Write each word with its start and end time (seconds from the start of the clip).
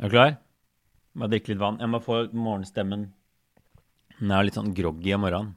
Er 0.00 0.08
du 0.08 0.14
klar? 0.14 0.36
Må 1.12 1.26
drikke 1.28 1.50
litt 1.52 1.58
vann. 1.60 1.76
Jeg 1.76 1.90
må 1.92 1.98
få 2.00 2.22
morgenstemmen. 2.32 3.10
Den 4.16 4.30
er 4.32 4.46
litt 4.46 4.54
sånn 4.56 4.70
groggy 4.72 5.12
om 5.12 5.26
morgenen. 5.26 5.50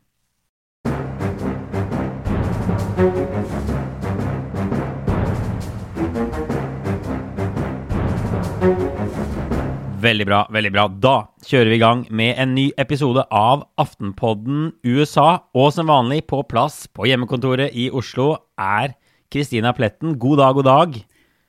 Veldig 10.03 10.27
bra, 10.27 10.41
veldig 10.51 10.71
bra. 10.75 10.85
Da 10.91 11.13
kjører 11.47 11.71
vi 11.71 11.77
i 11.79 11.83
gang 11.85 12.03
med 12.11 12.35
en 12.35 12.51
ny 12.57 12.65
episode 12.83 13.23
av 13.31 13.63
Aftenpodden 13.79 14.73
USA. 14.83 15.45
Og 15.55 15.71
som 15.71 15.87
vanlig 15.87 16.25
på 16.27 16.41
plass 16.51 16.81
på 16.91 17.07
hjemmekontoret 17.07 17.71
i 17.71 17.87
Oslo 17.95 18.33
er 18.59 18.97
Kristina 19.31 19.71
Pletten. 19.71 20.17
God 20.19 20.43
dag, 20.43 20.59
god 20.59 20.67
dag. 20.67 20.99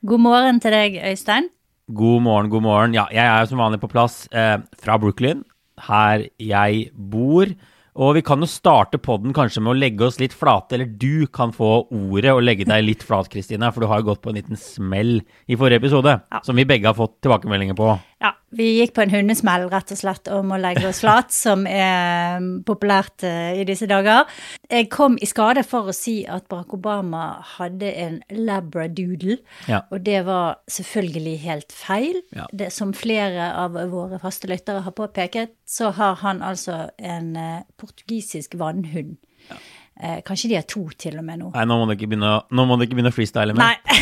God 0.07 0.25
morgen 0.29 0.63
til 0.63 0.71
deg, 0.71 0.95
Øystein. 1.11 1.51
God 1.93 2.23
morgen, 2.25 2.49
god 2.49 2.63
morgen. 2.65 2.95
Ja, 2.97 3.05
jeg 3.13 3.21
er 3.29 3.45
som 3.45 3.59
vanlig 3.61 3.77
på 3.83 3.91
plass 3.91 4.23
eh, 4.33 4.57
fra 4.81 4.95
Brooklyn, 5.01 5.43
her 5.85 6.23
jeg 6.41 6.87
bor. 6.97 7.51
Og 7.95 8.09
vi 8.17 8.23
kan 8.25 8.41
jo 8.43 8.47
starte 8.49 8.97
podden 8.99 9.31
kanskje 9.37 9.61
med 9.63 9.71
å 9.71 9.77
legge 9.77 10.03
oss 10.03 10.17
litt 10.19 10.33
flate, 10.35 10.75
eller 10.75 10.89
du 10.99 11.27
kan 11.31 11.53
få 11.55 11.85
ordet 11.95 12.33
og 12.33 12.41
legge 12.43 12.65
deg 12.67 12.83
litt 12.83 13.05
flat, 13.07 13.29
Kristine, 13.31 13.69
for 13.71 13.85
du 13.85 13.87
har 13.87 14.01
jo 14.01 14.09
gått 14.09 14.23
på 14.25 14.33
en 14.33 14.39
liten 14.41 14.59
smell 14.59 15.19
i 15.47 15.55
forrige 15.55 15.79
episode, 15.79 16.17
Ja. 16.33 16.41
som 16.43 16.57
vi 16.59 16.65
begge 16.67 16.89
har 16.89 16.97
fått 16.97 17.21
tilbakemeldinger 17.23 17.77
på. 17.77 17.93
Ja, 18.23 18.29
vi 18.55 18.65
gikk 18.79 18.93
på 18.95 19.01
en 19.03 19.11
hundesmell, 19.11 19.65
rett 19.69 19.89
og 19.91 19.97
slett, 19.99 20.29
om 20.31 20.53
å 20.55 20.57
legge 20.57 20.85
oss 20.87 21.01
flat, 21.03 21.33
som 21.35 21.65
er 21.67 22.37
mm, 22.39 22.61
populært 22.65 23.25
eh, 23.27 23.59
i 23.59 23.65
disse 23.67 23.85
dager. 23.91 24.23
Jeg 24.71 24.87
kom 24.93 25.17
i 25.19 25.27
skade 25.27 25.65
for 25.67 25.91
å 25.91 25.95
si 25.95 26.21
at 26.23 26.47
Barack 26.49 26.71
Obama 26.77 27.25
hadde 27.57 27.91
en 28.05 28.15
labradoodle, 28.31 29.37
Ja. 29.67 29.81
og 29.91 30.05
det 30.07 30.21
var 30.29 30.61
selvfølgelig 30.71 31.35
helt 31.43 31.75
feil. 31.75 32.21
Ja. 32.33 32.47
Det, 32.55 32.71
som 32.73 32.95
flere 32.95 33.51
av 33.59 33.75
våre 33.91 34.17
faste 34.23 34.47
lyttere 34.49 34.85
har 34.87 34.95
påpeket, 34.95 35.51
så 35.67 35.91
har 35.99 36.15
han 36.23 36.39
altså 36.41 36.85
en 36.97 37.33
eh, 37.35 37.61
portugisisk 37.77 38.55
vannhund. 38.63 39.17
Eh, 39.51 40.21
kanskje 40.27 40.49
de 40.53 40.57
har 40.61 40.65
to 40.71 40.87
til 40.99 41.19
og 41.19 41.27
med 41.27 41.43
nå. 41.43 41.51
Nei, 41.53 41.67
nå 41.67 41.77
må 41.83 41.85
du 41.91 41.97
ikke 41.99 42.07
begynne, 42.15 42.31
å- 42.39 42.47
nå 42.55 42.65
må 42.67 42.79
du 42.79 42.87
ikke 42.87 42.95
begynne 42.97 43.11
å 43.11 43.19
freestyle 43.19 43.53
mer. 43.59 43.75
Nei. 43.75 43.99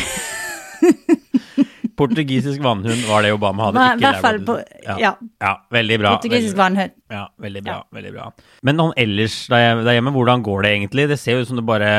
Portugisisk 1.96 2.62
vannhund 2.64 3.04
var 3.08 3.22
det 3.22 3.32
Obama 3.34 3.68
hadde. 3.68 3.78
Nei, 3.78 3.88
ikke 3.94 4.10
hvert 4.10 4.24
fall 4.24 4.40
på- 4.48 4.58
ja. 4.84 4.96
ja. 4.98 5.12
ja, 5.42 5.52
veldig 5.70 5.98
bra. 6.02 6.16
Portugisisk 6.16 6.56
veldig 6.56 6.62
vannhund. 6.62 6.96
Ja, 7.10 7.24
veldig 7.40 7.62
bra. 7.64 7.76
Ja. 7.78 7.98
veldig 7.98 8.12
bra. 8.16 8.26
Men 8.62 8.76
noen 8.80 8.92
ellers 8.96 9.38
der 9.52 9.82
hjemme, 9.94 10.12
hvordan 10.14 10.42
går 10.46 10.62
det 10.66 10.72
egentlig? 10.74 11.08
Det 11.14 11.18
ser 11.22 11.38
jo 11.38 11.44
ut 11.44 11.48
som 11.52 11.60
det 11.60 11.66
bare 11.66 11.92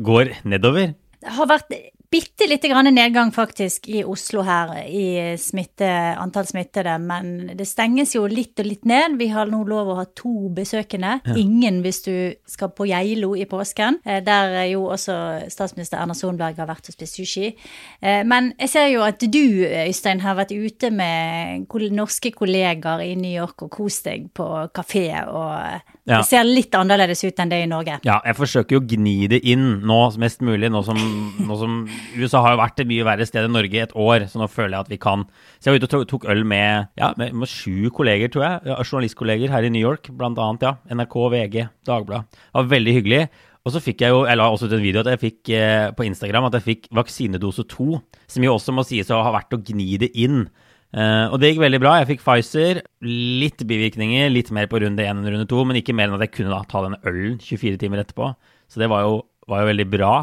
går 0.00 0.34
nedover. 0.44 0.94
Det 1.22 1.36
har 1.38 1.46
vært 1.46 1.70
bitte 2.12 2.46
lite 2.48 2.68
grann 2.68 2.90
nedgang 2.92 3.30
faktisk 3.32 3.88
i 3.88 4.02
Oslo 4.04 4.42
her 4.44 4.74
i 4.84 5.32
smitte, 5.40 5.88
antall 6.20 6.44
smittede, 6.48 6.98
men 7.00 7.52
det 7.56 7.64
stenges 7.68 8.12
jo 8.16 8.26
litt 8.28 8.60
og 8.60 8.68
litt 8.68 8.84
ned. 8.88 9.16
Vi 9.20 9.30
har 9.32 9.48
nå 9.48 9.62
lov 9.68 9.88
å 9.92 9.96
ha 9.96 10.04
to 10.18 10.50
besøkende. 10.54 11.14
Ingen 11.40 11.80
hvis 11.84 12.02
du 12.04 12.12
skal 12.48 12.72
på 12.76 12.86
Geilo 12.90 13.32
i 13.38 13.46
påsken, 13.48 13.98
eh, 14.04 14.20
der 14.24 14.58
jo 14.68 14.84
også 14.92 15.16
statsminister 15.52 16.02
Erna 16.02 16.14
Solberg 16.16 16.60
har 16.60 16.68
vært 16.68 16.90
og 16.92 16.96
spist 16.98 17.16
sushi. 17.16 17.54
Eh, 18.02 18.22
Men 18.28 18.52
jeg 18.60 18.68
ser 18.68 18.86
jo 18.92 19.02
at 19.06 19.18
du, 19.20 19.64
Øystein, 19.64 20.20
har 20.20 20.36
vært 20.36 20.52
ute 20.52 20.90
med 20.92 21.66
norske 21.92 22.30
kollegaer 22.32 23.00
i 23.06 23.14
New 23.16 23.32
York 23.32 23.62
og 23.62 23.70
kost 23.70 24.04
deg 24.04 24.28
på 24.34 24.68
kafé, 24.74 25.08
og 25.26 25.80
Ja. 26.04 26.18
det 26.18 26.26
ser 26.26 26.44
litt 26.44 26.72
annerledes 26.74 27.24
ut 27.24 27.38
enn 27.38 27.48
det 27.48 27.62
i 27.62 27.66
Norge. 27.66 28.00
Ja, 28.04 28.20
jeg 28.24 28.36
forsøker 28.36 28.72
jo 28.72 28.80
å 28.80 28.86
gni 28.86 29.28
det 29.28 29.44
inn 29.44 29.80
nå 29.86 30.10
mest 30.18 30.40
mulig, 30.40 30.70
nå 30.70 30.84
som, 30.84 30.96
nå 31.38 31.58
som 31.58 31.88
USA 32.16 32.42
har 32.44 32.54
jo 32.54 32.60
vært 32.62 32.82
et 32.82 32.90
mye 32.90 33.06
verre 33.06 33.26
sted 33.28 33.46
enn 33.46 33.54
Norge 33.56 33.78
i 33.78 33.84
et 33.84 33.94
år, 33.98 34.26
så 34.30 34.40
nå 34.40 34.48
føler 34.50 34.76
jeg 34.76 34.86
at 34.86 34.92
vi 34.92 34.98
kan 35.00 35.24
Så 35.58 35.68
jeg 35.68 35.74
var 35.74 35.82
ute 35.82 36.00
og 36.02 36.10
tok, 36.10 36.26
øl 36.32 36.42
med, 36.48 36.90
ja, 37.00 37.12
med, 37.20 37.36
med 37.42 37.50
sju 37.50 37.88
kolleger, 37.94 38.32
tror 38.32 38.46
jeg, 38.46 38.76
journalistkolleger 38.88 39.54
her 39.54 39.66
i 39.66 39.72
New 39.72 39.82
York, 39.82 40.10
blant 40.18 40.40
annet, 40.42 40.66
ja. 40.66 40.74
NRK, 40.92 41.16
VG, 41.36 41.56
Dagbladet. 41.88 42.42
Det 42.42 42.60
var 42.60 42.70
veldig 42.74 42.98
hyggelig. 42.98 43.22
Og 43.62 43.74
så 43.74 43.82
fikk 43.82 44.02
jeg 44.02 44.10
jo, 44.10 44.24
jeg 44.26 44.38
la 44.38 44.48
også 44.50 44.66
ut 44.66 44.74
en 44.74 44.82
video 44.82 45.02
at 45.04 45.12
jeg 45.12 45.22
fikk 45.22 45.52
eh, 45.54 45.88
på 45.94 46.06
Instagram 46.08 46.48
at 46.48 46.58
jeg 46.58 46.66
fikk 46.66 46.88
vaksinedose 46.98 47.64
to, 47.70 48.00
som 48.30 48.42
jo 48.42 48.56
også 48.56 48.74
må 48.74 48.82
sies 48.86 49.10
å 49.14 49.22
ha 49.22 49.34
vært 49.36 49.54
å 49.54 49.60
gni 49.62 50.00
det 50.02 50.10
inn. 50.18 50.48
Eh, 50.92 51.26
og 51.30 51.38
det 51.40 51.52
gikk 51.52 51.62
veldig 51.62 51.80
bra. 51.80 51.94
Jeg 52.00 52.10
fikk 52.10 52.24
Pfizer. 52.24 52.82
Litt 53.06 53.62
bivirkninger, 53.68 54.26
litt 54.32 54.50
mer 54.54 54.66
på 54.70 54.82
runde 54.82 55.06
én 55.06 55.14
enn 55.14 55.28
runde 55.28 55.46
to, 55.50 55.62
men 55.68 55.78
ikke 55.78 55.94
mer 55.96 56.10
enn 56.10 56.18
at 56.18 56.26
jeg 56.26 56.34
kunne 56.40 56.52
da 56.52 56.62
ta 56.68 56.82
denne 56.84 57.00
ølen 57.08 57.38
24 57.42 57.78
timer 57.80 58.02
etterpå. 58.02 58.32
Så 58.66 58.82
det 58.82 58.90
var 58.90 59.06
jo, 59.06 59.20
var 59.50 59.62
jo 59.62 59.70
veldig 59.70 59.88
bra. 59.94 60.14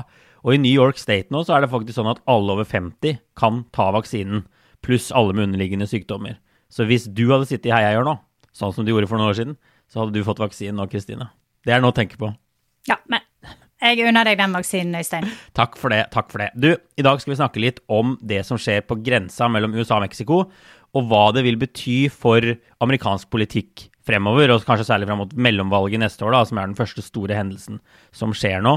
Og 0.45 0.55
i 0.55 0.61
New 0.61 0.71
York 0.71 0.99
State 1.01 1.33
nå 1.33 1.43
så 1.45 1.55
er 1.55 1.63
det 1.63 1.71
faktisk 1.73 1.99
sånn 1.99 2.11
at 2.11 2.21
alle 2.29 2.55
over 2.55 2.67
50 2.67 3.19
kan 3.39 3.63
ta 3.75 3.89
vaksinen, 3.95 4.45
pluss 4.85 5.09
alle 5.15 5.35
med 5.35 5.49
underliggende 5.49 5.89
sykdommer. 5.89 6.37
Så 6.71 6.85
hvis 6.87 7.07
du 7.09 7.25
hadde 7.31 7.49
sittet 7.49 7.71
i 7.71 7.75
Heiagjør 7.75 8.07
nå, 8.07 8.15
sånn 8.55 8.75
som 8.75 8.85
du 8.85 8.93
gjorde 8.93 9.09
for 9.09 9.19
noen 9.19 9.33
år 9.33 9.39
siden, 9.39 9.57
så 9.89 10.03
hadde 10.03 10.15
du 10.15 10.25
fått 10.25 10.41
vaksinen 10.41 10.77
nå, 10.79 10.85
Kristine. 10.91 11.31
Det 11.65 11.73
er 11.75 11.83
noe 11.83 11.91
å 11.91 11.97
tenke 11.97 12.19
på. 12.19 12.29
Ja, 12.87 12.99
men 13.11 13.25
jeg 13.79 14.03
unner 14.09 14.27
deg 14.27 14.39
den 14.39 14.55
vaksinen, 14.55 14.97
Øystein. 14.99 15.27
Takk 15.55 15.77
for 15.79 15.93
det. 15.93 16.05
takk 16.13 16.27
for 16.31 16.43
det. 16.43 16.49
Du, 16.59 16.73
I 16.75 17.05
dag 17.05 17.21
skal 17.21 17.33
vi 17.33 17.39
snakke 17.39 17.63
litt 17.63 17.79
om 17.87 18.17
det 18.19 18.41
som 18.47 18.59
skjer 18.59 18.83
på 18.83 18.99
grensa 19.03 19.47
mellom 19.51 19.75
USA 19.77 19.97
og 19.97 20.03
Mexico, 20.03 20.43
og 20.89 21.07
hva 21.07 21.29
det 21.35 21.45
vil 21.45 21.59
bety 21.61 22.09
for 22.11 22.43
amerikansk 22.83 23.29
politikk 23.31 23.87
fremover, 24.09 24.51
og 24.51 24.65
kanskje 24.67 24.87
særlig 24.89 25.07
fram 25.09 25.21
mot 25.21 25.37
mellomvalget 25.37 26.01
neste 26.01 26.25
år, 26.25 26.33
da, 26.35 26.43
som 26.49 26.59
er 26.59 26.71
den 26.71 26.77
første 26.79 27.05
store 27.05 27.37
hendelsen 27.37 27.79
som 28.15 28.33
skjer 28.35 28.63
nå. 28.65 28.75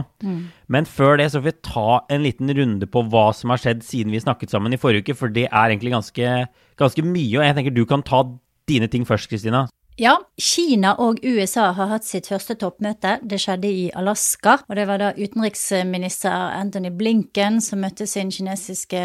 Men 0.69 0.88
før 0.88 1.16
det 1.20 1.31
så 1.32 1.41
får 1.41 1.48
vi 1.48 1.56
ta 1.72 1.88
en 2.12 2.22
liten 2.26 2.53
runde 2.60 2.88
på 2.93 3.04
hva 3.09 3.31
som 3.37 3.50
har 3.54 3.62
skjedd 3.65 3.82
siden 3.87 4.12
vi 4.15 4.21
snakket 4.22 4.53
sammen 4.53 4.76
i 4.76 4.81
forrige 4.81 5.06
uke, 5.06 5.19
for 5.19 5.32
det 5.32 5.48
er 5.48 5.72
egentlig 5.72 5.97
ganske, 5.97 6.32
ganske 6.81 7.06
mye, 7.06 7.38
og 7.41 7.47
jeg 7.48 7.59
tenker 7.59 7.75
du 7.75 7.84
kan 7.88 8.04
ta 8.04 8.25
dine 8.71 8.87
ting 8.92 9.09
først, 9.09 9.31
Kristina. 9.32 9.66
Ja, 10.00 10.14
Kina 10.41 10.94
og 11.04 11.19
USA 11.20 11.66
har 11.76 11.91
hatt 11.91 12.06
sitt 12.08 12.30
første 12.30 12.54
toppmøte. 12.56 13.19
Det 13.28 13.36
skjedde 13.42 13.69
i 13.69 13.82
Alaska. 13.92 14.56
Og 14.64 14.78
det 14.78 14.86
var 14.88 15.03
da 15.03 15.10
utenriksminister 15.19 16.32
Anthony 16.32 16.88
Blinken 16.97 17.60
som 17.60 17.82
møtte 17.84 18.06
sin 18.08 18.32
kinesiske 18.32 19.03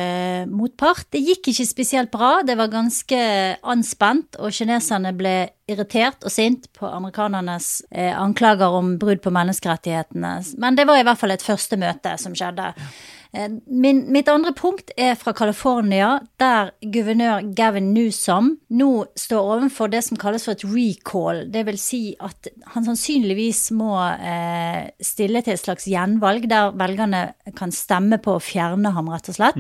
motpart. 0.48 1.10
Det 1.12 1.20
gikk 1.26 1.52
ikke 1.52 1.68
spesielt 1.68 2.14
bra. 2.14 2.38
Det 2.48 2.56
var 2.60 2.72
ganske 2.72 3.20
anspent, 3.68 4.40
og 4.40 4.56
kineserne 4.56 5.12
ble 5.18 5.36
irritert 5.68 6.24
og 6.24 6.32
sint 6.32 6.70
på 6.78 6.88
amerikanernes 6.88 7.82
eh, 7.92 8.14
anklager 8.16 8.72
om 8.80 8.96
brudd 9.02 9.20
på 9.26 9.34
menneskerettighetene. 9.36 10.38
Men 10.56 10.80
det 10.80 10.88
var 10.88 11.02
i 11.02 11.04
hvert 11.04 11.20
fall 11.20 11.36
et 11.36 11.44
første 11.44 11.76
møte 11.82 12.16
som 12.22 12.36
skjedde. 12.38 12.72
Eh, 12.72 13.17
Min, 13.34 14.06
mitt 14.14 14.30
andre 14.32 14.54
punkt 14.56 14.94
er 14.98 15.18
fra 15.20 15.34
California, 15.36 16.18
der 16.40 16.72
guvernør 16.82 17.50
Gavin 17.58 17.92
Newsom 17.94 18.54
nå 18.70 18.90
står 19.20 19.52
overfor 19.58 19.92
det 19.92 20.04
som 20.08 20.20
kalles 20.20 20.48
for 20.48 20.56
et 20.56 20.66
recall. 20.68 21.44
Det 21.52 21.66
vil 21.68 21.80
si 21.82 22.02
at 22.24 22.50
han 22.74 22.88
sannsynligvis 22.88 23.68
må 23.78 23.94
eh, 24.00 24.88
stille 25.04 25.44
til 25.46 25.58
et 25.58 25.64
slags 25.64 25.90
gjenvalg, 25.92 26.48
der 26.50 26.76
velgerne 26.78 27.24
kan 27.58 27.74
stemme 27.76 28.22
på 28.24 28.38
å 28.38 28.44
fjerne 28.44 28.96
ham, 28.96 29.12
rett 29.14 29.32
og 29.34 29.40
slett. 29.40 29.60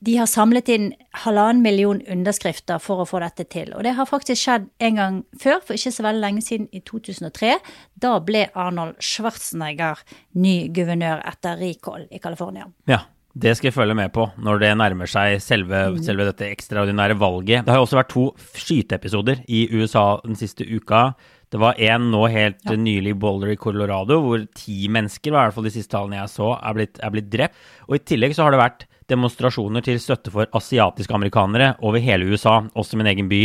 De 0.00 0.14
har 0.16 0.28
samlet 0.30 0.68
inn 0.72 0.86
halvannen 1.26 1.60
million 1.60 1.98
underskrifter 2.08 2.80
for 2.80 3.02
å 3.02 3.08
få 3.08 3.20
dette 3.20 3.44
til. 3.52 3.74
Og 3.76 3.84
det 3.84 3.92
har 3.98 4.08
faktisk 4.08 4.40
skjedd 4.40 4.70
en 4.86 4.96
gang 4.96 5.18
før, 5.36 5.58
for 5.60 5.76
ikke 5.76 5.92
så 5.92 6.06
veldig 6.06 6.22
lenge 6.24 6.44
siden, 6.46 6.68
i 6.72 6.80
2003. 6.88 7.58
Da 8.00 8.14
ble 8.24 8.46
Arnold 8.56 8.96
Schwarzenegger 9.04 10.00
ny 10.40 10.54
guvernør 10.72 11.20
etter 11.28 11.60
recall 11.60 12.06
i 12.08 12.20
California. 12.22 12.70
Ja, 12.88 13.02
det 13.36 13.52
skal 13.58 13.68
jeg 13.68 13.76
følge 13.76 13.94
med 13.98 14.08
på 14.14 14.24
når 14.40 14.62
det 14.64 14.70
nærmer 14.80 15.10
seg 15.10 15.36
selve, 15.44 15.82
selve 16.02 16.30
dette 16.30 16.48
ekstraordinære 16.48 17.18
valget. 17.20 17.66
Det 17.66 17.74
har 17.74 17.82
jo 17.82 17.84
også 17.84 18.00
vært 18.00 18.14
to 18.14 18.24
skyteepisoder 18.56 19.44
i 19.52 19.66
USA 19.76 20.06
den 20.24 20.38
siste 20.40 20.64
uka. 20.64 21.10
Det 21.50 21.60
var 21.60 21.76
en 21.76 22.08
nå 22.14 22.24
helt 22.30 22.72
nylig 22.72 23.12
i 23.12 23.20
Boulder 23.20 23.52
i 23.52 23.58
Colorado, 23.60 24.16
hvor 24.24 24.48
ti 24.56 24.86
mennesker, 24.88 25.28
i 25.28 25.36
hvert 25.36 25.54
fall 25.54 25.68
de 25.68 25.74
siste 25.74 25.92
tallene 25.92 26.22
jeg 26.22 26.32
så, 26.32 26.54
er 26.56 26.78
blitt, 26.78 27.02
er 27.04 27.12
blitt 27.12 27.30
drept. 27.30 27.60
Og 27.90 27.98
i 27.98 28.02
tillegg 28.06 28.32
så 28.38 28.46
har 28.46 28.54
det 28.54 28.62
vært 28.62 28.86
demonstrasjoner 29.10 29.84
til 29.84 30.00
støtte 30.02 30.32
for 30.34 30.48
asiatiske 30.56 31.14
amerikanere 31.14 31.74
over 31.86 32.02
hele 32.02 32.30
USA, 32.30 32.60
også 32.74 32.98
min 32.98 33.10
egen 33.10 33.28
by, 33.30 33.42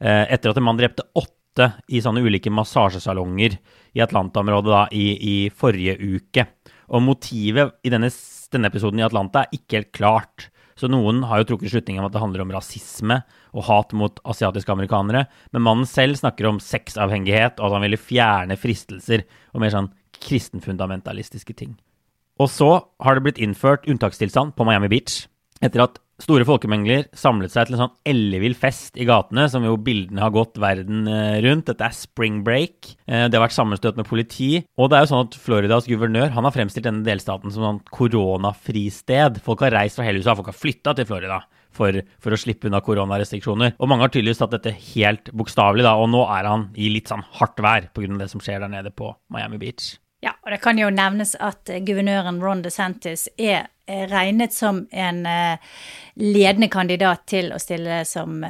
eh, 0.00 0.24
etter 0.32 0.52
at 0.52 0.60
en 0.60 0.66
mann 0.68 0.78
drepte 0.78 1.06
åtte 1.16 1.70
i 1.88 2.02
sånne 2.04 2.22
ulike 2.22 2.52
massasjesalonger 2.52 3.56
i 3.96 4.02
Atlanta-området 4.04 4.92
i, 4.92 5.06
i 5.16 5.36
forrige 5.48 5.96
uke. 5.96 6.46
Og 6.92 7.02
motivet 7.02 7.78
i 7.82 7.92
denne, 7.92 8.10
denne 8.52 8.70
episoden 8.70 9.00
i 9.00 9.06
Atlanta 9.06 9.44
er 9.44 9.56
ikke 9.56 9.80
helt 9.80 9.92
klart. 9.96 10.50
Så 10.76 10.90
noen 10.92 11.22
har 11.24 11.40
jo 11.40 11.48
trukket 11.50 11.72
slutningen 11.72 12.02
om 12.02 12.10
at 12.10 12.12
det 12.12 12.20
handler 12.20 12.44
om 12.44 12.52
rasisme 12.52 13.22
og 13.56 13.64
hat 13.70 13.94
mot 13.96 14.20
asiatiske 14.28 14.74
amerikanere. 14.74 15.24
Men 15.56 15.64
mannen 15.64 15.88
selv 15.88 16.20
snakker 16.20 16.50
om 16.50 16.60
sexavhengighet 16.60 17.56
og 17.56 17.70
at 17.70 17.78
han 17.78 17.86
ville 17.88 18.00
fjerne 18.00 18.60
fristelser 18.60 19.24
og 19.54 19.64
mer 19.64 19.72
sånn 19.72 19.90
kristenfundamentalistiske 20.20 21.56
ting. 21.56 21.74
Og 22.42 22.50
så 22.52 22.70
har 23.00 23.16
det 23.16 23.24
blitt 23.24 23.40
innført 23.42 23.86
unntakstilstand 23.88 24.56
på 24.56 24.66
Miami 24.68 24.90
Beach 24.92 25.24
etter 25.64 25.86
at 25.86 25.96
store 26.20 26.46
folkemengder 26.48 27.06
samlet 27.16 27.52
seg 27.52 27.68
til 27.68 27.76
en 27.76 27.82
sånn 27.86 27.96
ellevill 28.08 28.54
fest 28.56 28.96
i 28.96 29.04
gatene, 29.08 29.46
som 29.52 29.64
jo 29.64 29.74
bildene 29.80 30.22
har 30.24 30.32
gått 30.32 30.56
verden 30.60 31.04
eh, 31.08 31.38
rundt. 31.44 31.66
Dette 31.68 31.84
er 31.84 31.96
spring 31.96 32.38
break. 32.44 32.94
Eh, 33.04 33.26
Det 33.28 33.36
har 33.36 33.44
vært 33.44 33.56
sammenstøt 33.56 33.98
med 34.00 34.08
politi. 34.08 34.62
Og 34.80 34.88
det 34.88 34.96
er 34.98 35.04
jo 35.04 35.10
sånn 35.12 35.26
at 35.26 35.36
Floridas 35.40 35.88
guvernør 35.88 36.32
han 36.36 36.48
har 36.48 36.54
fremstilt 36.56 36.88
denne 36.88 37.04
delstaten 37.04 37.52
som 37.52 37.66
sånn 37.66 37.82
koronafristed. 37.92 39.42
Folk 39.44 39.64
har 39.66 39.76
reist 39.76 40.00
fra 40.00 40.08
hele 40.08 40.22
USA, 40.24 40.36
folk 40.38 40.48
har 40.52 40.56
flytta 40.56 40.96
til 40.96 41.08
Florida 41.08 41.42
for, 41.76 42.00
for 42.22 42.32
å 42.32 42.40
slippe 42.40 42.70
unna 42.70 42.80
koronarestriksjoner. 42.84 43.76
Og 43.76 43.90
mange 43.92 44.06
har 44.06 44.12
tydeligvis 44.14 44.40
tatt 44.40 44.56
dette 44.56 44.72
helt 44.94 45.28
bokstavelig, 45.36 45.84
da, 45.84 45.96
og 46.00 46.08
nå 46.12 46.24
er 46.32 46.48
han 46.48 46.70
i 46.80 46.88
litt 46.92 47.12
sånn 47.12 47.24
hardt 47.36 47.60
vær 47.60 47.90
pga. 47.92 48.16
det 48.16 48.30
som 48.32 48.40
skjer 48.40 48.64
der 48.64 48.72
nede 48.72 48.92
på 48.96 49.12
Miami 49.32 49.60
Beach. 49.60 49.96
Ja, 50.26 50.34
og 50.42 50.50
det 50.50 50.58
kan 50.64 50.78
jo 50.80 50.90
nevnes 50.90 51.36
at 51.38 51.70
guvernøren 51.86 52.42
Ron 52.42 52.64
DeSantis 52.64 53.28
er 53.38 53.68
regnet 54.10 54.50
som 54.50 54.82
en 54.90 55.20
ledende 56.18 56.66
kandidat 56.72 57.22
til 57.30 57.52
å 57.54 57.60
stille 57.62 58.00
som 58.08 58.42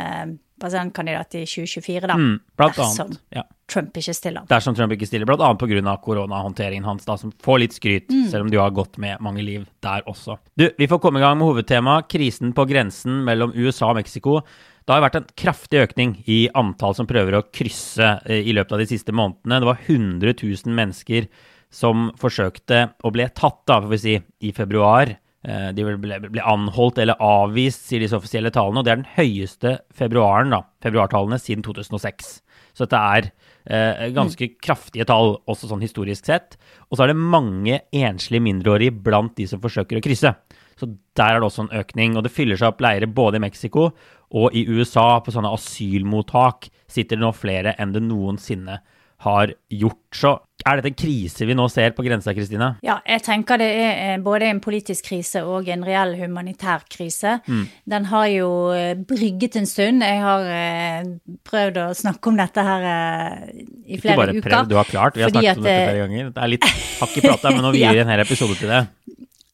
presidentkandidat 0.61 1.34
i 1.34 1.44
2024, 1.46 2.06
da. 2.06 2.14
Mm, 2.14 2.38
blant 2.56 2.78
annet. 2.78 3.20
Ja. 3.34 3.44
Trump 3.73 3.96
ikke 3.99 4.14
stiller. 4.14 4.46
Dersom 4.49 4.76
Trump 4.78 4.94
ikke 4.94 5.08
stiller, 5.08 5.26
bl.a. 5.28 5.49
pga. 5.58 5.96
koronahåndteringen 6.02 6.87
hans, 6.87 7.05
da, 7.05 7.17
som 7.19 7.32
får 7.43 7.58
litt 7.64 7.75
skryt, 7.76 8.06
mm. 8.08 8.28
selv 8.31 8.46
om 8.46 8.52
du 8.52 8.61
har 8.61 8.70
gått 8.75 8.96
med 9.02 9.20
mange 9.25 9.43
liv 9.43 9.67
der 9.84 10.06
også. 10.06 10.38
Du, 10.55 10.69
vi 10.78 10.88
får 10.88 11.02
komme 11.02 11.20
i 11.20 11.25
gang 11.25 11.37
med 11.40 11.50
hovedtemaet, 11.50 12.08
krisen 12.12 12.55
på 12.56 12.67
grensen 12.70 13.25
mellom 13.26 13.52
USA 13.56 13.90
og 13.90 13.99
Mexico. 13.99 14.38
Det 14.87 14.94
har 14.94 15.02
vært 15.02 15.19
en 15.19 15.28
kraftig 15.34 15.82
økning 15.82 16.14
i 16.31 16.44
antall 16.55 16.94
som 16.94 17.11
prøver 17.11 17.40
å 17.40 17.44
krysse 17.50 18.14
eh, 18.23 18.46
i 18.46 18.55
løpet 18.55 18.76
av 18.76 18.84
de 18.84 18.88
siste 18.93 19.14
månedene. 19.17 19.58
Det 19.61 19.70
var 19.73 19.82
100 19.82 20.37
000 20.38 20.78
mennesker 20.78 21.26
som 21.73 22.11
forsøkte 22.21 22.91
å 23.05 23.13
bli 23.15 23.27
tatt, 23.37 23.63
da, 23.69 23.81
får 23.83 23.93
vi 23.93 24.03
si, 24.03 24.17
i 24.49 24.53
februar. 24.57 25.17
Eh, 25.47 25.69
de 25.77 25.85
ble, 25.87 26.19
ble, 26.27 26.43
anholdt 26.43 26.99
eller 27.03 27.21
avvist, 27.23 27.87
sier 27.87 28.03
disse 28.03 28.17
offisielle 28.19 28.53
tallene. 28.55 28.81
Og 28.81 28.87
det 28.87 28.95
er 28.95 29.03
den 29.03 29.15
høyeste 29.17 29.77
februaren, 29.95 30.55
da, 30.55 30.65
februartallene 30.83 31.39
siden 31.43 31.65
2006. 31.67 32.33
Så 32.77 32.85
dette 32.85 33.01
er 33.01 33.31
eh, 33.65 34.09
ganske 34.17 34.51
mm. 34.51 34.57
kraftige 34.65 35.07
tall, 35.09 35.37
også 35.49 35.71
sånn 35.71 35.85
historisk 35.85 36.29
sett. 36.29 36.59
Og 36.91 36.99
så 36.99 37.07
er 37.07 37.13
det 37.13 37.21
mange 37.21 37.81
enslige 37.95 38.45
mindreårige 38.45 38.99
blant 39.07 39.37
de 39.39 39.49
som 39.51 39.62
forsøker 39.62 40.01
å 40.01 40.05
krysse. 40.05 40.35
Så 40.77 40.91
der 41.17 41.37
er 41.37 41.41
det 41.41 41.49
også 41.49 41.67
en 41.67 41.79
økning. 41.79 42.19
Og 42.19 42.27
det 42.27 42.35
fyller 42.35 42.59
seg 42.59 42.75
opp 42.75 42.83
leirer 42.85 43.09
både 43.09 43.41
i 43.41 43.47
Mexico 43.47 43.91
og 44.37 44.57
i 44.57 44.67
USA. 44.69 45.23
På 45.25 45.33
sånne 45.33 45.55
asylmottak 45.57 46.69
sitter 46.91 47.17
det 47.17 47.25
nå 47.25 47.33
flere 47.37 47.77
enn 47.81 47.95
det 47.95 48.05
noensinne 48.05 48.81
har 48.81 48.96
gjort. 49.21 50.03
Så 50.15 50.39
er 50.67 50.81
dette 50.81 50.91
en 50.91 50.99
krise 50.99 51.47
vi 51.47 51.55
nå 51.55 51.67
ser 51.71 51.93
på 51.95 52.03
grensa, 52.03 52.33
Kristina? 52.35 52.73
Ja, 52.85 52.99
jeg 53.07 53.23
tenker 53.27 53.61
det 53.61 53.69
er 53.71 54.01
eh, 54.17 54.23
både 54.23 54.49
en 54.51 54.61
politisk 54.65 55.07
krise 55.11 55.45
og 55.47 55.69
en 55.71 55.85
reell 55.87 56.17
humanitær 56.19 56.87
krise. 56.91 57.37
Mm. 57.47 57.67
Den 57.93 58.09
har 58.11 58.27
jo 58.33 58.49
eh, 58.75 58.95
brygget 58.99 59.59
en 59.61 59.69
stund. 59.71 60.03
Jeg 60.03 60.23
har 60.25 60.49
eh, 60.51 61.13
prøvd 61.47 61.81
å 61.85 61.87
snakke 61.95 62.33
om 62.33 62.41
dette 62.41 62.67
her 62.67 62.87
i 62.87 64.01
flere 64.01 64.01
uker. 64.01 64.01
Ikke 64.01 64.19
bare 64.23 64.39
prøvd, 64.49 64.73
du 64.73 64.79
har 64.81 64.91
klart. 64.91 65.19
Vi 65.19 65.27
har 65.27 65.35
snakket 65.35 65.62
om 65.62 65.69
dette 65.69 65.87
flere 65.87 66.03
ganger. 66.03 66.33
Det 66.35 66.43
er 66.47 66.55
litt 66.57 66.71
hakk 66.73 67.15
i 67.17 67.27
plata, 67.29 67.55
men 67.55 67.67
nå 67.69 67.75
gir 67.79 67.87
vi 67.87 68.01
ja. 68.01 68.07
en 68.07 68.15
hel 68.15 68.25
episode 68.27 68.59
til 68.59 68.73
det. 68.73 68.83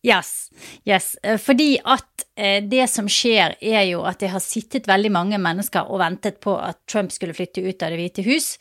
Yes. 0.02 0.50
yes. 0.84 1.16
Eh, 1.22 1.38
fordi 1.38 1.76
at 1.78 2.24
eh, 2.34 2.58
det 2.66 2.88
som 2.90 3.06
skjer, 3.06 3.54
er 3.62 3.84
jo 3.86 4.00
at 4.02 4.18
det 4.18 4.32
har 4.32 4.42
sittet 4.42 4.88
veldig 4.90 5.12
mange 5.14 5.38
mennesker 5.38 5.86
og 5.86 6.00
ventet 6.02 6.40
på 6.42 6.56
at 6.58 6.80
Trump 6.90 7.14
skulle 7.14 7.36
flytte 7.36 7.62
ut 7.62 7.84
av 7.86 7.94
Det 7.94 8.00
hvite 8.00 8.24
hus. 8.26 8.56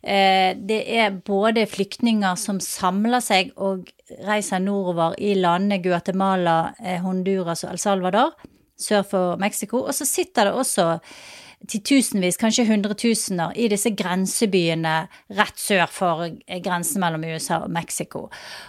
Eh, 0.00 0.56
det 0.56 0.80
er 0.96 1.18
både 1.20 1.66
flyktninger 1.68 2.40
som 2.40 2.62
samler 2.64 3.20
seg 3.20 3.52
og 3.60 3.90
reiser 4.24 4.64
nordover 4.64 5.18
i 5.20 5.34
landene 5.36 5.82
Guatemala, 5.84 6.72
Honduras 7.04 7.66
og 7.66 7.74
El 7.74 7.82
Salvador, 7.82 8.32
sør 8.80 9.04
for 9.04 9.42
Mexico. 9.42 9.82
Og 9.84 9.92
så 9.92 10.08
sitter 10.08 10.48
det 10.48 10.56
også 10.56 10.94
titusenvis, 11.68 12.38
kanskje 12.40 12.66
hundretusener, 12.68 13.54
i 13.56 13.68
disse 13.72 13.92
grensebyene 13.96 14.94
rett 15.36 15.60
sør 15.60 15.86
for 15.90 16.24
grensen 16.64 17.02
mellom 17.02 17.24
USA 17.26 17.60
og 17.64 17.72
Mexico. 17.74 18.26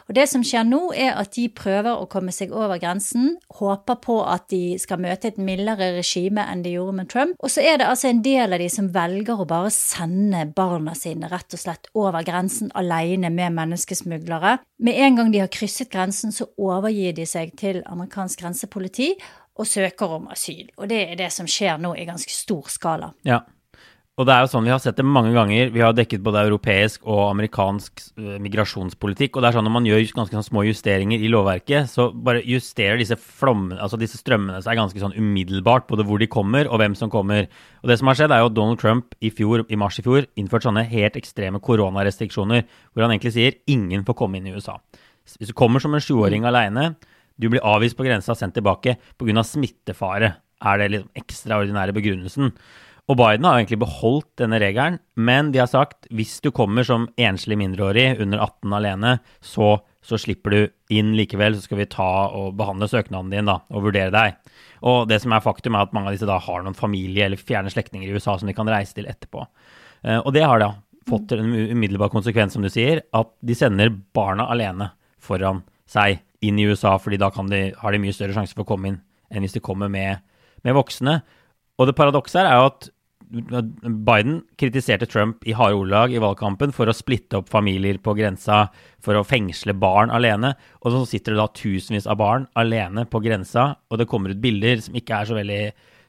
Og 0.07 0.17
det 0.17 0.27
som 0.31 0.44
skjer 0.45 0.65
nå, 0.67 0.81
er 0.97 1.15
at 1.19 1.33
de 1.38 1.47
prøver 1.53 1.94
å 1.94 2.07
komme 2.11 2.33
seg 2.35 2.53
over 2.55 2.79
grensen, 2.81 3.35
håper 3.59 3.99
på 4.03 4.19
at 4.27 4.47
de 4.53 4.77
skal 4.81 5.01
møte 5.03 5.31
et 5.31 5.41
mildere 5.41 5.94
regime 5.97 6.44
enn 6.47 6.63
de 6.65 6.75
gjorde 6.75 6.97
med 6.99 7.11
Trump. 7.13 7.38
Og 7.39 7.53
så 7.53 7.63
er 7.65 7.79
det 7.81 7.89
altså 7.89 8.11
en 8.11 8.23
del 8.25 8.55
av 8.55 8.61
de 8.63 8.69
som 8.73 8.91
velger 8.94 9.41
å 9.41 9.47
bare 9.49 9.73
sende 9.73 10.45
barna 10.57 10.95
sine 10.97 11.29
rett 11.31 11.55
og 11.55 11.63
slett 11.63 11.91
over 11.97 12.25
grensen 12.27 12.71
alene 12.77 13.31
med 13.33 13.55
menneskesmuglere. 13.57 14.57
Med 14.83 15.01
en 15.01 15.19
gang 15.19 15.33
de 15.33 15.41
har 15.41 15.51
krysset 15.53 15.91
grensen, 15.94 16.33
så 16.33 16.49
overgir 16.61 17.15
de 17.17 17.25
seg 17.29 17.55
til 17.59 17.81
amerikansk 17.85 18.44
grensepoliti 18.44 19.13
og 19.57 19.68
søker 19.68 20.18
om 20.19 20.31
asyl. 20.33 20.68
Og 20.77 20.89
det 20.89 21.04
er 21.12 21.19
det 21.19 21.30
som 21.33 21.50
skjer 21.50 21.80
nå 21.81 21.95
i 21.98 22.07
ganske 22.07 22.33
stor 22.33 22.69
skala. 22.71 23.12
Ja. 23.27 23.44
Og 24.18 24.25
det 24.25 24.33
er 24.33 24.42
jo 24.42 24.50
sånn, 24.50 24.65
Vi 24.65 24.71
har 24.74 24.80
sett 24.81 24.98
det 24.98 25.06
mange 25.06 25.30
ganger. 25.30 25.69
Vi 25.69 25.81
har 25.83 25.94
dekket 25.94 26.24
både 26.25 26.42
europeisk 26.48 27.04
og 27.06 27.19
amerikansk 27.30 28.01
uh, 28.18 28.39
migrasjonspolitikk. 28.42 29.36
og 29.36 29.44
det 29.44 29.50
er 29.50 29.57
sånn 29.57 29.68
Når 29.69 29.75
man 29.75 29.86
gjør 29.86 30.01
ganske 30.18 30.33
sånn 30.33 30.48
små 30.48 30.63
justeringer 30.65 31.21
i 31.21 31.30
lovverket, 31.30 31.86
så 31.86 32.09
bare 32.12 32.42
justerer 32.42 32.98
disse 32.98 33.13
flommene, 33.13 33.77
altså 33.77 34.00
disse 34.01 34.18
strømmene 34.18 34.63
seg 34.65 34.80
ganske 34.80 34.98
sånn 34.98 35.13
umiddelbart, 35.13 35.86
både 35.86 36.04
hvor 36.04 36.18
de 36.18 36.25
kommer 36.25 36.65
og 36.65 36.81
hvem 36.81 36.95
som 36.98 37.12
kommer. 37.13 37.45
Og 37.83 37.92
det 37.92 38.00
som 38.00 38.09
har 38.09 38.18
skjedd, 38.18 38.33
er 38.33 38.42
jo 38.42 38.50
at 38.50 38.57
Donald 38.57 38.81
Trump 38.81 39.13
i, 39.21 39.30
fjor, 39.30 39.68
i 39.69 39.77
mars 39.77 40.00
i 40.00 40.06
fjor 40.06 40.25
innførte 40.36 40.65
sånne 40.65 40.88
helt 40.89 41.15
ekstreme 41.15 41.62
koronarestriksjoner, 41.62 42.65
hvor 42.94 43.06
han 43.06 43.13
egentlig 43.13 43.36
sier 43.38 43.62
ingen 43.69 44.01
får 44.07 44.18
komme 44.18 44.42
inn 44.42 44.50
i 44.50 44.56
USA. 44.57 44.80
Hvis 45.38 45.51
du 45.51 45.54
kommer 45.54 45.83
som 45.83 45.94
en 45.94 46.01
sjuåring 46.01 46.42
mm. 46.42 46.50
aleine, 46.50 46.95
du 47.38 47.50
blir 47.54 47.63
avvist 47.66 47.98
på 47.98 48.06
grensa 48.07 48.34
og 48.34 48.39
sendt 48.39 48.57
tilbake 48.57 48.98
pga. 49.18 49.44
smittefare, 49.45 50.34
er 50.57 50.78
det 50.81 50.92
liksom 50.92 51.22
ekstraordinære 51.22 51.94
begrunnelsen. 51.94 52.54
Og 53.07 53.16
Biden 53.16 53.45
har 53.48 53.56
egentlig 53.56 53.80
beholdt 53.80 54.34
denne 54.42 54.57
regelen, 54.60 54.98
men 55.16 55.54
de 55.54 55.62
har 55.62 55.69
sagt 55.72 56.10
hvis 56.12 56.42
du 56.44 56.50
kommer 56.51 56.84
som 56.84 57.06
enslig 57.16 57.56
mindreårig 57.60 58.18
under 58.19 58.42
18 58.44 58.74
alene, 58.75 59.13
så, 59.39 59.78
så, 60.04 60.19
slipper 60.19 60.51
du 60.51 60.60
inn 60.92 61.13
likevel. 61.16 61.56
Så 61.56 61.69
skal 61.69 61.80
vi 61.80 61.88
ta 61.94 62.28
og 62.36 62.57
behandle 62.60 62.89
søknaden 62.92 63.31
din 63.31 63.48
da, 63.48 63.62
og 63.72 63.86
vurdere 63.88 64.12
deg. 64.12 64.36
Og 64.83 65.07
det 65.07 65.22
som 65.24 65.31
er 65.31 65.45
faktum, 65.45 65.78
er 65.78 65.88
at 65.88 65.95
mange 65.95 66.12
av 66.12 66.18
disse 66.18 66.28
da 66.28 66.36
har 66.44 66.66
noen 66.66 66.75
familie 66.78 67.30
eller 67.30 67.40
fjerne 67.40 67.72
slektninger 67.72 68.10
i 68.10 68.18
USA 68.18 68.36
som 68.36 68.51
de 68.51 68.57
kan 68.57 68.68
reise 68.68 68.98
til 68.98 69.07
etterpå. 69.07 69.45
Eh, 70.04 70.19
og 70.19 70.33
det 70.36 70.44
har 70.44 70.60
da 70.60 70.74
fått 71.07 71.31
en 71.38 71.48
umiddelbar 71.48 72.12
konsekvens, 72.12 72.57
som 72.57 72.66
du 72.66 72.72
sier, 72.74 73.06
at 73.16 73.31
de 73.40 73.56
sender 73.56 73.94
barna 74.18 74.50
alene 74.51 74.92
foran 75.24 75.63
seg 75.88 76.19
inn 76.45 76.60
i 76.60 76.68
USA, 76.69 76.98
fordi 77.01 77.19
da 77.22 77.31
de, 77.50 77.62
har 77.78 77.94
de 77.94 78.01
mye 78.01 78.16
større 78.16 78.36
sjanse 78.36 78.56
for 78.56 78.66
å 78.66 78.72
komme 78.74 78.92
inn 78.92 79.01
enn 79.34 79.44
hvis 79.44 79.57
de 79.57 79.63
kommer 79.63 79.89
med, 79.92 80.22
med 80.63 80.78
voksne. 80.78 81.19
Og 81.78 81.89
det 81.89 81.98
paradokset 81.98 82.42
her 82.42 82.50
er 82.51 82.62
jo 82.62 82.69
at 82.69 82.92
Biden 83.28 84.38
kritiserte 84.56 85.07
Trump 85.10 85.44
i 85.44 85.56
harde 85.57 85.75
ordelag 85.75 86.13
i 86.16 86.22
valgkampen 86.24 86.72
for 86.75 86.88
å 86.88 86.95
splitte 86.95 87.42
opp 87.42 87.50
familier 87.51 88.00
på 88.00 88.13
grensa, 88.16 88.68
for 89.04 89.19
å 89.19 89.25
fengsle 89.28 89.75
barn 89.75 90.13
alene. 90.16 90.54
Og 90.80 90.94
så 90.94 91.04
sitter 91.12 91.36
det 91.36 91.42
da 91.42 91.50
tusenvis 91.51 92.07
av 92.07 92.22
barn 92.22 92.48
alene 92.60 93.04
på 93.10 93.19
grensa, 93.25 93.74
og 93.92 94.00
det 94.00 94.07
kommer 94.07 94.31
ut 94.31 94.42
bilder 94.44 94.80
som 94.86 94.95
ikke 94.95 95.19
er 95.19 95.28
så 95.28 95.38
veldig, 95.38 95.62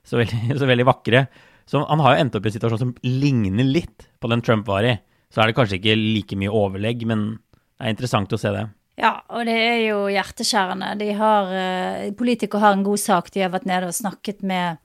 så 0.06 0.22
veldig, 0.22 0.40
så 0.62 0.70
veldig 0.70 0.88
vakre. 0.88 1.26
Så 1.68 1.82
han 1.82 2.04
har 2.04 2.14
jo 2.14 2.22
endt 2.22 2.38
opp 2.38 2.46
i 2.46 2.52
en 2.52 2.56
situasjon 2.60 2.84
som 2.86 2.96
ligner 3.04 3.66
litt 3.66 4.08
på 4.22 4.30
den 4.30 4.44
Trump 4.44 4.70
var 4.70 4.86
i. 4.86 4.94
Så 5.28 5.42
er 5.42 5.50
det 5.50 5.58
kanskje 5.58 5.82
ikke 5.82 5.98
like 5.98 6.38
mye 6.40 6.54
overlegg, 6.54 7.02
men 7.08 7.32
det 7.34 7.82
er 7.82 7.96
interessant 7.96 8.32
å 8.32 8.40
se 8.40 8.54
det. 8.54 8.68
Ja, 8.98 9.12
og 9.30 9.46
det 9.46 9.54
er 9.54 9.80
jo 9.86 9.98
hjerteskjærende. 10.10 10.90
De 10.98 11.12
har, 11.14 11.52
eh, 11.54 12.10
politikere 12.18 12.60
har 12.60 12.72
en 12.74 12.82
god 12.82 12.98
sak. 12.98 13.30
De 13.30 13.44
har 13.44 13.52
vært 13.54 13.66
nede 13.66 13.86
og 13.86 13.94
snakket 13.94 14.42
med 14.42 14.78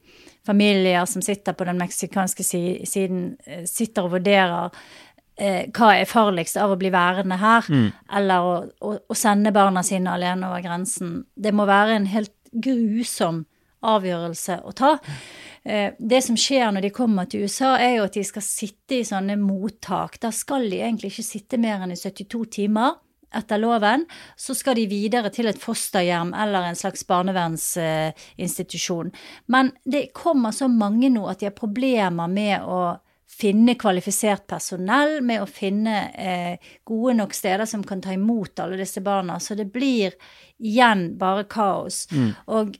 familier 0.45 1.05
som 1.05 1.21
sitter 1.21 1.53
på 1.53 1.65
den 1.65 1.79
meksikanske 1.79 2.43
siden, 2.43 3.37
eh, 3.45 3.65
sitter 3.65 4.05
og 4.05 4.11
vurderer 4.19 4.71
eh, 5.37 5.65
hva 5.73 5.95
er 5.97 6.05
farligst 6.05 6.59
av 6.61 6.71
å 6.71 6.77
bli 6.77 6.91
værende 6.93 7.39
her, 7.41 7.65
mm. 7.69 7.87
eller 8.13 8.45
å, 8.45 8.53
å, 8.81 8.97
å, 9.09 9.17
sende 9.17 9.53
barna 9.55 9.81
sine 9.83 10.11
alene 10.13 10.49
over 10.49 10.61
grensen. 10.61 11.23
Det 11.33 11.53
må 11.55 11.65
være 11.65 11.97
en 11.97 12.05
helt 12.11 12.35
grusom 12.53 13.45
avgjørelse 13.83 14.59
å 14.63 14.71
ta. 14.77 14.97
Eh, 15.63 15.95
det 15.97 16.21
som 16.23 16.37
skjer 16.39 16.69
når 16.71 16.85
de 16.85 16.93
kommer 16.93 17.25
til 17.25 17.47
USA, 17.47 17.73
er 17.79 17.97
jo 17.97 18.05
at 18.05 18.13
de 18.19 18.23
skal 18.27 18.45
sitte 18.45 18.99
i 18.99 19.07
sånne 19.07 19.39
mottak. 19.41 20.19
Da 20.21 20.31
skal 20.35 20.69
de 20.69 20.83
egentlig 20.83 21.15
ikke 21.15 21.31
sitte 21.31 21.59
mer 21.61 21.81
enn 21.81 21.95
i 21.95 21.99
72 21.99 22.45
timer 22.59 22.99
etter 23.35 23.61
loven, 23.61 24.05
så 24.35 24.55
skal 24.57 24.77
de 24.79 24.89
videre 24.91 25.31
til 25.33 25.49
et 25.51 25.61
fosterhjem 25.61 26.33
eller 26.33 26.67
en 26.67 26.79
slags 26.79 27.05
barnevernsinstitusjon. 27.09 29.13
Men 29.53 29.73
det 29.85 30.11
kommer 30.17 30.55
så 30.55 30.69
mange 30.71 31.11
nå 31.13 31.27
at 31.31 31.41
de 31.41 31.49
har 31.49 31.57
problemer 31.57 32.31
med 32.31 32.63
å 32.63 32.83
finne 33.33 33.73
kvalifisert 33.79 34.45
personell, 34.47 35.17
med 35.25 35.41
å 35.41 35.49
finne 35.49 35.95
eh, 36.13 36.71
gode 36.85 37.15
nok 37.17 37.33
steder 37.33 37.65
som 37.69 37.83
kan 37.87 38.01
ta 38.03 38.13
imot 38.13 38.59
alle 38.61 38.77
disse 38.77 39.01
barna. 39.01 39.39
Så 39.41 39.57
det 39.57 39.71
blir 39.73 40.13
igjen 40.61 41.15
bare 41.17 41.47
kaos. 41.49 42.05
Mm. 42.13 42.29
Og 42.53 42.75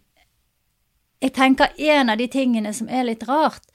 jeg 1.24 1.34
tenker 1.36 1.78
en 1.96 2.14
av 2.14 2.20
de 2.20 2.28
tingene 2.32 2.74
som 2.76 2.90
er 2.92 3.08
litt 3.08 3.24
rart, 3.30 3.66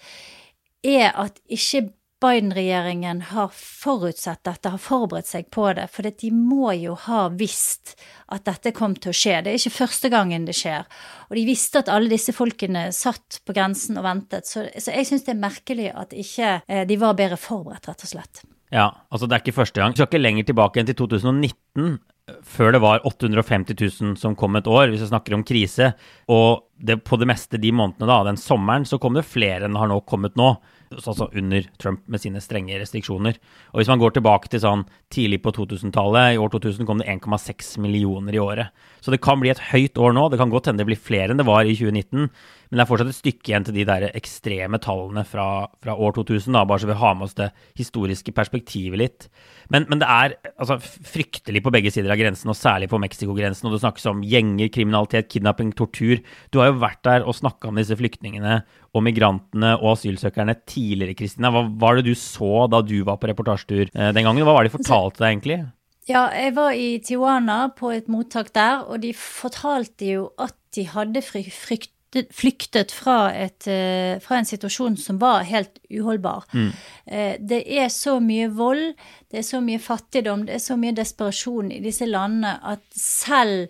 er 0.85 1.11
at 1.19 1.41
ikke 1.51 1.89
Biden-regjeringen 2.21 3.21
har 3.31 3.53
forutsett 3.55 4.41
dette, 4.45 4.73
har 4.73 4.83
forberedt 4.83 5.29
seg 5.29 5.47
på 5.55 5.69
det. 5.79 5.87
For 5.95 6.09
de 6.09 6.31
må 6.35 6.73
jo 6.75 6.97
ha 7.07 7.29
visst 7.31 7.95
at 8.35 8.47
dette 8.49 8.73
kom 8.75 8.97
til 8.99 9.13
å 9.13 9.17
skje. 9.17 9.37
Det 9.45 9.53
er 9.53 9.61
ikke 9.61 9.77
første 9.77 10.11
gangen 10.11 10.49
det 10.49 10.57
skjer. 10.59 10.89
Og 11.31 11.39
de 11.39 11.47
visste 11.47 11.85
at 11.85 11.91
alle 11.95 12.11
disse 12.11 12.35
folkene 12.35 12.89
satt 12.97 13.39
på 13.47 13.55
grensen 13.55 14.01
og 14.01 14.07
ventet. 14.09 14.51
Så, 14.51 14.67
så 14.83 14.95
jeg 14.97 15.07
syns 15.07 15.29
det 15.29 15.37
er 15.37 15.43
merkelig 15.47 15.91
at 15.95 16.17
ikke 16.17 16.55
eh, 16.67 16.85
de 16.89 16.99
var 16.99 17.15
bedre 17.19 17.39
forberedt, 17.39 17.87
rett 17.87 18.07
og 18.09 18.13
slett. 18.17 18.43
Ja, 18.75 18.91
altså 19.09 19.29
det 19.29 19.39
er 19.39 19.47
ikke 19.47 19.61
første 19.63 19.81
gang. 19.81 19.95
Vi 19.95 20.03
skal 20.03 20.11
ikke 20.11 20.25
lenger 20.25 20.49
tilbake 20.51 20.83
enn 20.83 20.91
til 20.91 20.99
2019 20.99 21.99
før 22.45 22.75
det 22.75 22.81
var 22.83 23.05
850 23.07 23.77
000 23.79 24.17
som 24.21 24.37
kom 24.39 24.57
et 24.59 24.69
år, 24.69 24.89
hvis 24.91 25.05
vi 25.05 25.11
snakker 25.11 25.37
om 25.37 25.45
krise. 25.47 25.93
Og 26.33 26.65
det, 26.79 27.01
på 27.07 27.19
det 27.21 27.29
meste 27.31 27.61
de 27.61 27.73
månedene, 27.75 28.09
da, 28.11 28.19
den 28.29 28.41
sommeren, 28.41 28.87
så 28.89 29.01
kom 29.03 29.17
det 29.17 29.27
flere 29.29 29.69
enn 29.69 29.79
har 29.79 29.91
nå 29.91 30.01
kommet 30.09 30.37
nå. 30.39 30.53
Altså 30.95 31.27
under 31.37 31.67
Trump 31.77 32.07
med 32.09 32.23
sine 32.23 32.41
strenge 32.41 32.79
restriksjoner. 32.81 33.37
Og 33.75 33.81
hvis 33.81 33.91
man 33.91 34.01
går 34.01 34.15
tilbake 34.17 34.49
til 34.49 34.63
sånn 34.63 34.87
tidlig 35.13 35.43
på 35.45 35.53
2000-tallet, 35.57 36.37
i 36.37 36.41
år 36.41 36.53
2000 36.55 36.89
kom 36.89 37.03
det 37.03 37.11
1,6 37.13 37.75
millioner 37.85 38.37
i 38.37 38.41
året. 38.41 38.73
Så 39.05 39.13
det 39.13 39.21
kan 39.25 39.41
bli 39.43 39.53
et 39.53 39.67
høyt 39.71 40.01
år 40.01 40.17
nå. 40.17 40.29
Det 40.33 40.41
kan 40.41 40.53
godt 40.53 40.71
hende 40.71 40.81
det 40.85 40.89
blir 40.89 41.01
flere 41.11 41.35
enn 41.35 41.43
det 41.43 41.49
var 41.49 41.69
i 41.69 41.77
2019. 41.77 42.31
Men 42.69 42.79
det 42.79 42.85
er 42.85 42.89
fortsatt 42.91 43.11
et 43.13 43.17
stykke 43.17 43.51
igjen 43.51 43.65
til 43.65 43.77
de 43.79 43.85
der 43.89 44.05
ekstreme 44.11 44.81
tallene 44.85 45.25
fra, 45.25 45.47
fra 45.81 45.95
år 45.97 46.19
2000, 46.19 46.53
da, 46.53 46.65
bare 46.69 46.83
så 46.83 46.91
vi 46.91 46.97
har 47.01 47.15
med 47.17 47.29
oss 47.29 47.37
det 47.39 47.49
historiske 47.81 48.35
perspektivet 48.37 49.01
litt. 49.01 49.29
Men, 49.73 49.87
men 49.89 50.03
det 50.03 50.09
er 50.09 50.35
altså, 50.57 50.77
fryktelig 50.81 51.63
på 51.65 51.73
begge 51.73 51.93
sider 51.95 52.13
av 52.13 52.21
grensen, 52.21 52.53
og 52.53 52.59
særlig 52.59 52.91
på 52.93 53.01
Mexicogrensen. 53.01 53.69
Og 53.69 53.77
det 53.77 53.83
snakkes 53.85 54.09
om 54.13 54.21
gjenger, 54.27 54.69
kriminalitet, 54.75 55.31
kidnapping, 55.33 55.73
tortur. 55.79 56.21
Du 56.53 56.61
har 56.61 56.71
jo 56.73 56.79
vært 56.83 57.03
der 57.09 57.25
og 57.25 57.39
snakka 57.41 57.73
med 57.73 57.87
disse 57.87 57.99
flyktningene 58.01 58.61
og 58.93 59.05
migrantene 59.05 59.75
og 59.79 59.95
asylsøkerne 59.95 60.59
tidligere, 60.69 61.17
Kristina. 61.17 61.53
Hva 61.55 61.65
var 61.81 61.99
det 61.99 62.09
du 62.11 62.15
så 62.19 62.67
da 62.71 62.85
du 62.85 62.99
var 63.09 63.21
på 63.21 63.33
reportasjetur 63.33 63.89
eh, 63.89 64.13
den 64.13 64.25
gangen? 64.25 64.45
Hva 64.45 64.59
var 64.59 64.65
det 64.65 64.73
de 64.73 64.79
fortalte 64.79 65.25
deg 65.25 65.33
egentlig? 65.33 65.61
Ja, 66.09 66.29
jeg 66.33 66.55
var 66.57 66.73
i 66.73 66.97
Tijuana 67.05 67.67
på 67.77 67.91
et 67.93 68.09
mottak 68.09 68.55
der, 68.57 68.87
og 68.89 69.03
de 69.03 69.13
fortalte 69.13 70.09
jo 70.09 70.31
at 70.41 70.57
de 70.77 70.87
hadde 70.89 71.21
frykt 71.25 71.93
flyktet 72.12 72.93
fra, 72.93 73.33
et, 73.35 73.67
eh, 73.67 74.19
fra, 74.19 74.38
en 74.38 74.49
situasjon 74.49 74.97
som 74.97 75.19
var 75.19 75.45
helt 75.45 75.79
uholdbar. 75.91 76.45
Mm. 76.55 76.71
Eh, 77.07 77.37
det 77.41 77.62
er 77.67 77.88
så 77.88 78.19
mye 78.21 78.49
vold, 78.49 78.95
det 79.31 79.38
er 79.38 79.47
så 79.47 79.61
mye 79.61 79.79
fattigdom, 79.79 80.47
det 80.47 80.55
er 80.55 80.65
så 80.65 80.77
mye 80.77 80.97
desperasjon 80.97 81.73
i 81.73 81.83
disse 81.85 82.09
landene 82.09 82.59
at 82.62 82.85
selv 82.97 83.69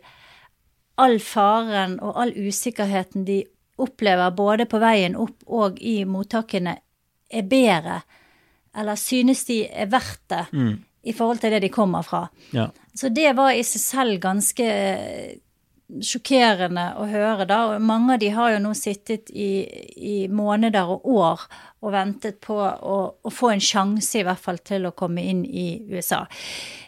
all 0.99 1.19
faren 1.23 1.99
og 2.03 2.17
all 2.19 2.35
usikkerheten 2.35 3.25
de 3.27 3.43
opplever 3.79 4.31
både 4.35 4.67
på 4.67 4.81
veien 4.83 5.17
opp 5.17 5.45
og 5.47 5.79
i 5.79 6.03
mottakene, 6.05 6.79
er 7.29 7.45
bedre. 7.45 8.01
Eller 8.79 8.99
synes 8.99 9.45
de 9.45 9.63
er 9.69 9.91
verdt 9.91 10.25
det 10.31 10.45
mm. 10.53 10.73
i 11.11 11.13
forhold 11.13 11.43
til 11.43 11.55
det 11.55 11.61
de 11.67 11.71
kommer 11.73 12.03
fra. 12.07 12.27
Ja. 12.55 12.71
Så 12.95 13.11
det 13.15 13.35
var 13.37 13.53
i 13.55 13.63
seg 13.67 13.83
selv 13.83 14.21
ganske 14.23 14.67
sjokkerende 16.05 16.91
å 17.01 17.07
høre, 17.09 17.47
da. 17.49 17.63
Og 17.73 17.83
mange 17.85 18.17
av 18.17 18.23
de 18.23 18.31
har 18.35 18.53
jo 18.55 18.61
nå 18.63 18.75
sittet 18.77 19.33
i, 19.33 19.51
i 19.97 20.17
måneder 20.29 20.91
og 20.93 21.09
år 21.09 21.49
og 21.81 21.95
ventet 21.95 22.41
på 22.45 22.59
å, 22.59 22.99
å, 23.23 23.33
få 23.33 23.53
en 23.55 23.63
sjanse, 23.63 24.19
i 24.19 24.27
hvert 24.27 24.43
fall, 24.43 24.61
til 24.67 24.89
å 24.89 24.95
komme 24.97 25.25
inn 25.25 25.45
i 25.47 25.69
USA. 25.89 26.25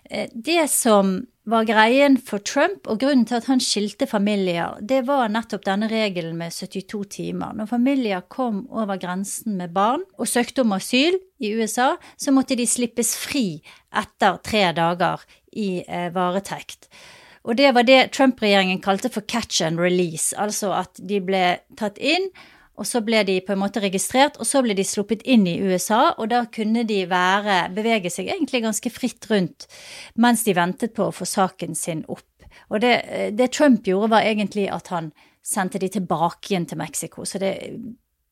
Eh, 0.05 0.29
det 0.35 0.67
som 0.73 1.21
var 1.51 1.65
greien 1.67 2.19
for 2.21 2.43
Trump, 2.47 2.85
og 2.91 3.01
grunnen 3.03 3.25
til 3.27 3.39
at 3.39 3.49
han 3.51 3.63
skilte 3.65 4.07
familier, 4.11 4.77
det 4.83 5.01
var 5.09 5.31
nettopp 5.33 5.65
denne 5.67 5.89
regelen 5.91 6.37
med 6.39 6.53
72 6.55 7.01
timer. 7.17 7.55
Når 7.57 7.71
familier 7.71 8.27
kom 8.31 8.67
over 8.69 9.01
grensen 9.01 9.57
med 9.59 9.73
barn 9.75 10.05
og 10.19 10.29
søkte 10.31 10.67
om 10.67 10.77
asyl 10.77 11.17
i 11.41 11.55
USA, 11.57 11.95
så 12.21 12.35
måtte 12.37 12.59
de 12.59 12.69
slippes 12.69 13.15
fri 13.19 13.63
etter 13.97 14.39
tre 14.45 14.69
dager 14.77 15.25
i 15.57 15.81
eh, 15.87 16.11
varetekt. 16.15 16.91
Og 17.49 17.57
det 17.57 17.73
var 17.75 17.87
det 17.89 18.11
Trump-regjeringen 18.13 18.83
kalte 18.85 19.11
for 19.13 19.25
catch 19.25 19.63
and 19.65 19.81
release, 19.81 20.37
altså 20.37 20.75
at 20.77 21.01
de 21.01 21.21
ble 21.25 21.45
tatt 21.81 21.97
inn, 21.99 22.29
og 22.81 22.89
så 22.89 23.03
ble 23.05 23.21
de 23.29 23.37
på 23.45 23.53
en 23.53 23.61
måte 23.61 23.83
registrert, 23.85 24.39
og 24.41 24.49
så 24.49 24.63
ble 24.65 24.75
de 24.77 24.85
sluppet 24.89 25.25
inn 25.29 25.47
i 25.49 25.59
USA, 25.61 26.15
og 26.17 26.31
da 26.33 26.47
kunne 26.53 26.87
de 26.89 27.03
være, 27.11 27.63
bevege 27.77 28.13
seg 28.13 28.31
egentlig 28.33 28.63
ganske 28.65 28.93
fritt 28.93 29.29
rundt 29.33 29.67
mens 30.17 30.47
de 30.47 30.57
ventet 30.57 30.95
på 30.97 31.09
å 31.09 31.15
få 31.15 31.29
saken 31.29 31.77
sin 31.77 32.05
opp. 32.09 32.25
Og 32.73 32.81
det, 32.81 32.95
det 33.37 33.51
Trump 33.57 33.89
gjorde, 33.89 34.13
var 34.15 34.25
egentlig 34.25 34.69
at 34.73 34.89
han 34.95 35.11
sendte 35.45 35.81
de 35.81 35.91
tilbake 35.93 36.53
igjen 36.53 36.69
til 36.71 36.81
Mexico. 36.81 37.25
Så 37.29 37.41
det, 37.43 37.53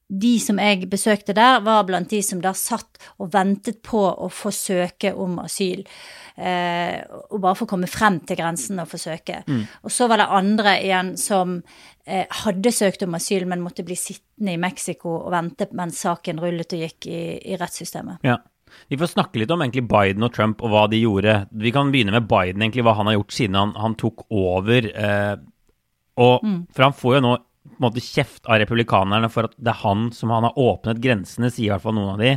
de 0.09 0.39
som 0.41 0.57
jeg 0.61 0.89
besøkte 0.89 1.35
der, 1.37 1.61
var 1.65 1.85
blant 1.89 2.09
de 2.11 2.23
som 2.25 2.41
da 2.41 2.55
satt 2.57 2.97
og 3.21 3.29
ventet 3.35 3.83
på 3.85 4.01
å 4.01 4.31
få 4.33 4.53
søke 4.55 5.13
om 5.13 5.37
asyl 5.43 5.83
eh, 5.83 7.03
og 7.29 7.41
bare 7.43 7.59
få 7.59 7.69
komme 7.69 7.91
frem 7.91 8.17
til 8.25 8.39
grensen 8.41 8.81
og 8.81 8.89
få 8.89 9.01
søke. 9.03 9.43
Mm. 9.47 9.67
Og 9.85 9.93
så 9.93 10.09
var 10.09 10.23
det 10.23 10.31
andre 10.39 10.77
igjen 10.81 11.13
som 11.21 11.59
eh, 12.07 12.25
hadde 12.45 12.73
søkt 12.73 13.05
om 13.05 13.19
asyl, 13.19 13.45
men 13.51 13.65
måtte 13.65 13.85
bli 13.85 13.99
sittende 14.01 14.57
i 14.57 14.61
Mexico 14.61 15.19
og 15.19 15.33
vente 15.35 15.69
mens 15.77 16.01
saken 16.07 16.41
rullet 16.41 16.73
og 16.73 16.87
gikk 16.87 17.11
i, 17.13 17.21
i 17.53 17.61
rettssystemet. 17.61 18.25
Ja. 18.27 18.41
Vi 18.89 18.99
får 19.01 19.15
snakke 19.15 19.41
litt 19.41 19.53
om 19.53 19.63
egentlig 19.65 19.87
Biden 19.89 20.25
og 20.25 20.33
Trump 20.37 20.61
og 20.61 20.73
hva 20.73 20.83
de 20.93 21.01
gjorde. 21.01 21.39
Vi 21.57 21.73
kan 21.73 21.93
begynne 21.93 22.13
med 22.13 22.27
Biden, 22.29 22.61
egentlig, 22.61 22.85
hva 22.85 22.97
han 22.99 23.09
har 23.09 23.17
gjort 23.17 23.37
siden 23.37 23.57
han, 23.57 23.73
han 23.81 23.97
tok 24.01 24.27
over. 24.29 24.89
Eh, 24.89 25.37
og, 26.19 26.45
mm. 26.45 26.59
For 26.77 26.89
han 26.89 26.97
får 26.97 27.17
jo 27.17 27.23
nå 27.25 27.35
på 27.79 27.85
en 27.85 27.89
måte 27.89 28.05
kjeft 28.05 28.49
av 28.51 28.59
republikanerne 28.61 29.31
for 29.33 29.49
at 29.49 29.55
det 29.57 29.71
er 29.73 29.83
han 29.85 30.09
som 30.15 30.33
han 30.35 30.49
har 30.49 30.59
åpnet 30.59 31.01
grensene, 31.03 31.51
sier 31.55 31.71
i 31.71 31.73
hvert 31.73 31.85
fall 31.87 31.97
noen 31.97 32.17
av 32.17 32.23
de. 32.23 32.35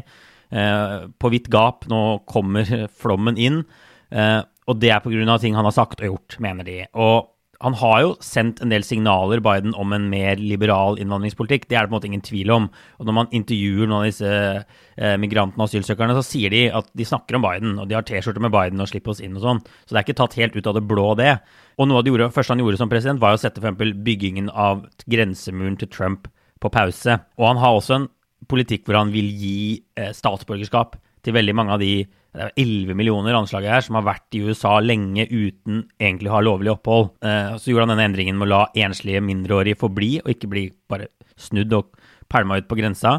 Eh, 0.51 0.95
på 1.17 1.31
vidt 1.33 1.50
gap. 1.51 1.88
Nå 1.89 2.21
kommer 2.29 2.88
flommen 3.01 3.39
inn. 3.41 3.63
Eh, 4.12 4.39
og 4.69 4.79
det 4.79 4.91
er 4.93 5.01
pga. 5.03 5.38
ting 5.39 5.55
han 5.55 5.65
har 5.65 5.75
sagt 5.75 6.01
og 6.01 6.07
gjort, 6.13 6.39
mener 6.39 6.67
de. 6.67 6.86
Og 6.93 7.30
han 7.61 7.75
har 7.77 7.97
jo 8.01 8.13
sendt 8.25 8.61
en 8.63 8.71
del 8.73 8.83
signaler, 8.85 9.41
Biden, 9.43 9.75
om 9.77 9.93
en 9.93 10.07
mer 10.09 10.39
liberal 10.41 10.97
innvandringspolitikk. 11.01 11.67
Det 11.69 11.77
er 11.77 11.85
det 11.85 11.91
på 11.91 11.93
en 11.93 11.97
måte 11.99 12.09
ingen 12.09 12.23
tvil 12.25 12.49
om. 12.55 12.67
Og 12.97 13.07
når 13.07 13.15
man 13.17 13.29
intervjuer 13.37 13.85
noen 13.85 13.99
av 13.99 14.07
disse 14.07 14.31
eh, 14.31 15.17
migrantene 15.21 15.61
og 15.61 15.69
asylsøkerne, 15.69 16.15
så 16.17 16.25
sier 16.25 16.53
de 16.53 16.63
at 16.73 16.89
de 16.97 17.05
snakker 17.07 17.37
om 17.37 17.45
Biden, 17.45 17.75
og 17.77 17.89
de 17.89 17.97
har 17.97 18.05
T-skjorte 18.07 18.41
med 18.41 18.53
Biden 18.55 18.81
og 18.81 18.89
slipper 18.89 19.13
oss 19.13 19.21
inn 19.21 19.37
og 19.37 19.45
sånn. 19.45 19.61
Så 19.85 19.93
det 19.93 20.01
er 20.01 20.07
ikke 20.07 20.17
tatt 20.23 20.37
helt 20.41 20.57
ut 20.57 20.71
av 20.71 20.77
det 20.79 20.85
blå, 20.89 21.11
det. 21.19 21.35
Og 21.77 21.89
noe 21.89 22.01
av 22.01 22.07
det 22.07 22.13
gjorde, 22.13 22.31
første 22.33 22.55
han 22.55 22.63
gjorde 22.63 22.81
som 22.81 22.91
president, 22.91 23.21
var 23.21 23.37
å 23.37 23.41
sette 23.41 23.61
f.eks. 23.61 23.93
byggingen 24.09 24.49
av 24.49 24.87
grensemuren 25.05 25.77
til 25.81 25.91
Trump 25.93 26.31
på 26.61 26.73
pause. 26.73 27.19
Og 27.37 27.47
han 27.51 27.61
har 27.61 27.77
også 27.77 27.99
en 27.99 28.09
politikk 28.49 28.87
hvor 28.87 28.97
han 29.03 29.13
vil 29.13 29.29
gi 29.37 29.59
eh, 29.99 30.09
statsborgerskap 30.17 30.97
til 31.21 31.37
veldig 31.37 31.55
mange 31.57 31.77
av 31.77 31.85
de 31.85 31.93
det 32.31 32.45
er 32.45 32.53
11 32.63 32.95
millioner 32.95 33.35
anslaget 33.35 33.73
her 33.73 33.83
som 33.83 33.97
har 34.00 34.05
vært 34.07 34.38
i 34.38 34.43
USA 34.45 34.77
lenge 34.79 35.25
uten 35.27 35.83
egentlig 36.00 36.31
å 36.31 36.38
ha 36.38 36.43
lovlig 36.45 36.71
opphold. 36.71 37.09
Eh, 37.27 37.57
så 37.59 37.71
gjorde 37.71 37.89
han 37.89 37.93
denne 37.95 38.07
endringen 38.07 38.38
med 38.39 38.47
å 38.47 38.51
la 38.53 38.61
enslige 38.88 39.23
mindreårige 39.27 39.79
forbli, 39.81 40.13
og 40.23 40.31
ikke 40.31 40.51
bli 40.51 40.65
bare 40.91 41.09
snudd 41.35 41.75
og 41.75 41.91
pælma 42.31 42.61
ut 42.61 42.69
på 42.71 42.79
grensa. 42.79 43.17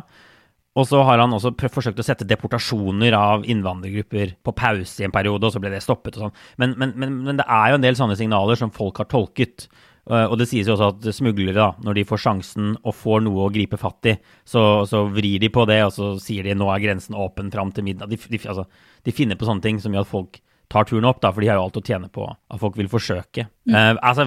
Og 0.73 0.88
så 0.88 1.02
har 1.04 1.21
han 1.21 1.35
også 1.37 1.52
forsøkt 1.69 2.00
å 2.00 2.07
sette 2.07 2.25
deportasjoner 2.25 3.12
av 3.12 3.45
innvandrergrupper 3.45 4.38
på 4.40 4.54
pause 4.57 5.02
i 5.02 5.07
en 5.07 5.12
periode, 5.12 5.45
og 5.45 5.52
så 5.52 5.61
ble 5.61 5.75
det 5.75 5.83
stoppet 5.85 6.16
og 6.16 6.26
sånn. 6.26 6.37
Men, 6.62 6.73
men, 6.81 6.95
men, 6.97 7.19
men, 7.26 7.40
det 7.40 7.45
er 7.45 7.73
jo 7.73 7.81
en 7.81 7.85
del 7.85 7.99
sånne 7.99 8.16
signaler 8.16 8.57
som 8.57 8.73
folk 8.73 9.02
har 9.02 9.11
tolket. 9.12 9.66
Eh, 10.11 10.25
og 10.26 10.38
det 10.40 10.49
sies 10.50 10.66
jo 10.66 10.75
også 10.75 10.90
at 10.90 11.09
smuglere, 11.14 11.54
da, 11.54 11.68
når 11.87 12.00
de 12.00 12.06
får 12.09 12.23
sjansen 12.25 12.73
og 12.82 12.97
får 12.99 13.23
noe 13.26 13.47
å 13.47 13.52
gripe 13.54 13.78
fatt 13.80 14.11
i, 14.11 14.16
så, 14.49 14.82
så 14.88 15.04
vrir 15.11 15.42
de 15.42 15.50
på 15.52 15.66
det, 15.71 15.78
og 15.87 15.92
så 15.94 16.14
sier 16.23 16.47
de 16.47 16.56
nå 16.59 16.71
er 16.73 16.82
grensen 16.82 17.18
åpen 17.18 17.52
fram 17.54 17.71
til 17.75 17.87
middag. 17.87 18.11
De, 18.11 18.18
de, 18.18 18.40
altså, 18.42 18.66
de, 19.06 19.14
finner 19.14 19.38
på 19.38 19.49
sånne 19.49 19.64
ting 19.64 19.78
som 19.82 19.94
gjør 19.94 20.06
at 20.06 20.12
folk 20.12 20.40
tar 20.73 20.88
turen 20.88 21.06
opp, 21.06 21.21
da, 21.23 21.30
for 21.35 21.44
de 21.44 21.50
har 21.52 21.61
jo 21.61 21.66
alt 21.66 21.78
å 21.78 21.85
tjene 21.85 22.09
på 22.12 22.25
at 22.32 22.61
folk 22.61 22.78
vil 22.80 22.88
forsøke. 22.90 23.47
Mm. 23.68 23.76
Uh, 23.76 23.92
altså, 24.00 24.26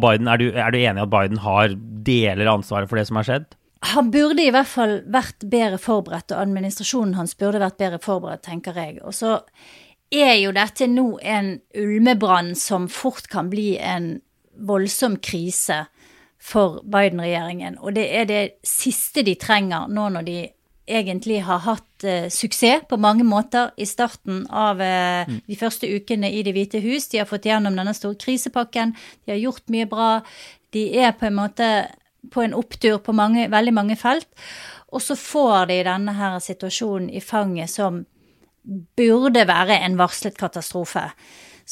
Biden, 0.00 0.30
er, 0.30 0.38
du, 0.38 0.52
er 0.54 0.70
du 0.70 0.78
enig 0.78 1.02
i 1.02 1.04
at 1.04 1.12
Biden 1.12 1.42
har 1.42 1.74
deler 2.06 2.46
av 2.46 2.60
ansvaret 2.60 2.88
for 2.88 3.00
det 3.00 3.08
som 3.10 3.18
har 3.18 3.28
skjedd? 3.28 3.50
Han 3.92 4.12
burde 4.14 4.44
i 4.44 4.52
hvert 4.54 4.70
fall 4.70 5.00
vært 5.10 5.42
bedre 5.50 5.80
forberedt, 5.82 6.30
og 6.30 6.44
administrasjonen 6.44 7.16
hans 7.18 7.34
burde 7.34 7.60
vært 7.60 7.80
bedre 7.82 7.98
forberedt, 8.00 8.44
tenker 8.46 8.78
jeg. 8.78 9.00
Og 9.02 9.16
så 9.18 9.40
er 10.14 10.36
jo 10.38 10.52
dette 10.54 10.86
nå 10.86 11.16
en 11.18 11.56
ulmebrann 11.74 12.52
som 12.58 12.86
fort 12.86 13.26
kan 13.32 13.50
bli 13.50 13.72
en 13.82 14.20
voldsom 14.62 15.18
krise 15.22 15.84
for 16.42 16.80
Biden-regjeringen. 16.82 17.78
Og 17.78 17.94
det 17.94 18.08
er 18.14 18.26
det 18.26 18.42
siste 18.66 19.22
de 19.26 19.36
trenger 19.38 19.90
nå 19.90 20.08
når 20.14 20.26
de 20.26 20.36
egentlig 20.92 21.42
har 21.46 21.62
hatt 21.62 22.04
eh, 22.04 22.26
suksess 22.32 22.88
på 22.90 22.98
mange 23.00 23.24
måter 23.24 23.70
i 23.78 23.86
starten 23.86 24.42
av 24.50 24.80
eh, 24.82 25.28
mm. 25.28 25.38
de 25.46 25.58
første 25.58 25.86
ukene 25.86 26.30
i 26.32 26.42
Det 26.42 26.54
hvite 26.56 26.82
hus. 26.82 27.08
De 27.08 27.20
har 27.22 27.30
fått 27.30 27.46
gjennom 27.46 27.76
denne 27.78 27.94
store 27.94 28.18
krisepakken, 28.18 28.96
de 29.24 29.34
har 29.34 29.42
gjort 29.42 29.70
mye 29.70 29.86
bra. 29.86 30.10
De 30.74 30.88
er 30.98 31.14
på 31.14 31.28
en 31.28 31.38
måte 31.38 31.68
på 32.32 32.42
en 32.42 32.54
opptur 32.54 32.98
på 33.02 33.14
mange, 33.14 33.48
veldig 33.50 33.74
mange 33.74 33.96
felt. 33.98 34.28
Og 34.92 35.02
så 35.02 35.16
får 35.18 35.70
de 35.70 35.78
denne 35.86 36.14
her 36.16 36.38
situasjonen 36.42 37.10
i 37.10 37.22
fanget 37.24 37.70
som 37.70 38.02
burde 38.96 39.46
være 39.48 39.80
en 39.82 39.96
varslet 39.98 40.36
katastrofe. 40.38 41.08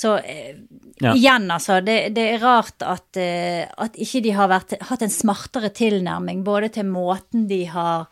Så 0.00 0.14
eh, 0.16 0.56
ja. 1.00 1.14
igjen, 1.14 1.50
altså. 1.50 1.80
Det, 1.84 1.96
det 2.16 2.26
er 2.34 2.44
rart 2.44 2.84
at, 2.86 3.18
eh, 3.20 3.66
at, 3.68 3.98
ikke 4.00 4.22
de 4.24 4.32
har 4.32 4.48
vært, 4.48 4.78
hatt 4.88 5.02
en 5.04 5.12
smartere 5.12 5.68
tilnærming 5.76 6.40
både 6.46 6.70
til 6.78 6.88
måten 6.88 7.44
de 7.50 7.64
har 7.68 8.06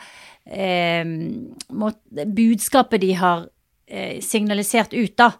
eh, 0.45 1.01
måt, 1.73 2.03
Budskapet 2.13 3.01
de 3.07 3.15
har 3.17 3.47
eh, 3.89 4.19
signalisert 4.25 4.93
ut 4.93 5.17
da, 5.17 5.31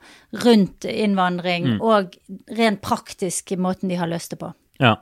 rundt 0.47 0.89
innvandring, 0.89 1.75
mm. 1.75 1.85
og 1.85 2.17
rent 2.57 2.81
praktisk 2.85 3.53
måten 3.61 3.93
de 3.93 4.01
har 4.01 4.09
løst 4.09 4.33
det 4.33 4.41
på. 4.41 4.53
Ja. 4.81 4.97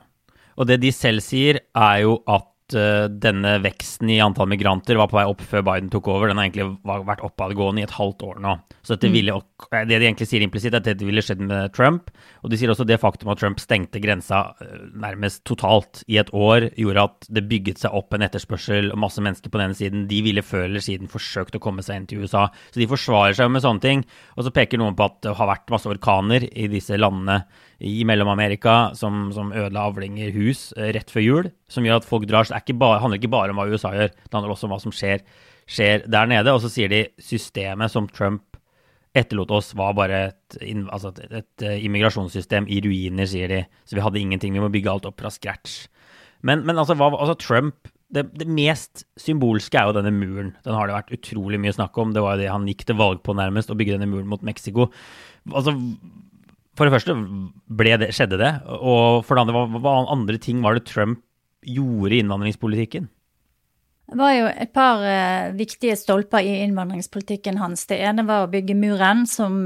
Og 0.57 0.67
det 0.67 0.81
de 0.81 0.91
selv 0.91 1.23
sier, 1.23 1.61
er 1.77 2.03
jo 2.03 2.19
at 2.27 2.49
denne 2.73 3.53
veksten 3.63 4.09
i 4.11 4.19
antall 4.23 4.49
migranter 4.51 4.97
var 4.99 5.09
på 5.11 5.17
vei 5.17 5.25
opp 5.29 5.43
før 5.45 5.63
Biden 5.67 5.91
tok 5.93 6.09
over. 6.11 6.29
Den 6.29 6.39
har 6.39 6.47
egentlig 6.49 6.67
vært 6.83 7.23
oppadgående 7.25 7.83
i 7.83 7.87
et 7.87 7.95
halvt 7.95 8.25
år 8.27 8.41
nå. 8.43 8.55
Så 8.87 8.97
mm. 8.99 9.07
ville, 9.13 9.35
det 9.73 9.97
de 9.97 10.07
egentlig 10.07 10.27
sier 10.29 10.43
implisitt, 10.45 10.73
er 10.73 10.81
at 10.81 10.87
dette 10.87 11.07
ville 11.07 11.23
skjedd 11.23 11.43
med 11.43 11.73
Trump. 11.75 12.11
Og 12.43 12.51
de 12.51 12.59
sier 12.59 12.71
også 12.71 12.87
det 12.87 12.99
faktum 13.01 13.31
at 13.33 13.41
Trump 13.41 13.61
stengte 13.61 14.01
grensa 14.03 14.41
nærmest 14.97 15.43
totalt 15.47 16.03
i 16.07 16.19
et 16.21 16.31
år, 16.35 16.69
gjorde 16.79 17.07
at 17.09 17.29
det 17.33 17.45
bygget 17.49 17.83
seg 17.83 17.95
opp 17.97 18.15
en 18.15 18.25
etterspørsel 18.27 18.91
og 18.93 19.01
masse 19.03 19.23
mennesker 19.23 19.51
på 19.51 19.61
den 19.61 19.69
ene 19.69 19.79
siden. 19.79 20.07
De 20.11 20.21
ville 20.25 20.45
før 20.45 20.67
eller 20.67 20.83
siden 20.83 21.11
forsøkt 21.11 21.57
å 21.57 21.63
komme 21.63 21.85
seg 21.85 22.01
inn 22.01 22.09
til 22.09 22.25
USA. 22.25 22.47
Så 22.71 22.81
de 22.81 22.89
forsvarer 22.89 23.37
seg 23.37 23.51
med 23.53 23.65
sånne 23.65 23.83
ting. 23.83 24.03
Og 24.35 24.47
så 24.47 24.53
peker 24.55 24.81
noen 24.81 24.97
på 24.97 25.07
at 25.07 25.21
det 25.25 25.37
har 25.37 25.51
vært 25.51 25.71
masse 25.73 25.89
orkaner 25.91 26.47
i 26.51 26.69
disse 26.71 26.99
landene 26.99 27.41
i 27.79 28.01
Mellom-Amerika 28.09 28.95
som, 28.97 29.27
som 29.33 29.51
ødela 29.53 29.85
avlinger 29.89 30.31
hus 30.33 30.71
eh, 30.77 30.89
rett 30.95 31.11
før 31.13 31.23
jul, 31.23 31.49
som 31.69 31.85
gjør 31.85 32.01
at 32.01 32.07
folk 32.09 32.25
drar. 32.29 32.47
Så 32.47 32.57
det 32.57 32.77
handler 32.79 33.19
ikke 33.19 33.33
bare 33.33 33.53
om 33.53 33.61
hva 33.61 33.67
USA 33.69 33.93
gjør, 33.93 34.13
det 34.13 34.33
handler 34.33 34.53
også 34.53 34.67
om 34.69 34.73
hva 34.73 34.79
som 34.81 34.95
skjer, 34.95 35.25
skjer 35.69 36.07
der 36.09 36.31
nede. 36.31 36.53
Og 36.53 36.63
så 36.63 36.71
sier 36.73 36.91
de 36.93 37.05
systemet 37.21 37.93
som 37.93 38.09
Trump 38.09 38.57
etterlot 39.17 39.51
oss, 39.55 39.71
var 39.77 39.95
bare 39.97 40.23
et, 40.29 40.57
altså 40.93 41.11
et, 41.13 41.37
et, 41.41 41.65
eh, 41.65 41.83
immigrasjonssystem 41.87 42.67
i 42.69 42.81
ruiner, 42.85 43.29
sier 43.29 43.53
de. 43.53 43.61
Så 43.87 43.97
vi 43.97 44.03
hadde 44.05 44.21
ingenting, 44.21 44.57
vi 44.57 44.63
må 44.63 44.71
bygge 44.73 44.91
alt 44.93 45.07
opp 45.09 45.21
fra 45.21 45.31
scratch. 45.33 45.85
Men, 46.45 46.65
men 46.67 46.77
altså, 46.77 46.97
hva, 46.97 47.09
altså, 47.15 47.37
Trump 47.41 47.89
det, 48.13 48.23
det, 48.39 48.45
mest 48.47 49.03
symbolske 49.19 49.75
er 49.75 49.89
jo 49.89 49.97
denne 49.97 50.13
muren. 50.15 50.53
Den 50.63 50.77
har 50.77 50.87
det 50.87 50.95
vært 50.95 51.17
utrolig 51.17 51.59
mye 51.59 51.73
snakk 51.75 51.97
om. 51.99 52.13
Det 52.15 52.23
var 52.23 52.37
jo 52.37 52.45
det 52.45 52.53
han 52.53 52.67
gikk 52.69 52.85
til 52.87 52.99
valg 52.99 53.19
på, 53.25 53.35
nærmest, 53.35 53.73
å 53.73 53.75
bygge 53.77 53.97
denne 53.97 54.07
muren 54.07 54.29
mot 54.31 54.45
Mexico. 54.47 54.87
Altså, 55.51 55.73
for 56.77 56.87
det 56.87 56.93
første 56.93 57.15
det, 58.03 58.11
skjedde 58.13 58.39
det, 58.39 58.53
og 58.77 59.25
for 59.25 59.35
det 59.35 59.45
andre, 59.47 59.57
hva, 59.57 59.81
hva, 59.81 59.95
andre 60.13 60.37
ting 60.41 60.61
var 60.61 60.77
det 60.77 60.85
Trump 60.89 61.23
gjorde 61.65 62.15
i 62.15 62.21
innvandringspolitikken? 62.21 63.09
Det 64.07 64.15
var 64.15 64.33
jo 64.37 64.47
et 64.47 64.71
par 64.71 65.01
uh, 65.03 65.55
viktige 65.57 65.97
stolper 65.99 66.45
i 66.45 66.61
innvandringspolitikken 66.63 67.59
hans. 67.59 67.83
Det 67.89 67.97
ene 67.99 68.23
var 68.27 68.45
å 68.45 68.51
bygge 68.51 68.77
muren, 68.77 69.25
som 69.27 69.57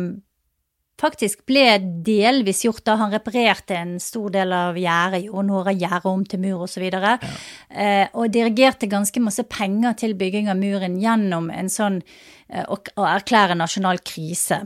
faktisk 1.02 1.44
ble 1.50 1.66
delvis 2.06 2.64
gjort 2.66 2.84
da 2.86 2.96
han 3.00 3.14
reparerte 3.14 3.78
en 3.78 3.96
stor 4.02 4.34
del 4.34 4.54
av 4.54 4.78
gjerdet, 4.78 5.26
gjorde 5.28 5.48
noe 5.50 5.64
av 5.66 5.78
gjerdet 5.78 6.10
om 6.10 6.26
til 6.26 6.42
mur 6.42 6.66
osv. 6.66 6.88
Og, 6.88 7.06
ja. 7.06 7.16
uh, 7.22 8.06
og 8.18 8.34
dirigerte 8.34 8.90
ganske 8.90 9.22
masse 9.24 9.46
penger 9.52 9.98
til 10.02 10.18
bygging 10.18 10.50
av 10.50 10.58
muren 10.62 10.98
gjennom 11.02 11.52
en 11.54 11.70
sånn 11.70 12.02
uh, 12.02 12.66
å, 12.66 12.80
å, 12.98 13.08
erklære 13.14 13.58
nasjonal 13.62 14.02
krise. 14.06 14.64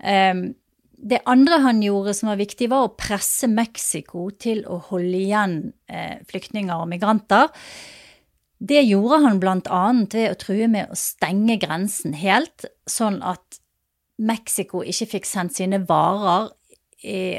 Um, 0.00 0.50
det 1.00 1.22
andre 1.28 1.60
han 1.64 1.80
gjorde 1.82 2.12
som 2.16 2.28
var 2.28 2.40
viktig, 2.40 2.68
var 2.70 2.84
å 2.86 2.92
presse 2.98 3.48
Mexico 3.48 4.28
til 4.36 4.62
å 4.68 4.80
holde 4.90 5.16
igjen 5.16 5.56
eh, 5.88 6.20
flyktninger 6.28 6.76
og 6.76 6.90
migranter. 6.92 7.48
Det 8.60 8.82
gjorde 8.84 9.22
han 9.24 9.40
bl.a. 9.40 9.84
ved 10.12 10.26
å 10.28 10.38
true 10.40 10.68
med 10.68 10.92
å 10.92 10.98
stenge 10.98 11.56
grensen 11.62 12.12
helt, 12.20 12.68
sånn 12.84 13.22
at 13.24 13.60
Mexico 14.20 14.82
ikke 14.84 15.14
fikk 15.14 15.28
sendt 15.28 15.56
sine 15.56 15.80
varer, 15.88 16.50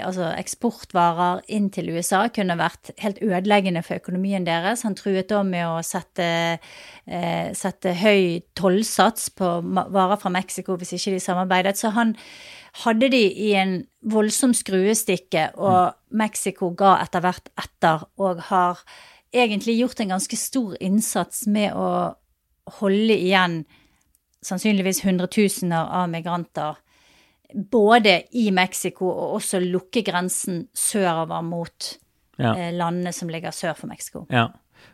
altså 0.01 0.31
eksportvarer, 0.33 1.43
inn 1.53 1.67
til 1.69 1.91
USA. 1.93 2.23
Kunne 2.33 2.57
vært 2.57 2.89
helt 3.03 3.21
ødeleggende 3.21 3.83
for 3.85 4.01
økonomien 4.01 4.47
deres. 4.47 4.81
Han 4.87 4.97
truet 4.97 5.29
da 5.29 5.43
med 5.45 5.67
å 5.67 5.83
sette, 5.85 6.57
eh, 7.05 7.53
sette 7.53 7.93
høy 8.01 8.41
tollsats 8.57 9.29
på 9.29 9.51
varer 9.93 10.17
fra 10.17 10.33
Mexico 10.33 10.75
hvis 10.75 10.93
ikke 10.97 11.13
de 11.13 11.19
samarbeidet. 11.19 11.77
Så 11.77 11.93
han 11.93 12.15
hadde 12.83 13.09
de 13.11 13.21
i 13.27 13.51
en 13.59 13.81
voldsom 14.11 14.53
skruestikke, 14.55 15.49
og 15.59 15.93
Mexico 16.15 16.71
ga 16.77 16.97
etter 17.03 17.23
hvert 17.23 17.51
etter, 17.59 18.05
og 18.17 18.45
har 18.47 18.79
egentlig 19.31 19.77
gjort 19.79 20.01
en 20.03 20.15
ganske 20.15 20.39
stor 20.39 20.75
innsats 20.83 21.45
med 21.51 21.75
å 21.75 21.89
holde 22.79 23.17
igjen 23.17 23.61
sannsynligvis 24.45 25.03
hundretusener 25.05 25.91
av 26.01 26.09
migranter. 26.11 26.79
Både 27.51 28.21
i 28.39 28.47
Mexico 28.55 29.09
og 29.11 29.37
også 29.41 29.59
lukke 29.63 30.03
grensen 30.07 30.65
sørover 30.73 31.43
mot 31.45 31.91
ja. 32.41 32.55
Eh, 32.55 32.71
landene 32.73 33.11
som 33.13 33.29
ligger 33.29 33.53
sør 33.53 33.75
for 33.77 33.91
Mexico. 33.91 34.23
Ja. 34.31 34.47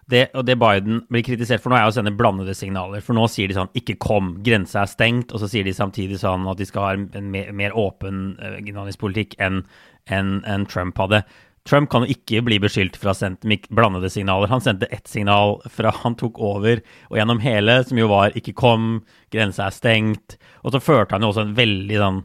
Det, 0.08 0.30
og 0.40 0.46
det 0.48 0.56
Biden 0.56 1.02
blir 1.12 1.24
kritisert 1.28 1.60
for 1.60 1.74
nå, 1.74 1.76
er 1.76 1.90
å 1.90 1.92
sende 1.92 2.14
blandede 2.16 2.54
signaler. 2.56 3.02
For 3.04 3.18
nå 3.18 3.26
sier 3.28 3.50
de 3.52 3.58
sånn 3.58 3.74
'ikke 3.76 3.98
kom, 4.00 4.38
grensa 4.44 4.86
er 4.86 4.92
stengt', 4.92 5.34
og 5.34 5.42
så 5.42 5.50
sier 5.52 5.68
de 5.68 5.74
samtidig 5.76 6.20
sånn 6.22 6.48
at 6.48 6.58
de 6.58 6.66
skal 6.66 6.82
ha 6.82 6.92
en 6.96 7.32
mer, 7.32 7.52
mer 7.52 7.76
åpen 7.76 8.38
uh, 8.40 8.56
innvandringspolitikk 8.56 9.36
enn 9.38 9.66
en, 10.08 10.44
en 10.48 10.66
Trump 10.66 10.98
hadde. 10.98 11.26
Trump 11.68 11.90
kan 11.92 12.06
jo 12.06 12.16
ikke 12.16 12.40
bli 12.48 12.60
beskyldt 12.64 12.96
for 12.96 13.10
å 13.10 13.12
ha 13.12 13.20
sendt 13.20 13.44
blandede 13.76 14.10
signaler. 14.12 14.48
Han 14.48 14.64
sendte 14.64 14.88
ett 14.96 15.10
signal 15.12 15.58
fra 15.68 15.92
han 15.92 16.16
tok 16.16 16.40
over 16.40 16.80
og 17.10 17.18
gjennom 17.20 17.42
hele, 17.44 17.84
som 17.84 18.00
jo 18.00 18.08
var 18.08 18.32
'ikke 18.32 18.56
kom, 18.56 19.04
grensa 19.32 19.68
er 19.68 19.76
stengt'. 19.76 20.38
Og 20.64 20.72
så 20.72 20.80
førte 20.80 21.12
han 21.12 21.22
jo 21.22 21.34
også 21.34 21.48
en 21.48 21.56
veldig 21.56 21.98
sånn 22.00 22.24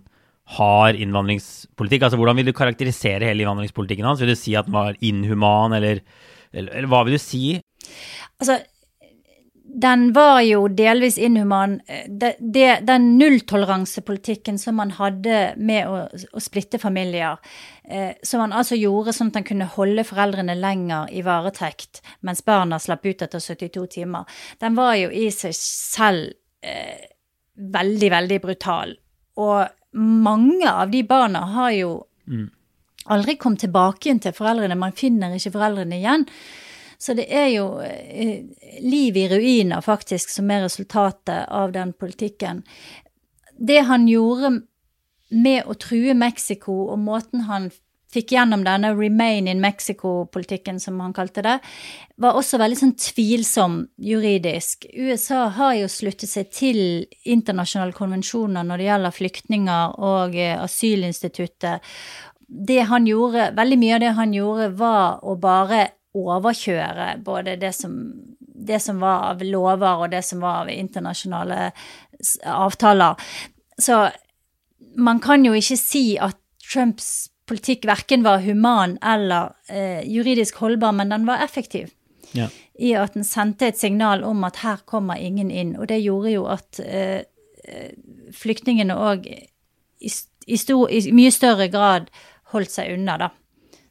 hard 0.59 0.95
innvandringspolitikk. 0.95 2.03
Altså 2.03 2.19
Hvordan 2.19 2.37
vil 2.37 2.47
du 2.47 2.53
karakterisere 2.53 3.27
hele 3.27 3.43
innvandringspolitikken 3.43 4.07
hans? 4.07 4.21
Vil 4.21 4.31
du 4.31 4.39
si 4.39 4.55
at 4.55 4.67
den 4.67 4.75
var 4.75 4.95
inhuman, 5.01 5.73
eller, 5.73 6.03
eller, 6.53 6.73
eller 6.73 6.89
hva 6.89 7.05
vil 7.05 7.19
du 7.19 7.23
si? 7.23 7.61
Altså, 8.41 8.61
den 9.73 10.13
var 10.13 10.41
jo 10.45 10.67
delvis 10.69 11.17
inhuman. 11.19 11.79
Det, 12.09 12.35
det, 12.39 12.81
den 12.87 13.07
nulltoleransepolitikken 13.19 14.59
som 14.59 14.77
man 14.77 14.93
hadde 14.99 15.55
med 15.57 15.89
å, 15.89 16.03
å 16.11 16.43
splitte 16.43 16.81
familier, 16.83 17.39
eh, 17.85 18.13
som 18.23 18.43
man 18.43 18.53
altså 18.53 18.77
gjorde 18.77 19.15
sånn 19.17 19.31
at 19.33 19.41
man 19.41 19.49
kunne 19.49 19.71
holde 19.77 20.05
foreldrene 20.05 20.59
lenger 20.59 21.13
i 21.15 21.25
varetekt 21.25 22.03
mens 22.21 22.45
barna 22.45 22.81
slapp 22.83 23.07
ut 23.07 23.25
etter 23.25 23.41
72 23.41 23.87
timer, 23.97 24.29
den 24.61 24.77
var 24.77 24.97
jo 25.01 25.09
i 25.09 25.31
seg 25.33 25.57
selv 25.57 26.35
eh, 26.61 27.09
veldig, 27.57 28.11
veldig 28.13 28.41
brutal. 28.43 28.97
Og 29.41 29.97
mange 29.97 30.69
av 30.69 30.91
de 30.93 31.01
barna 31.05 31.47
har 31.55 31.73
jo 31.77 31.95
mm. 32.29 32.49
aldri 33.13 33.39
kommet 33.41 33.65
tilbake 33.65 34.09
igjen 34.09 34.21
til 34.25 34.37
foreldrene. 34.37 34.77
Man 34.79 34.97
finner 34.97 35.33
ikke 35.37 35.55
foreldrene 35.57 36.01
igjen. 36.01 36.29
Så 37.03 37.17
det 37.19 37.27
er 37.35 37.49
jo 37.51 37.81
eh, 37.83 38.45
liv 38.79 39.17
i 39.19 39.27
ruiner, 39.33 39.83
faktisk, 39.83 40.31
som 40.31 40.51
er 40.55 40.69
resultatet 40.69 41.49
av 41.51 41.73
den 41.75 41.91
politikken. 41.99 42.63
Det 43.59 43.81
han 43.89 44.07
gjorde 44.07 44.61
med 45.33 45.67
å 45.67 45.75
true 45.75 46.15
Mexico, 46.15 46.85
og 46.93 47.01
måten 47.03 47.49
han 47.49 47.73
fikk 48.13 48.35
gjennom 48.35 48.63
denne 48.63 48.93
Remain 48.95 49.49
in 49.49 49.63
Mexico-politikken, 49.65 50.79
som 50.81 51.01
han 51.01 51.15
kalte 51.17 51.43
det, 51.43 51.55
var 52.21 52.37
også 52.39 52.61
veldig 52.61 52.79
sånn 52.79 52.95
tvilsom 53.01 53.79
juridisk. 53.97 54.87
USA 54.93 55.47
har 55.57 55.79
jo 55.81 55.89
sluttet 55.91 56.31
seg 56.31 56.53
til 56.55 56.83
internasjonale 57.25 57.97
konvensjoner 57.97 58.69
når 58.69 58.83
det 58.83 58.87
gjelder 58.91 59.17
flyktninger 59.17 59.97
og 60.13 60.37
eh, 60.37 60.55
asylinstituttet. 60.61 61.83
Det 62.47 62.83
han 62.93 63.09
gjorde, 63.09 63.51
Veldig 63.57 63.81
mye 63.81 63.97
av 63.97 64.05
det 64.05 64.15
han 64.21 64.37
gjorde, 64.37 64.71
var 64.77 65.25
å 65.25 65.35
bare 65.41 65.87
overkjøre 66.15 67.17
både 67.25 67.57
det 67.61 67.73
som, 67.77 67.97
det 68.39 68.81
som 68.85 69.01
var 69.01 69.31
av 69.31 69.45
lover 69.47 70.05
og 70.05 70.11
det 70.13 70.23
som 70.27 70.43
var 70.45 70.65
av 70.65 70.73
internasjonale 70.73 71.71
avtaler. 72.45 73.17
Så 73.79 74.05
man 74.97 75.21
kan 75.25 75.45
jo 75.45 75.55
ikke 75.57 75.79
si 75.81 76.05
at 76.21 76.37
Trumps 76.73 77.33
politikk 77.49 77.87
verken 77.89 78.23
var 78.25 78.45
human 78.45 78.97
eller 79.03 79.53
eh, 79.69 80.05
juridisk 80.09 80.61
holdbar, 80.63 80.93
men 80.93 81.11
den 81.13 81.27
var 81.27 81.43
effektiv. 81.45 81.91
Ja. 82.33 82.49
I 82.79 82.95
at 82.97 83.17
den 83.17 83.27
sendte 83.29 83.69
et 83.69 83.81
signal 83.81 84.25
om 84.25 84.45
at 84.49 84.63
her 84.63 84.81
kommer 84.89 85.21
ingen 85.21 85.51
inn. 85.51 85.75
Og 85.77 85.89
det 85.91 86.01
gjorde 86.01 86.33
jo 86.33 86.47
at 86.49 86.81
eh, 86.85 87.25
flyktningene 88.33 88.97
òg 88.97 89.27
i, 89.29 89.43
i, 90.47 90.57
i, 90.57 91.01
mye 91.15 91.33
større 91.35 91.69
grad 91.73 92.09
holdt 92.55 92.73
seg 92.73 92.95
unna, 92.97 93.19
da. 93.21 93.31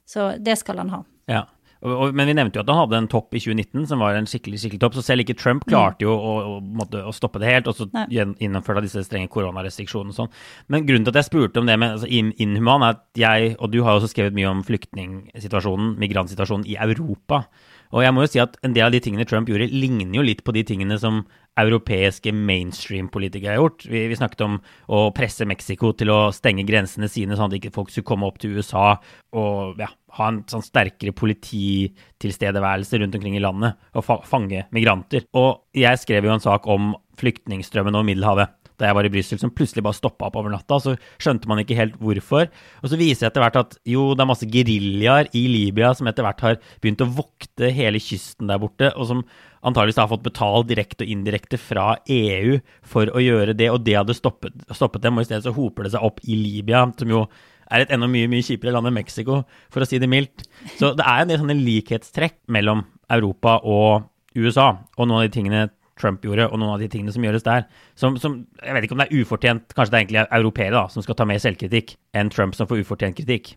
Så 0.05 0.33
det 0.39 0.57
skal 0.59 0.81
han 0.81 0.91
ha. 0.91 1.03
Ja. 1.31 1.45
Men 1.81 2.29
vi 2.29 2.35
nevnte 2.37 2.59
jo 2.59 2.61
at 2.61 2.69
han 2.69 2.79
hadde 2.83 2.97
en 2.99 3.09
topp 3.09 3.33
i 3.33 3.41
2019 3.41 3.87
som 3.89 4.03
var 4.03 4.13
en 4.13 4.27
skikkelig 4.29 4.59
skikkelig 4.61 4.81
topp, 4.83 4.97
så 4.97 5.03
selv 5.05 5.23
ikke 5.23 5.35
Trump 5.39 5.65
klarte 5.65 6.05
jo 6.05 6.13
å, 6.13 6.33
å, 6.37 6.55
å, 6.61 6.87
å 7.09 7.13
stoppe 7.15 7.41
det 7.41 7.49
helt, 7.49 7.71
og 7.71 7.77
så 7.77 7.87
innførte 8.11 8.85
disse 8.85 9.01
strenge 9.07 9.31
koronarestriksjonene 9.33 10.13
og 10.13 10.19
sånn. 10.19 10.31
Men 10.69 10.85
grunnen 10.85 11.07
til 11.07 11.15
at 11.15 11.21
jeg 11.23 11.29
spurte 11.31 11.63
om 11.63 11.69
det 11.69 11.79
med 11.81 11.97
altså, 11.97 12.09
inhuman, 12.11 12.85
er 12.85 12.97
at 12.99 13.03
jeg, 13.17 13.55
og 13.57 13.73
du 13.73 13.81
har 13.81 13.95
jo 13.95 14.03
også 14.03 14.11
skrevet 14.13 14.37
mye 14.37 14.51
om 14.51 14.61
flyktningsituasjonen, 14.67 15.95
migrantsituasjonen 16.01 16.69
i 16.69 16.77
Europa. 16.85 17.45
Og 17.91 18.05
jeg 18.05 18.15
må 18.15 18.23
jo 18.23 18.31
si 18.31 18.41
at 18.41 18.57
en 18.65 18.75
del 18.75 18.87
av 18.87 18.95
de 18.95 19.01
tingene 19.03 19.27
Trump 19.27 19.49
gjorde, 19.51 19.69
ligner 19.71 20.19
jo 20.19 20.25
litt 20.25 20.43
på 20.47 20.53
de 20.55 20.63
tingene 20.67 20.97
som 21.01 21.21
europeiske 21.59 22.31
mainstream-politikere 22.31 23.55
har 23.55 23.59
gjort. 23.59 23.85
Vi, 23.91 24.05
vi, 24.07 24.17
snakket 24.17 24.43
om 24.45 24.57
å 24.87 25.01
presse 25.15 25.47
Mexico 25.47 25.91
til 25.97 26.11
å 26.13 26.19
stenge 26.35 26.63
grensene 26.67 27.09
sine, 27.11 27.35
sånn 27.35 27.51
at 27.51 27.57
ikke 27.59 27.73
folk 27.75 27.91
skulle 27.91 28.07
komme 28.07 28.29
opp 28.29 28.39
til 28.41 28.55
USA 28.55 28.95
og 29.35 29.81
ja, 29.81 29.89
ha 30.17 30.29
en 30.31 30.41
sånn 30.51 30.63
sterkere 30.63 31.15
polititilstedeværelse 31.17 33.01
rundt 33.01 33.19
omkring 33.19 33.35
i 33.35 33.43
landet 33.43 33.79
og 33.91 34.07
fa 34.07 34.21
fange 34.27 34.63
migranter. 34.75 35.27
Og 35.35 35.67
jeg 35.75 35.99
skrev 35.99 36.27
jo 36.27 36.35
en 36.35 36.43
sak 36.43 36.67
om 36.71 36.93
flyktningstrømmen 37.19 37.99
over 37.99 38.07
Middelhavet 38.07 38.60
da 38.81 38.89
jeg 38.89 38.97
var 38.97 39.07
i 39.07 39.11
Brussel, 39.13 39.39
som 39.41 39.53
plutselig 39.53 39.83
bare 39.85 39.97
stoppa 39.97 40.27
opp 40.27 40.39
over 40.41 40.53
natta. 40.53 40.79
Så 40.81 40.95
skjønte 41.21 41.49
man 41.49 41.61
ikke 41.61 41.77
helt 41.77 41.99
hvorfor. 42.01 42.49
Og 42.81 42.91
så 42.91 42.99
viser 42.99 43.29
etter 43.29 43.43
hvert 43.43 43.59
at 43.61 43.77
jo, 43.87 44.11
det 44.15 44.25
er 44.25 44.31
masse 44.31 44.49
geriljaer 44.49 45.29
i 45.37 45.45
Libya 45.51 45.93
som 45.97 46.09
etter 46.09 46.25
hvert 46.25 46.43
har 46.45 46.59
begynt 46.83 47.05
å 47.05 47.09
vokte 47.21 47.71
hele 47.73 48.01
kysten 48.01 48.51
der 48.51 48.61
borte, 48.61 48.91
og 48.95 49.07
som 49.09 49.23
antageligvis 49.61 50.01
har 50.01 50.09
fått 50.09 50.25
betalt 50.25 50.69
direkte 50.71 51.05
og 51.05 51.13
indirekte 51.13 51.59
fra 51.61 51.93
EU 52.09 52.57
for 52.81 53.11
å 53.13 53.21
gjøre 53.21 53.55
det, 53.57 53.69
og 53.69 53.83
det 53.85 53.99
hadde 53.99 54.17
stoppet, 54.17 54.57
stoppet 54.73 55.05
dem. 55.05 55.17
Og 55.17 55.25
i 55.25 55.29
stedet 55.29 55.45
så 55.45 55.55
hoper 55.55 55.85
det 55.85 55.93
seg 55.95 56.05
opp 56.05 56.21
i 56.25 56.37
Libya, 56.39 56.87
som 56.97 57.13
jo 57.13 57.25
er 57.71 57.85
et 57.85 57.91
enda 57.95 58.09
mye 58.11 58.27
mye 58.31 58.43
kjipere 58.43 58.73
land 58.75 58.89
enn 58.89 58.97
Mexico, 58.97 59.43
for 59.71 59.83
å 59.83 59.87
si 59.87 59.99
det 60.01 60.09
mildt. 60.11 60.43
Så 60.79 60.91
det 60.97 61.05
er 61.05 61.21
en 61.21 61.29
del 61.31 61.39
sånne 61.39 61.59
likhetstrekk 61.61 62.41
mellom 62.51 62.83
Europa 63.11 63.59
og 63.63 64.09
USA, 64.35 64.73
og 64.97 65.07
noen 65.07 65.21
av 65.21 65.27
de 65.27 65.35
tingene 65.35 65.69
Trump 66.01 66.25
gjorde, 66.25 66.47
og 66.49 66.59
noen 66.59 66.75
av 66.75 66.81
de 66.81 66.89
tingene 66.91 67.13
som 67.13 67.25
gjøres 67.25 67.45
der. 67.45 67.67
Som, 67.99 68.17
som, 68.21 68.41
jeg 68.61 68.77
vet 68.77 68.87
ikke 68.87 68.97
om 68.97 69.03
det 69.03 69.09
er 69.09 69.21
ufortjent, 69.21 69.75
kanskje 69.75 69.93
det 69.93 69.99
er 69.99 70.05
egentlig 70.05 70.25
europeere 70.39 70.75
da, 70.75 70.87
som 70.91 71.05
skal 71.05 71.19
ta 71.19 71.27
mer 71.29 71.41
selvkritikk, 71.43 71.95
enn 72.17 72.33
Trump 72.33 72.57
som 72.57 72.69
får 72.69 72.83
ufortjent 72.83 73.21
kritikk. 73.21 73.53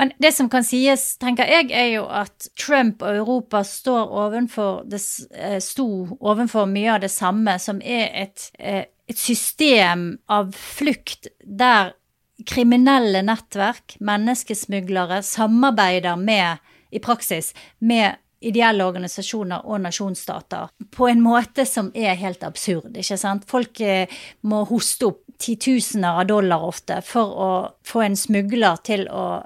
Men 0.00 0.12
det 0.22 0.32
som 0.32 0.48
kan 0.52 0.64
sies, 0.64 1.16
tenker 1.20 1.48
jeg, 1.48 1.70
er 1.76 1.90
jo 1.92 2.04
at 2.08 2.48
Trump 2.58 3.02
og 3.04 3.18
Europa 3.22 3.62
står 3.66 4.14
ovenfor, 4.24 4.84
det, 4.88 5.00
eh, 5.36 5.58
sto 5.60 5.88
ovenfor 6.20 6.68
mye 6.70 6.94
av 6.94 7.02
det 7.04 7.12
samme, 7.12 7.58
som 7.60 7.82
er 7.84 8.08
et, 8.24 8.50
eh, 8.58 8.84
et 9.08 9.18
system 9.18 10.18
av 10.28 10.52
flukt 10.56 11.28
der 11.44 11.92
kriminelle 12.48 13.22
nettverk, 13.22 13.98
menneskesmuglere, 14.00 15.22
samarbeider 15.22 16.16
med, 16.16 16.58
i 16.90 16.98
praksis, 16.98 17.52
med 17.80 18.16
ideelle 18.42 18.84
organisasjoner 18.86 19.66
og 19.66 19.80
nasjonsstater 19.84 20.72
på 20.94 21.08
en 21.08 21.22
måte 21.24 21.66
som 21.68 21.90
er 21.94 22.18
helt 22.20 22.42
absurd. 22.46 22.96
ikke 22.96 23.18
sant? 23.20 23.46
Folk 23.50 23.80
eh, 23.80 24.10
må 24.42 24.64
hoste 24.68 25.10
opp 25.12 25.22
titusener 25.42 26.20
av 26.20 26.26
dollar 26.30 26.62
ofte 26.62 27.00
for 27.02 27.32
å 27.46 27.50
få 27.86 28.04
en 28.04 28.16
smugler 28.18 28.78
til 28.86 29.08
å 29.10 29.42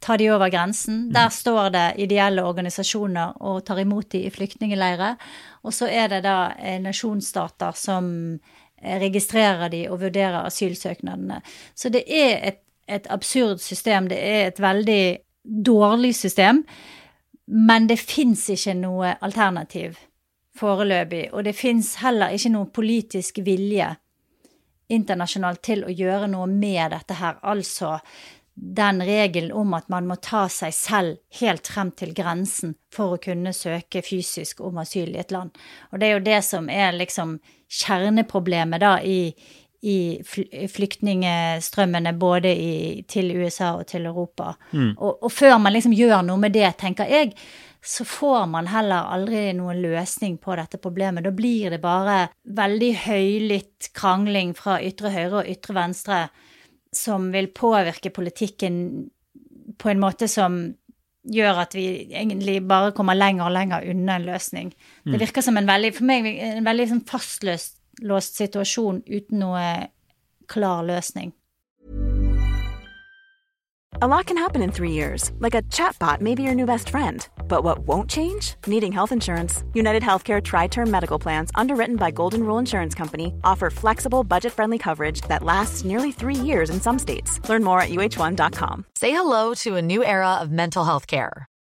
ta 0.00 0.16
de 0.16 0.30
over 0.32 0.50
grensen. 0.50 1.06
Mm. 1.06 1.12
Der 1.12 1.28
står 1.34 1.70
det 1.74 1.86
ideelle 2.02 2.44
organisasjoner 2.46 3.36
og 3.44 3.64
tar 3.66 3.80
imot 3.82 4.10
de 4.14 4.24
i 4.26 4.32
flyktningleirer. 4.32 5.16
Og 5.66 5.74
så 5.74 5.90
er 5.90 6.10
det 6.12 6.22
da 6.26 6.52
eh, 6.56 6.78
nasjonsstater 6.82 7.76
som 7.76 8.08
eh, 8.34 8.98
registrerer 9.02 9.70
de 9.72 9.84
og 9.90 10.00
vurderer 10.06 10.46
asylsøknadene. 10.46 11.42
Så 11.74 11.92
det 11.92 12.06
er 12.06 12.38
et, 12.52 12.62
et 12.88 13.08
absurd 13.10 13.60
system. 13.62 14.08
Det 14.12 14.18
er 14.18 14.46
et 14.46 14.62
veldig 14.62 15.02
dårlig 15.66 16.14
system. 16.16 16.64
Men 17.46 17.86
det 17.86 18.00
fins 18.02 18.48
ikke 18.50 18.74
noe 18.74 19.14
alternativ 19.22 19.98
foreløpig. 20.56 21.28
Og 21.32 21.44
det 21.46 21.56
fins 21.56 21.96
heller 22.02 22.34
ikke 22.34 22.52
noe 22.54 22.72
politisk 22.74 23.42
vilje 23.46 23.92
internasjonalt 24.92 25.62
til 25.66 25.84
å 25.86 25.92
gjøre 25.92 26.30
noe 26.30 26.46
med 26.50 26.92
dette 26.94 27.18
her. 27.18 27.38
Altså 27.42 27.96
den 28.56 29.02
regelen 29.04 29.52
om 29.52 29.74
at 29.76 29.90
man 29.92 30.06
må 30.08 30.16
ta 30.22 30.46
seg 30.48 30.72
selv 30.72 31.40
helt 31.40 31.68
frem 31.68 31.90
til 31.92 32.14
grensen 32.16 32.72
for 32.94 33.16
å 33.16 33.20
kunne 33.20 33.52
søke 33.52 34.00
fysisk 34.04 34.62
om 34.64 34.80
asyl 34.80 35.12
i 35.12 35.20
et 35.20 35.34
land. 35.34 35.52
Og 35.92 36.00
det 36.00 36.08
er 36.08 36.14
jo 36.16 36.24
det 36.24 36.40
som 36.46 36.70
er 36.72 36.96
liksom 36.96 37.36
kjerneproblemet 37.82 38.80
da 38.80 38.94
i, 39.04 39.34
i 39.82 40.22
flyktningstrømmene 40.72 42.12
både 42.16 42.52
i, 42.52 43.02
til 43.08 43.30
USA 43.36 43.74
og 43.76 43.86
til 43.90 44.06
Europa. 44.08 44.54
Mm. 44.72 44.94
Og, 44.96 45.22
og, 45.22 45.30
før 45.32 45.58
man 45.62 45.74
liksom 45.76 45.94
gjør 45.96 46.22
noe 46.26 46.40
med 46.40 46.56
det, 46.56 46.70
tenker 46.80 47.10
jeg, 47.10 47.34
så 47.86 48.04
får 48.08 48.46
man 48.50 48.66
heller 48.72 49.12
aldri 49.14 49.52
noen 49.54 49.78
løsning 49.84 50.38
på 50.42 50.56
dette 50.58 50.80
problemet. 50.82 51.24
Da 51.26 51.30
blir 51.34 51.70
det 51.76 51.82
bare 51.84 52.26
veldig 52.56 52.92
høylytt 53.04 53.92
krangling 53.94 54.56
fra 54.58 54.80
ytre 54.82 55.12
høyre 55.14 55.42
og 55.42 55.52
ytre 55.52 55.76
venstre 55.76 56.24
som 56.96 57.30
vil 57.34 57.52
påvirke 57.54 58.10
politikken 58.14 58.80
på 59.78 59.92
en 59.92 60.02
måte 60.02 60.28
som 60.30 60.58
gjør 61.26 61.62
at 61.64 61.74
vi 61.74 61.86
egentlig 62.14 62.60
bare 62.68 62.92
kommer 62.94 63.18
lenger 63.18 63.48
og 63.48 63.54
lenger 63.54 63.86
unna 63.90 64.18
en 64.18 64.28
løsning. 64.28 64.70
Mm. 65.04 65.12
Det 65.12 65.22
virker 65.22 65.44
som 65.44 65.58
en 65.58 65.68
veldig, 65.68 65.92
for 65.96 66.08
meg, 66.08 66.28
en 66.30 66.66
veldig 66.66 66.86
sånn 66.92 67.02
fastløst 67.08 67.75
låst 68.02 68.36
situasjon 68.36 69.02
uten 69.06 69.38
noe 69.38 69.88
klar 70.46 70.84
løsning. 70.84 71.32
A 74.02 74.06
lot 74.06 74.26
can 74.26 74.36
happen 74.36 74.60
in 74.60 74.70
three 74.70 74.90
years, 74.90 75.32
like 75.38 75.54
a 75.54 75.62
chatbot 75.62 76.20
may 76.20 76.34
be 76.34 76.42
your 76.42 76.54
new 76.54 76.66
best 76.66 76.90
friend. 76.90 77.26
But 77.48 77.64
what 77.64 77.78
won't 77.78 78.10
change? 78.10 78.54
Needing 78.66 78.92
health 78.92 79.10
insurance. 79.10 79.64
United 79.72 80.02
Healthcare 80.02 80.42
Tri 80.44 80.66
Term 80.66 80.90
Medical 80.90 81.18
Plans, 81.18 81.50
underwritten 81.54 81.96
by 81.96 82.10
Golden 82.10 82.44
Rule 82.44 82.58
Insurance 82.58 82.94
Company, 82.94 83.32
offer 83.42 83.70
flexible, 83.70 84.22
budget 84.22 84.52
friendly 84.52 84.76
coverage 84.76 85.22
that 85.28 85.42
lasts 85.42 85.82
nearly 85.86 86.12
three 86.12 86.34
years 86.34 86.68
in 86.68 86.78
some 86.78 86.98
states. 86.98 87.40
Learn 87.48 87.64
more 87.64 87.80
at 87.80 87.88
uh1.com. 87.88 88.84
Say 88.96 89.12
hello 89.12 89.54
to 89.54 89.76
a 89.76 89.82
new 89.82 90.04
era 90.04 90.34
of 90.42 90.50
mental 90.50 90.84
health 90.84 91.06
care. 91.06 91.48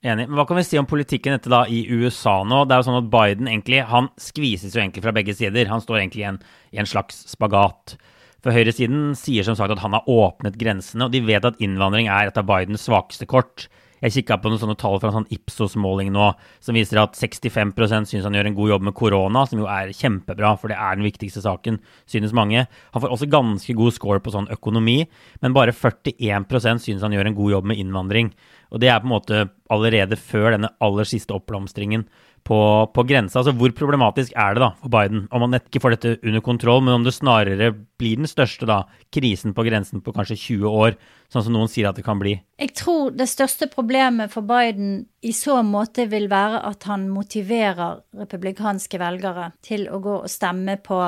Enig. 0.00 0.30
Men 0.30 0.38
hva 0.38 0.46
kan 0.48 0.56
vi 0.56 0.64
si 0.64 0.78
om 0.80 0.88
politikken 0.88 1.34
dette 1.36 1.50
da 1.52 1.66
i 1.68 1.82
USA 1.92 2.38
nå? 2.48 2.62
Det 2.64 2.72
er 2.72 2.80
jo 2.80 2.86
sånn 2.86 3.02
at 3.02 3.10
Biden 3.12 3.50
egentlig, 3.50 3.82
han 3.84 4.08
skvises 4.20 4.72
jo 4.72 4.80
egentlig 4.80 5.04
fra 5.04 5.12
begge 5.12 5.34
sider. 5.36 5.68
Han 5.68 5.82
står 5.84 5.98
egentlig 5.98 6.22
i 6.22 6.30
en, 6.30 6.40
i 6.72 6.80
en 6.80 6.88
slags 6.88 7.18
spagat. 7.28 7.98
For 8.40 8.56
høyresiden 8.56 9.10
sier 9.20 9.44
som 9.44 9.58
sagt 9.58 9.74
at 9.74 9.82
han 9.82 9.92
har 9.92 10.08
åpnet 10.08 10.56
grensene, 10.60 11.04
og 11.04 11.12
de 11.12 11.20
vet 11.26 11.44
at 11.44 11.60
innvandring 11.60 12.08
er 12.08 12.30
et 12.30 12.40
av 12.40 12.48
Bidens 12.48 12.86
svakeste 12.88 13.28
kort. 13.28 13.68
Jeg 14.00 14.14
kikka 14.14 14.38
på 14.40 14.48
noen 14.48 14.60
sånne 14.62 14.78
tall 14.80 14.96
fra 14.96 15.10
en 15.10 15.18
sånn 15.18 15.32
Ipsos-måling 15.34 16.08
nå 16.14 16.30
som 16.64 16.76
viser 16.76 17.02
at 17.02 17.18
65% 17.20 18.08
syns 18.08 18.24
han 18.24 18.36
gjør 18.36 18.48
en 18.48 18.56
god 18.56 18.72
jobb 18.72 18.86
med 18.88 18.96
korona, 18.96 19.42
som 19.44 19.60
jo 19.60 19.68
er 19.68 19.92
kjempebra, 19.92 20.54
for 20.56 20.72
det 20.72 20.78
er 20.80 20.96
den 20.96 21.04
viktigste 21.04 21.42
saken, 21.44 21.76
synes 22.08 22.32
mange. 22.36 22.64
Han 22.94 23.04
får 23.04 23.12
også 23.12 23.28
ganske 23.28 23.76
god 23.76 23.96
score 23.96 24.22
på 24.24 24.32
sånn 24.32 24.48
økonomi, 24.56 25.02
men 25.44 25.56
bare 25.56 25.76
41% 25.76 26.86
syns 26.86 27.04
han 27.04 27.12
gjør 27.12 27.28
en 27.28 27.36
god 27.36 27.56
jobb 27.58 27.68
med 27.68 27.82
innvandring. 27.84 28.32
Og 28.70 28.80
det 28.82 28.90
er 28.90 29.00
på 29.02 29.08
en 29.08 29.14
måte 29.14 29.44
allerede 29.70 30.18
før 30.18 30.54
denne 30.54 30.70
aller 30.82 31.08
siste 31.08 31.34
oppblomstringen 31.34 32.04
på, 32.46 32.58
på 32.94 33.04
grensa. 33.06 33.40
Altså 33.40 33.54
hvor 33.56 33.72
problematisk 33.76 34.32
er 34.38 34.54
det 34.56 34.62
da 34.62 34.70
for 34.80 34.92
Biden 34.92 35.24
om 35.34 35.44
han 35.44 35.58
ikke 35.58 35.82
får 35.82 35.96
dette 35.96 36.12
under 36.26 36.42
kontroll, 36.44 36.82
men 36.84 36.96
om 36.98 37.06
det 37.06 37.14
snarere 37.16 37.72
blir 38.00 38.20
den 38.20 38.30
største 38.30 38.68
da, 38.70 38.82
krisen 39.12 39.54
på 39.56 39.64
grensen 39.66 40.02
på 40.04 40.14
kanskje 40.16 40.38
20 40.38 40.76
år, 40.82 40.98
sånn 41.32 41.46
som 41.46 41.56
noen 41.56 41.70
sier 41.70 41.90
at 41.90 41.98
det 41.98 42.06
kan 42.06 42.20
bli? 42.20 42.36
Jeg 42.60 42.74
tror 42.78 43.10
det 43.16 43.28
største 43.30 43.70
problemet 43.72 44.32
for 44.32 44.46
Biden 44.46 45.04
i 45.26 45.34
så 45.36 45.60
måte 45.66 46.06
vil 46.10 46.30
være 46.32 46.62
at 46.70 46.86
han 46.90 47.08
motiverer 47.12 48.04
republikanske 48.22 49.00
velgere 49.00 49.50
til 49.66 49.88
å 49.90 50.00
gå 50.02 50.20
og 50.22 50.30
stemme 50.30 50.78
på 50.82 51.02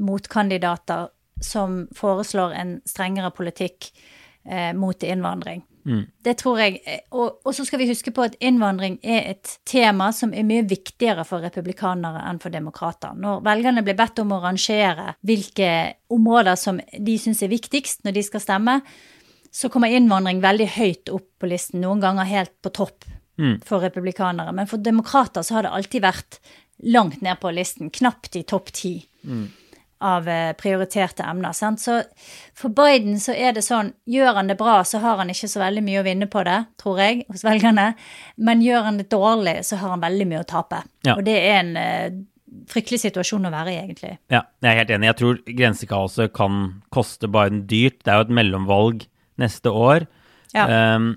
motkandidater 0.00 1.10
som 1.40 1.86
foreslår 1.96 2.54
en 2.56 2.72
strengere 2.88 3.32
politikk 3.32 3.90
eh, 4.44 4.72
mot 4.76 5.02
innvandring. 5.02 5.64
Mm. 5.84 6.02
Det 6.24 6.34
tror 6.40 6.58
jeg. 6.60 6.80
Og, 7.16 7.40
og, 7.44 7.52
så 7.56 7.64
skal 7.64 7.80
vi 7.82 7.88
huske 7.88 8.12
på 8.14 8.24
at 8.26 8.36
innvandring 8.44 8.98
er 9.02 9.30
et 9.32 9.54
tema 9.68 10.10
som 10.16 10.34
er 10.36 10.46
mye 10.46 10.66
viktigere 10.68 11.24
for 11.28 11.44
republikanere 11.44 12.22
enn 12.28 12.40
for 12.42 12.52
demokrater. 12.52 13.14
Når 13.16 13.44
velgerne 13.46 13.84
blir 13.86 13.98
bedt 13.98 14.20
om 14.22 14.34
å 14.36 14.42
rangere 14.44 15.14
hvilke 15.26 15.70
områder 16.12 16.58
som 16.60 16.80
de 16.80 17.16
syns 17.20 17.42
er 17.46 17.52
viktigst 17.52 18.04
når 18.04 18.18
de 18.18 18.26
skal 18.26 18.44
stemme, 18.44 18.80
så 19.50 19.70
kommer 19.72 19.90
innvandring 19.90 20.42
veldig 20.42 20.68
høyt 20.76 21.10
opp 21.10 21.26
på 21.40 21.48
listen, 21.50 21.82
noen 21.82 22.02
ganger 22.02 22.28
helt 22.28 22.52
på 22.62 22.70
topp 22.74 23.08
mm. 23.40 23.56
for 23.66 23.82
republikanere. 23.82 24.52
Men 24.54 24.68
for 24.70 24.82
demokrater 24.82 25.42
så 25.46 25.58
har 25.58 25.66
det 25.66 25.72
alltid 25.74 26.04
vært 26.04 26.38
langt 26.86 27.20
ned 27.24 27.40
på 27.40 27.50
listen, 27.52 27.90
knapt 27.92 28.38
i 28.38 28.44
topp 28.48 28.70
ti. 28.76 28.94
Mm. 29.26 29.48
Av 30.00 30.28
eh, 30.28 30.52
prioriterte 30.56 31.24
emner. 31.26 31.52
Sant? 31.56 31.80
Så 31.80 32.00
for 32.56 32.72
Biden 32.74 33.20
så 33.20 33.34
er 33.36 33.54
det 33.56 33.64
sånn 33.66 33.92
Gjør 34.10 34.40
han 34.40 34.50
det 34.50 34.56
bra, 34.58 34.80
så 34.86 35.00
har 35.02 35.20
han 35.20 35.30
ikke 35.32 35.48
så 35.50 35.62
veldig 35.62 35.84
mye 35.86 36.00
å 36.00 36.06
vinne 36.06 36.28
på 36.30 36.42
det, 36.46 36.58
tror 36.80 37.00
jeg, 37.02 37.24
hos 37.30 37.44
velgerne. 37.46 37.92
Men 38.48 38.64
gjør 38.64 38.88
han 38.88 39.00
det 39.00 39.10
dårlig, 39.12 39.60
så 39.68 39.78
har 39.80 39.94
han 39.94 40.04
veldig 40.04 40.26
mye 40.32 40.42
å 40.42 40.48
tape. 40.48 40.82
Ja. 41.06 41.16
Og 41.16 41.24
det 41.26 41.36
er 41.38 41.58
en 41.60 41.72
uh, 41.76 42.20
fryktelig 42.70 43.02
situasjon 43.04 43.46
å 43.46 43.52
være 43.54 43.74
i, 43.74 43.80
egentlig. 43.84 44.14
Ja, 44.32 44.44
jeg 44.64 44.72
er 44.72 44.80
helt 44.82 44.94
enig. 44.96 45.10
Jeg 45.10 45.18
tror 45.20 45.40
grensekaoset 45.46 46.34
kan 46.36 46.62
koste 46.94 47.30
Biden 47.30 47.64
dyrt. 47.70 48.00
Det 48.02 48.12
er 48.12 48.22
jo 48.22 48.28
et 48.28 48.38
mellomvalg 48.40 49.04
neste 49.40 49.72
år. 49.72 50.08
Ja. 50.56 50.66
Um, 50.96 51.12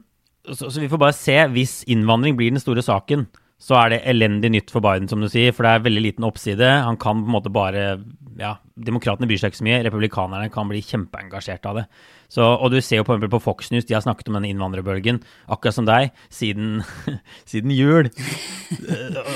så, 0.46 0.70
så 0.70 0.84
vi 0.84 0.92
får 0.92 1.02
bare 1.02 1.18
se. 1.18 1.38
Hvis 1.56 1.82
innvandring 1.90 2.38
blir 2.38 2.54
den 2.54 2.62
store 2.62 2.84
saken, 2.86 3.26
så 3.64 3.78
er 3.80 3.94
det 3.94 4.02
elendig 4.12 4.50
nytt 4.52 4.74
for 4.74 4.84
Biden, 4.84 5.08
som 5.08 5.22
du 5.24 5.30
sier, 5.32 5.54
for 5.56 5.64
det 5.64 5.72
er 5.72 5.86
veldig 5.86 6.02
liten 6.04 6.26
oppside. 6.28 6.68
Han 6.84 7.00
kan 7.00 7.22
på 7.22 7.30
en 7.30 7.38
måte 7.38 7.54
bare 7.54 8.04
Ja, 8.34 8.56
demokratene 8.74 9.28
bryr 9.30 9.38
seg 9.38 9.52
ikke 9.52 9.60
så 9.60 9.66
mye. 9.68 9.84
Republikanerne 9.86 10.50
kan 10.52 10.66
bli 10.66 10.80
kjempeengasjert 10.82 11.68
av 11.70 11.78
det. 11.78 11.84
Så, 12.34 12.42
og 12.42 12.74
du 12.74 12.80
ser 12.82 12.98
jo 12.98 13.06
på, 13.06 13.20
på 13.30 13.40
Fox 13.44 13.70
News, 13.70 13.86
de 13.86 13.94
har 13.94 14.02
snakket 14.02 14.32
om 14.32 14.40
denne 14.40 14.50
innvandrerbølgen, 14.50 15.20
akkurat 15.54 15.78
som 15.78 15.86
deg, 15.86 16.10
siden, 16.34 16.82
siden 17.52 17.76
jul. 17.78 18.10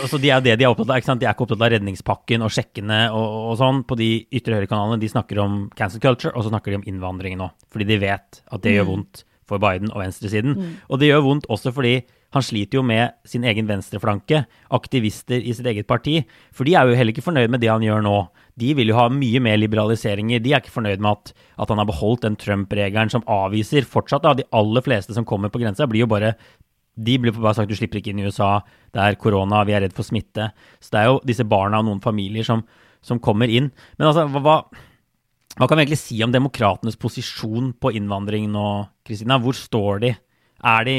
så 0.09 0.17
de 0.17 0.33
er 0.33 0.41
det 0.41 0.57
de 0.57 0.65
er 0.65 0.73
opptatt 0.73 0.89
av. 0.89 0.97
ikke 0.97 1.11
sant? 1.11 1.21
De 1.21 1.29
er 1.29 1.37
ikke 1.37 1.45
opptatt 1.45 1.61
av 1.61 1.71
redningspakken 1.75 2.47
og 2.47 2.51
sjekkene 2.57 2.99
og, 3.13 3.37
og 3.51 3.55
sånn 3.61 3.85
på 3.87 3.99
de 4.01 4.09
ytre 4.41 4.57
høyre-kanalene. 4.57 4.99
De 5.05 5.13
snakker 5.13 5.45
om 5.45 5.61
cancel 5.77 6.01
culture, 6.01 6.33
og 6.33 6.43
så 6.43 6.51
snakker 6.51 6.73
de 6.73 6.81
om 6.81 6.89
innvandring 6.89 7.37
nå. 7.37 7.51
Fordi 7.69 7.87
de 7.93 8.01
vet 8.01 8.41
at 8.41 8.65
det 8.65 8.75
gjør 8.79 8.91
vondt 8.95 9.27
for 9.47 9.61
Biden 9.61 9.93
og 9.93 10.01
venstresiden. 10.01 10.57
Og 10.89 10.99
det 10.99 11.13
gjør 11.13 11.27
vondt 11.29 11.51
også 11.53 11.71
fordi 11.75 11.99
han 12.35 12.43
sliter 12.43 12.79
jo 12.79 12.83
med 12.83 13.15
sin 13.27 13.45
egen 13.47 13.69
venstreflanke, 13.69 14.43
aktivister 14.75 15.39
i 15.39 15.53
sitt 15.55 15.67
eget 15.69 15.87
parti. 15.87 16.19
For 16.51 16.67
de 16.67 16.75
er 16.75 16.89
jo 16.89 16.97
heller 16.99 17.15
ikke 17.15 17.23
fornøyd 17.23 17.53
med 17.53 17.63
det 17.63 17.71
han 17.71 17.85
gjør 17.85 18.03
nå. 18.03 18.17
De 18.59 18.73
vil 18.75 18.91
jo 18.91 18.97
ha 18.97 19.07
mye 19.13 19.39
mer 19.43 19.59
liberaliseringer. 19.61 20.41
De 20.43 20.51
er 20.51 20.59
ikke 20.59 20.75
fornøyd 20.75 21.03
med 21.03 21.13
at, 21.13 21.31
at 21.63 21.71
han 21.71 21.79
har 21.79 21.87
beholdt 21.87 22.25
den 22.27 22.35
Trump-regelen 22.39 23.13
som 23.13 23.23
avviser 23.31 23.87
fortsatt. 23.87 24.25
Da, 24.25 24.35
de 24.35 24.47
aller 24.51 24.83
fleste 24.83 25.15
som 25.15 25.27
kommer 25.29 25.53
på 25.53 25.61
grensa, 25.63 25.87
blir 25.87 26.03
jo 26.03 26.11
bare 26.11 26.35
de 26.97 27.13
blir 27.21 27.35
bare 27.35 27.53
sagt 27.53 27.69
du 27.69 27.77
slipper 27.77 27.99
ikke 27.99 28.09
inn 28.09 28.23
i 28.23 28.25
USA, 28.25 28.63
det 28.95 29.03
er 29.03 29.17
korona, 29.21 29.61
vi 29.69 29.75
er 29.77 29.83
redd 29.85 29.93
for 29.93 30.07
smitte. 30.07 30.49
Så 30.81 30.93
det 30.93 31.01
er 31.01 31.11
jo 31.11 31.19
disse 31.29 31.45
barna 31.45 31.79
og 31.79 31.85
noen 31.85 32.01
familier 32.03 32.45
som, 32.47 32.63
som 33.05 33.21
kommer 33.23 33.51
inn. 33.53 33.69
Men 33.99 34.09
altså, 34.09 34.25
hva, 34.33 34.63
hva 35.53 35.67
kan 35.67 35.77
vi 35.77 35.85
egentlig 35.85 36.01
si 36.01 36.17
om 36.25 36.33
demokratenes 36.33 36.97
posisjon 36.99 37.75
på 37.77 37.93
innvandring 37.99 38.49
nå, 38.49 38.65
Kristina? 39.05 39.37
Hvor 39.41 39.55
står 39.57 40.01
de? 40.07 40.15
Er 40.63 40.85
de 40.87 40.97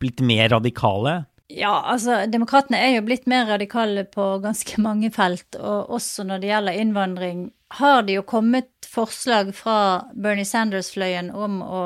blitt 0.00 0.20
mer 0.20 0.48
radikale? 0.52 1.24
Ja, 1.50 1.80
altså, 1.92 2.20
demokratene 2.30 2.78
er 2.78 2.92
jo 2.94 3.06
blitt 3.06 3.26
mer 3.30 3.48
radikale 3.50 4.04
på 4.06 4.26
ganske 4.44 4.80
mange 4.82 5.10
felt, 5.14 5.56
og 5.58 5.90
også 5.96 6.24
når 6.28 6.42
det 6.42 6.52
gjelder 6.52 6.78
innvandring, 6.82 7.48
har 7.80 8.02
det 8.06 8.18
jo 8.18 8.26
kommet 8.26 8.70
forslag 8.86 9.52
fra 9.54 9.76
Bernie 10.14 10.46
Sanders-fløyen 10.46 11.30
om 11.34 11.60
å 11.62 11.82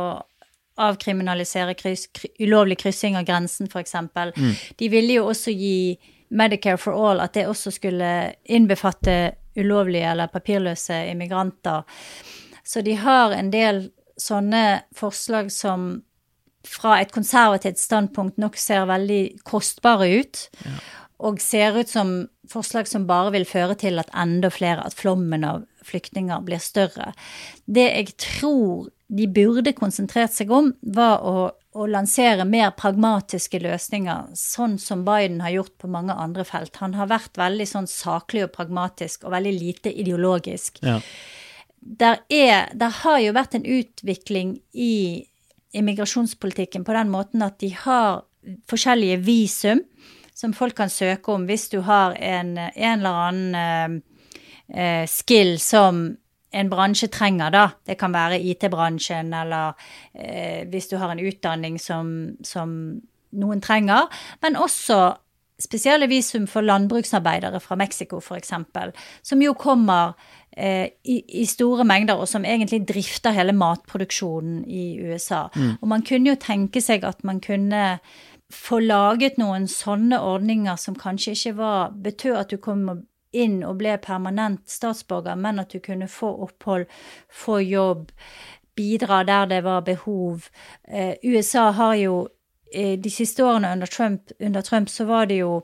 avkriminalisere 0.81 1.77
kryss, 1.79 2.09
kry, 2.13 2.31
ulovlig 2.45 2.79
kryssing 2.83 3.17
av 3.17 3.27
grensen, 3.29 3.69
f.eks. 3.71 3.95
Mm. 3.95 4.53
De 4.81 4.91
ville 4.93 5.21
jo 5.21 5.29
også 5.31 5.55
gi 5.55 5.97
Medicare 6.35 6.81
for 6.81 6.97
all, 6.99 7.21
at 7.23 7.37
det 7.37 7.47
også 7.47 7.71
skulle 7.77 8.09
innbefatte 8.45 9.37
ulovlige 9.55 10.09
eller 10.11 10.33
papirløse 10.33 10.97
immigranter. 11.13 11.85
Så 12.65 12.83
de 12.83 12.97
har 12.99 13.37
en 13.37 13.53
del 13.53 13.85
sånne 14.19 14.65
forslag 14.97 15.53
som 15.53 16.03
fra 16.69 16.99
et 17.01 17.13
konservativt 17.15 17.81
standpunkt 17.81 18.39
nok 18.41 18.59
ser 18.61 18.89
veldig 18.91 19.23
kostbare 19.47 20.11
ut. 20.21 20.47
Ja. 20.65 20.77
Og 21.25 21.41
ser 21.41 21.79
ut 21.79 21.89
som 21.89 22.15
forslag 22.51 22.89
som 22.91 23.07
bare 23.09 23.33
vil 23.37 23.47
føre 23.49 23.77
til 23.81 24.01
at 24.03 24.11
enda 24.17 24.51
flere, 24.53 24.85
at 24.85 24.97
flommen 24.99 25.47
av 25.47 25.63
flyktninger 25.85 26.43
blir 26.45 26.63
større. 26.63 27.13
Det 27.65 27.87
jeg 27.87 28.17
tror 28.21 28.91
de 29.15 29.27
burde 29.31 29.75
konsentrert 29.77 30.35
seg 30.35 30.51
om, 30.55 30.73
var 30.97 31.23
å, 31.23 31.51
å, 31.77 31.87
lansere 31.91 32.47
mer 32.49 32.73
pragmatiske 32.77 33.61
løsninger, 33.63 34.33
sånn 34.39 34.79
som 34.81 35.05
Biden 35.07 35.43
har 35.45 35.55
gjort 35.59 35.77
på 35.83 35.91
mange 35.93 36.17
andre 36.17 36.47
felt. 36.49 36.81
Han 36.83 36.97
har 36.99 37.11
vært 37.13 37.39
veldig 37.39 37.69
sånn 37.69 37.89
saklig 37.91 38.47
og 38.47 38.55
pragmatisk 38.57 39.27
og 39.27 39.37
veldig 39.37 39.55
lite 39.59 39.93
ideologisk. 39.93 40.81
Ja. 40.83 40.99
Der, 41.79 42.23
er, 42.33 42.73
der 42.73 43.01
har 43.05 43.21
jo 43.21 43.37
vært 43.37 43.59
en 43.59 43.69
utvikling 43.69 44.57
i 44.73 45.29
immigrasjonspolitikken 45.75 46.85
på 46.87 46.95
den 46.97 47.11
måten 47.13 47.43
at 47.45 47.59
de 47.63 47.73
har 47.75 48.25
forskjellige 48.71 49.23
visum 49.25 49.83
som 50.35 50.53
folk 50.55 50.77
kan 50.77 50.91
søke 50.91 51.33
om 51.33 51.47
hvis 51.49 51.69
du 51.73 51.81
har 51.87 52.17
en, 52.19 52.57
en 52.59 52.99
eller 52.99 53.23
annen 53.29 53.55
eh, 53.55 53.97
eh 54.75 55.07
skill 55.11 55.59
som 55.61 56.17
en 56.55 56.71
bransje 56.71 57.09
trenger, 57.11 57.51
da. 57.51 57.65
Det 57.87 57.97
kan 57.99 58.15
være 58.15 58.39
IT-bransjen, 58.39 59.33
eller 59.35 59.75
eh, 60.15 60.63
hvis 60.71 60.89
du 60.91 60.97
har 61.01 61.11
en 61.11 61.23
utdanning 61.23 61.81
som, 61.83 62.37
som, 62.47 62.71
noen 63.35 63.63
trenger. 63.65 64.07
Men 64.45 64.55
også 64.55 64.99
spesielle 65.59 66.07
visum 66.11 66.47
for 66.51 66.63
landbruksarbeidere 66.67 67.59
fra 67.63 67.79
Mexico, 67.79 68.21
f.eks., 68.23 68.53
som 69.23 69.43
jo 69.43 69.55
kommer 69.59 70.15
i, 70.55 71.17
i, 71.41 71.45
store 71.51 71.83
mengder, 71.83 72.15
og 72.15 72.29
som 72.31 72.45
egentlig 72.47 72.85
drifter 72.87 73.35
hele 73.35 73.51
matproduksjonen 73.59 74.61
i 74.71 75.01
USA. 75.03 75.49
Mm. 75.57 75.73
Og 75.81 75.89
man 75.91 76.05
kunne 76.07 76.31
jo 76.31 76.39
tenke 76.39 76.79
seg 76.85 77.03
at 77.09 77.25
man 77.27 77.41
kunne 77.43 77.99
få 78.55 78.79
laget 78.85 79.39
noen 79.41 79.67
sånne 79.71 80.21
ordninger 80.23 80.79
som 80.81 80.97
kanskje 80.99 81.35
ikke 81.35 81.57
var 81.59 81.95
betød 82.05 82.39
at 82.39 82.53
du 82.53 82.61
kom 82.63 82.87
inn 83.35 83.63
og 83.67 83.81
ble 83.81 83.97
permanent 84.03 84.63
statsborger, 84.71 85.37
men 85.37 85.59
at 85.63 85.75
du 85.75 85.81
kunne 85.83 86.09
få 86.11 86.31
opphold, 86.47 86.87
få 87.33 87.59
jobb, 87.65 88.13
bidra 88.79 89.23
der 89.27 89.51
det 89.51 89.61
var 89.67 89.85
behov. 89.87 90.49
Eh, 90.89 91.15
USA 91.25 91.71
har 91.75 91.95
jo 91.99 92.29
eh, 92.73 92.95
de 92.99 93.11
siste 93.11 93.45
årene 93.45 93.73
under 93.75 93.91
Trump, 93.91 94.31
under 94.41 94.63
Trump 94.63 94.91
så 94.91 95.07
var 95.11 95.27
det 95.31 95.41
jo 95.43 95.63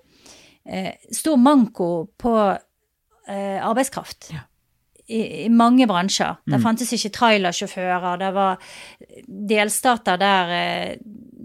eh, 0.67 0.95
stor 1.13 1.39
manko 1.39 1.91
på 2.19 2.37
eh, 2.51 3.59
arbeidskraft. 3.63 4.33
Ja. 4.35 4.47
I, 5.11 5.23
I, 5.45 5.49
mange 5.51 5.89
bransjer. 5.91 6.39
Mm. 6.45 6.55
Det 6.55 6.63
fantes 6.63 6.93
ikke 6.97 7.13
trailersjåfører. 7.17 8.21
Det 8.21 8.31
var 8.37 8.71
delstater 9.51 10.21
der, 10.21 10.55
eh, 10.57 10.93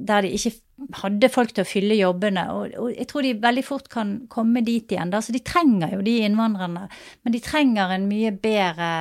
der 0.09 0.25
de 0.25 0.33
ikke 0.37 0.53
hadde 1.01 1.31
folk 1.31 1.53
til 1.55 1.63
å 1.63 1.67
fylle 1.69 1.97
jobbene. 1.97 2.43
Og, 2.53 2.75
og, 2.79 2.91
jeg 2.93 3.07
tror 3.09 3.25
de 3.25 3.33
veldig 3.45 3.63
fort 3.65 3.87
kan 3.91 4.17
komme 4.31 4.63
dit 4.65 4.91
igjen. 4.91 5.13
Da. 5.13 5.23
Så 5.23 5.35
de 5.35 5.43
trenger 5.45 5.95
jo 5.95 6.03
de 6.05 6.19
innvandrerne. 6.27 6.85
Men 7.23 7.35
de 7.35 7.41
trenger 7.43 7.95
en 7.95 8.09
mye 8.09 8.33
bedre 8.35 8.91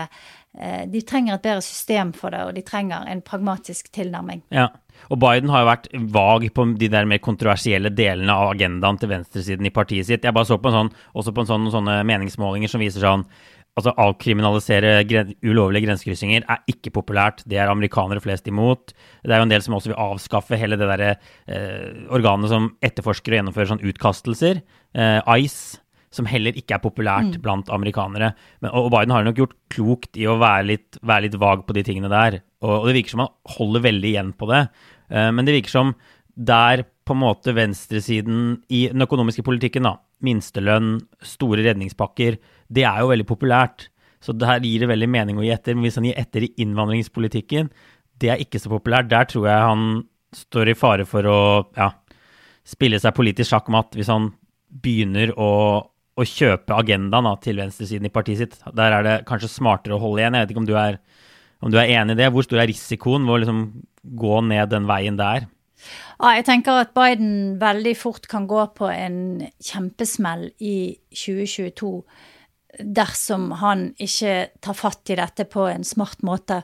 eh, 0.55 0.85
De 0.91 1.03
trenger 1.03 1.37
et 1.37 1.45
bedre 1.45 1.65
system 1.67 2.15
for 2.17 2.35
det, 2.35 2.45
og 2.47 2.57
de 2.57 2.65
trenger 2.67 3.11
en 3.11 3.23
pragmatisk 3.27 3.91
tilnærming. 3.95 4.45
Ja, 4.55 4.71
og 5.11 5.19
Biden 5.21 5.51
har 5.53 5.65
jo 5.65 5.69
vært 5.69 5.89
vag 6.15 6.47
på 6.55 6.67
de 6.79 6.89
der 6.93 7.09
mer 7.11 7.21
kontroversielle 7.23 7.91
delene 7.93 8.37
av 8.39 8.55
agendaen 8.55 9.01
til 9.01 9.11
venstresiden 9.11 9.67
i 9.67 9.75
partiet 9.75 10.09
sitt. 10.09 10.25
Jeg 10.25 10.37
bare 10.37 10.49
så 10.49 10.61
på 10.63 10.71
en 10.71 10.79
sånn, 10.79 10.95
også 11.19 11.35
på 11.35 11.43
en 11.43 11.51
sånn, 11.51 11.67
sånne 11.75 11.99
meningsmålinger 12.09 12.71
som 12.71 12.85
viser 12.85 13.05
sånn 13.05 13.27
altså 13.75 13.95
avkriminalisere 13.99 14.97
gren 15.09 15.33
ulovlige 15.43 15.89
grensekryssinger 15.89 16.45
er 16.51 16.61
ikke 16.71 16.93
populært. 16.95 17.43
Det 17.51 17.59
er 17.59 17.71
amerikanere 17.73 18.23
flest 18.23 18.47
imot. 18.51 18.95
Det 19.25 19.35
er 19.35 19.43
jo 19.43 19.49
en 19.49 19.55
del 19.55 19.65
som 19.65 19.75
også 19.75 19.91
vil 19.91 20.03
avskaffe 20.05 20.59
hele 20.61 20.79
det 20.79 20.89
derre 20.91 21.15
eh, 21.15 22.05
organet 22.15 22.53
som 22.53 22.71
etterforsker 22.85 23.35
og 23.35 23.41
gjennomfører 23.41 23.73
sånn 23.73 23.83
utkastelser. 23.91 24.63
Eh, 24.95 25.35
ICE, 25.43 25.83
som 26.15 26.31
heller 26.31 26.55
ikke 26.55 26.77
er 26.77 26.85
populært 26.85 27.35
mm. 27.35 27.43
blant 27.43 27.71
amerikanere. 27.75 28.33
Men, 28.63 28.71
og 28.79 28.93
Biden 28.95 29.15
har 29.17 29.27
nok 29.27 29.43
gjort 29.43 29.57
klokt 29.75 30.21
i 30.21 30.29
å 30.31 30.39
være 30.39 30.69
litt, 30.71 31.01
være 31.03 31.27
litt 31.27 31.39
vag 31.43 31.67
på 31.67 31.75
de 31.75 31.87
tingene 31.87 32.13
der. 32.13 32.39
Og, 32.63 32.77
og, 32.77 32.89
det 32.89 32.99
virker 33.01 33.17
som 33.17 33.25
han 33.25 33.35
holder 33.57 33.89
veldig 33.91 34.13
igjen 34.13 34.35
på 34.39 34.51
det. 34.53 34.67
Eh, 35.11 35.31
men 35.35 35.49
det 35.49 35.59
virker 35.59 35.75
som 35.75 35.97
der 36.35 36.87
på 37.05 37.15
en 37.15 37.21
måte 37.21 37.53
venstresiden 37.55 38.61
i 38.73 38.87
den 38.91 39.05
økonomiske 39.05 39.45
politikken, 39.47 39.87
da, 39.87 39.99
minstelønn, 40.25 40.97
store 41.25 41.65
redningspakker, 41.67 42.39
det 42.75 42.87
er 42.89 43.03
jo 43.03 43.11
veldig 43.13 43.27
populært. 43.29 43.89
Så 44.25 44.33
det 44.33 44.49
her 44.49 44.63
gir 44.65 44.85
det 44.85 44.91
veldig 44.91 45.11
mening 45.13 45.41
å 45.41 45.45
gi 45.45 45.53
etter. 45.53 45.77
Men 45.77 45.87
hvis 45.87 45.99
han 46.01 46.09
gir 46.09 46.21
etter 46.21 46.47
i 46.47 46.53
innvandringspolitikken, 46.65 47.69
det 48.23 48.31
er 48.33 48.43
ikke 48.43 48.61
så 48.63 48.73
populært. 48.73 49.11
Der 49.11 49.29
tror 49.29 49.49
jeg 49.51 49.69
han 49.69 49.89
står 50.35 50.73
i 50.73 50.79
fare 50.79 51.07
for 51.09 51.29
å 51.29 51.41
ja, 51.77 51.91
spille 52.67 52.99
seg 53.03 53.15
politisk 53.17 53.53
sjakkmatt 53.53 53.95
hvis 53.99 54.11
han 54.11 54.33
begynner 54.85 55.35
å, 55.39 55.51
å 55.85 56.27
kjøpe 56.27 56.75
agendaen 56.75 57.29
da, 57.29 57.35
til 57.43 57.61
venstresiden 57.61 58.09
i 58.09 58.15
partiet 58.15 58.41
sitt. 58.41 58.57
Der 58.75 58.99
er 58.99 59.07
det 59.07 59.17
kanskje 59.29 59.53
smartere 59.53 59.99
å 59.99 60.03
holde 60.03 60.25
igjen. 60.25 60.39
Jeg 60.39 60.47
vet 60.47 60.55
ikke 60.55 60.65
om 60.65 60.71
du 60.71 60.77
er, 60.81 61.01
om 61.63 61.75
du 61.75 61.79
er 61.81 61.93
enig 62.01 62.17
i 62.17 62.23
det. 62.25 62.31
Hvor 62.35 62.47
stor 62.47 62.65
er 62.65 62.71
risikoen 62.73 63.29
ved 63.29 63.37
å 63.37 63.43
liksom 63.45 63.65
gå 64.25 64.41
ned 64.49 64.73
den 64.73 64.89
veien 64.91 65.21
der? 65.21 65.51
Ja, 66.17 66.33
jeg 66.39 66.47
tenker 66.49 66.81
at 66.81 66.95
Biden 66.97 67.59
veldig 67.61 67.93
fort 68.01 68.29
kan 68.31 68.47
gå 68.49 68.63
på 68.79 68.89
en 68.89 69.19
kjempesmell 69.63 70.49
i 70.65 70.97
2022 71.13 71.99
dersom 72.79 73.51
han 73.61 73.91
ikke 74.01 74.37
tar 74.65 74.77
fatt 74.79 75.11
i 75.13 75.19
dette 75.19 75.47
på 75.51 75.67
en 75.71 75.85
smart 75.87 76.23
måte. 76.27 76.63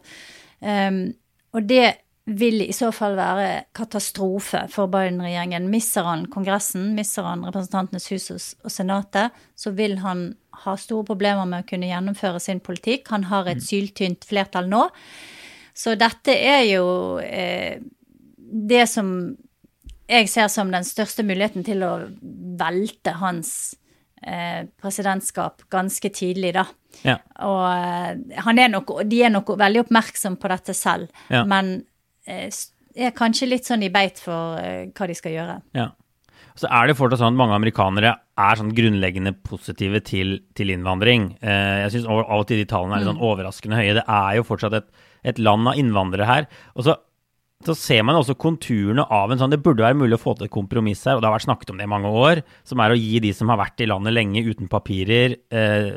Um, 0.61 1.11
og 1.57 1.67
det 1.71 2.01
vil 2.31 2.63
i 2.63 2.75
så 2.77 2.91
fall 2.95 3.17
være 3.19 3.65
katastrofe 3.75 4.63
for 4.71 4.91
Biden-regjeringen. 4.93 5.67
Misser 5.73 6.07
han 6.07 6.27
Kongressen, 6.31 6.93
misser 6.95 7.27
han 7.27 7.43
Representantenes 7.47 8.07
hus 8.13 8.31
og 8.63 8.71
Senatet, 8.71 9.35
så 9.59 9.73
vil 9.75 9.99
han 10.05 10.29
ha 10.65 10.77
store 10.79 11.09
problemer 11.09 11.49
med 11.49 11.65
å 11.65 11.69
kunne 11.71 11.91
gjennomføre 11.91 12.43
sin 12.43 12.61
politikk. 12.63 13.09
Han 13.11 13.27
har 13.31 13.49
et 13.51 13.65
syltynt 13.65 14.27
flertall 14.29 14.69
nå. 14.71 14.87
Så 15.75 15.97
dette 15.99 16.35
er 16.35 16.67
jo 16.69 16.87
eh, 17.25 17.81
det 18.37 18.85
som 18.91 19.15
jeg 20.11 20.29
ser 20.31 20.49
som 20.51 20.73
den 20.73 20.87
største 20.87 21.23
muligheten 21.27 21.65
til 21.67 21.85
å 21.87 21.93
velte 22.61 23.15
hans 23.21 23.77
presidentskap 24.81 25.63
ganske 25.73 26.11
tidlig, 26.13 26.53
da. 26.59 26.67
Ja. 27.07 27.17
Og 27.47 27.63
eh, 27.73 28.41
han 28.45 28.59
er 28.61 28.69
nok, 28.73 28.93
de 29.09 29.23
er 29.25 29.33
nok 29.33 29.55
veldig 29.61 29.85
oppmerksom 29.87 30.37
på 30.43 30.51
dette 30.53 30.75
selv, 30.77 31.09
Ja. 31.33 31.45
men 31.49 31.85
eh, 32.27 32.51
er 33.01 33.15
kanskje 33.17 33.49
litt 33.49 33.65
sånn 33.69 33.85
i 33.87 33.91
beit 33.95 34.19
for 34.21 34.59
eh, 34.61 34.89
hva 34.93 35.07
de 35.09 35.15
skal 35.17 35.33
gjøre. 35.37 35.59
Ja. 35.79 35.91
Så 36.59 36.69
er 36.69 36.91
det 36.91 36.97
fortsatt 36.99 37.23
sånn 37.23 37.33
at 37.37 37.39
mange 37.41 37.55
amerikanere 37.57 38.11
er 38.41 38.59
sånn 38.59 38.73
grunnleggende 38.77 39.33
positive 39.47 40.01
til, 40.05 40.41
til 40.59 40.73
innvandring. 40.75 41.31
Eh, 41.41 41.87
jeg 41.87 41.95
syns 41.95 42.09
av 42.11 42.25
og 42.41 42.49
til 42.51 42.61
de 42.61 42.67
tallene 42.69 42.99
er 42.99 43.05
litt 43.05 43.13
sånn 43.13 43.23
overraskende 43.25 43.79
høye. 43.79 43.95
Det 44.01 44.05
er 44.05 44.35
jo 44.37 44.45
fortsatt 44.49 44.77
et, 44.81 44.91
et 45.31 45.39
land 45.41 45.71
av 45.71 45.79
innvandrere 45.81 46.27
her. 46.29 46.49
Og 46.75 46.85
så, 46.89 46.97
så 47.67 47.75
ser 47.77 48.05
man 48.09 48.17
også 48.17 48.39
konturene 48.41 49.05
av 49.13 49.33
en 49.33 49.41
sånn 49.41 49.53
Det 49.53 49.61
burde 49.61 49.85
være 49.85 49.99
mulig 49.99 50.17
å 50.17 50.23
få 50.23 50.33
til 50.37 50.47
et 50.47 50.55
kompromiss 50.55 51.03
her, 51.05 51.19
og 51.19 51.21
det 51.21 51.29
har 51.29 51.35
vært 51.35 51.45
snakket 51.45 51.73
om 51.75 51.81
det 51.81 51.85
i 51.85 51.93
mange 51.93 52.13
år, 52.17 52.41
som 52.65 52.81
er 52.81 52.95
å 52.95 52.97
gi 52.97 53.21
de 53.21 53.33
som 53.37 53.53
har 53.53 53.61
vært 53.61 53.83
i 53.85 53.89
landet 53.91 54.17
lenge 54.17 54.45
uten 54.47 54.71
papirer, 54.73 55.37
eh, 55.53 55.91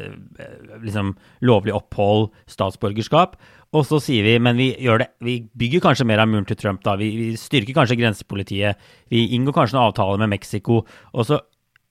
liksom 0.83 1.13
lovlig 1.47 1.75
opphold, 1.77 2.33
statsborgerskap. 2.51 3.37
Og 3.73 3.87
så 3.87 4.01
sier 4.03 4.27
vi, 4.27 4.35
men 4.43 4.59
vi 4.59 4.73
gjør 4.75 5.05
det, 5.05 5.09
vi 5.23 5.37
bygger 5.57 5.87
kanskje 5.87 6.05
mer 6.09 6.21
av 6.21 6.29
muren 6.29 6.45
til 6.49 6.59
Trump 6.59 6.83
da, 6.85 6.97
vi, 6.99 7.09
vi 7.17 7.29
styrker 7.39 7.79
kanskje 7.79 7.97
grensepolitiet, 8.01 8.91
vi 9.09 9.29
inngår 9.37 9.55
kanskje 9.55 9.79
noen 9.79 9.87
avtaler 9.87 10.19
med 10.21 10.35
Mexico, 10.35 10.83
og 11.15 11.29
så 11.29 11.39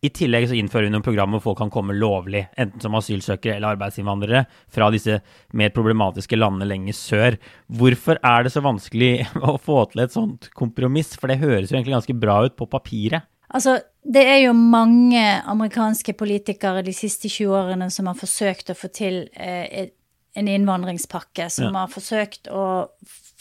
i 0.02 0.10
tillegg 0.10 0.48
så 0.50 0.56
innfører 0.58 0.88
vi 0.88 0.92
noen 0.96 1.04
programmer 1.06 1.38
hvor 1.38 1.52
folk 1.52 1.60
kan 1.62 1.70
komme 1.70 1.94
lovlig, 1.94 2.42
enten 2.58 2.82
som 2.82 2.96
asylsøkere 2.98 3.54
eller 3.56 3.76
arbeidsinnvandrere, 3.76 4.44
fra 4.72 4.88
disse 4.90 5.20
mer 5.54 5.70
problematiske 5.74 6.38
landene 6.38 6.66
lenger 6.72 6.96
sør. 6.98 7.36
Hvorfor 7.70 8.18
er 8.18 8.42
det 8.42 8.52
så 8.54 8.64
vanskelig 8.64 9.12
å 9.52 9.54
få 9.62 9.84
til 9.92 10.02
et 10.02 10.14
sånt 10.16 10.50
kompromiss? 10.58 11.14
For 11.14 11.30
det 11.30 11.38
høres 11.44 11.70
jo 11.70 11.78
egentlig 11.78 11.94
ganske 12.00 12.18
bra 12.18 12.40
ut 12.48 12.58
på 12.58 12.66
papiret. 12.72 13.28
Altså, 13.52 13.76
det 14.02 14.24
er 14.26 14.38
jo 14.46 14.52
mange 14.56 15.22
amerikanske 15.46 16.14
politikere 16.18 16.82
de 16.82 16.94
siste 16.96 17.28
20 17.30 17.52
årene 17.60 17.90
som 17.92 18.08
har 18.10 18.16
forsøkt 18.18 18.72
å 18.72 18.78
få 18.78 18.88
til 18.96 19.26
eh, 19.36 19.90
en 20.34 20.48
innvandringspakke, 20.48 21.50
som 21.52 21.68
Ja. 21.70 21.84
har 21.84 21.92
forsøkt 21.92 22.48
å 22.50 22.88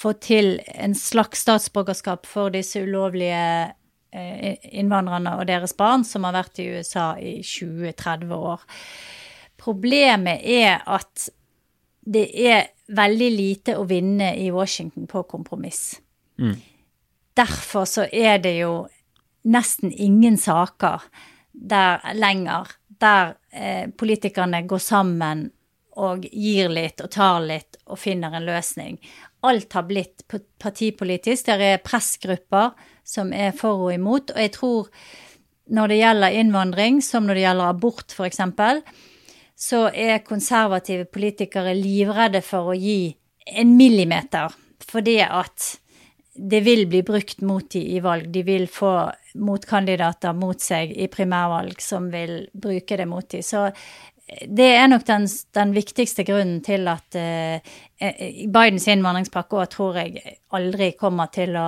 få 0.02 0.13
til 0.19 0.60
en 0.76 0.93
slags 0.97 1.45
statsborgerskap 1.45 2.26
for 2.28 2.52
disse 2.54 2.82
ulovlige 2.84 3.71
innvandrerne 4.12 5.38
og 5.39 5.45
deres 5.47 5.74
barn 5.78 6.04
som 6.08 6.26
har 6.28 6.36
vært 6.36 6.60
i 6.60 6.67
USA 6.76 7.13
i 7.19 7.38
20-30 7.45 8.34
år. 8.36 8.65
Problemet 9.62 10.43
er 10.43 10.82
at 10.89 11.30
det 12.02 12.26
er 12.34 12.71
veldig 12.91 13.30
lite 13.32 13.78
å 13.80 13.86
vinne 13.88 14.34
i 14.36 14.50
Washington 14.52 15.08
på 15.08 15.24
kompromiss. 15.30 16.02
Derfor 17.38 17.86
så 17.88 18.08
er 18.12 18.41
det 18.43 18.58
jo 18.58 18.74
nesten 19.47 19.91
ingen 19.91 20.38
saker 20.38 21.06
der 21.52 22.02
lenger 22.17 22.76
der 23.02 23.36
eh, 23.50 23.89
politikerne 23.89 24.62
går 24.69 24.82
sammen 24.84 25.47
og 26.02 26.26
gir 26.26 26.69
litt 26.71 27.02
og 27.04 27.12
tar 27.12 27.41
litt 27.43 27.80
og 27.86 28.00
finner 28.00 28.36
en 28.38 28.45
løsning. 28.47 29.00
Alt 29.48 29.74
har 29.74 29.88
blitt 29.90 30.26
partipolitisk. 30.62 31.48
Der 31.50 31.64
er 31.66 31.84
pressgrupper 31.84 32.76
som 33.04 33.34
er 33.34 33.56
for 33.58 33.88
og 33.88 33.94
imot. 33.96 34.34
Og 34.36 34.42
jeg 34.42 34.54
tror 34.58 34.90
når 35.72 35.92
det 35.92 36.02
gjelder 36.02 36.40
innvandring, 36.42 37.02
som 37.04 37.26
når 37.26 37.38
det 37.38 37.46
gjelder 37.46 37.72
abort 37.72 38.16
f.eks., 38.16 38.42
så 39.62 39.84
er 39.94 40.24
konservative 40.26 41.06
politikere 41.14 41.76
livredde 41.78 42.42
for 42.42 42.72
å 42.72 42.78
gi 42.78 43.14
en 43.58 43.76
millimeter, 43.78 44.50
fordi 44.90 45.20
at 45.22 45.76
det 46.34 46.62
vil 46.66 46.86
bli 46.90 47.02
brukt 47.06 47.44
mot 47.46 47.66
de 47.74 47.82
i 47.94 48.00
valg. 48.02 48.30
De 48.34 48.42
vil 48.48 48.66
få 48.72 48.94
motkandidater 49.42 50.34
mot 50.38 50.60
seg 50.64 50.94
i 50.96 51.10
primærvalg 51.12 51.82
som 51.84 52.08
vil 52.12 52.48
bruke 52.54 52.98
det 52.98 53.08
mot 53.10 53.28
de. 53.30 53.42
Så 53.46 53.68
det 54.48 54.70
er 54.78 54.88
nok 54.88 55.04
den, 55.08 55.26
den 55.56 55.74
viktigste 55.76 56.24
grunnen 56.28 56.62
til 56.63 56.88
at 56.88 57.17
eh, 57.20 57.74
eh, 58.00 58.46
Bidens 58.48 58.88
innvandringspakke 58.91 59.60
òg 59.60 59.74
tror 59.74 60.00
jeg 60.00 60.38
aldri 60.56 60.94
kommer 61.00 61.32
til 61.34 61.58
å 61.60 61.67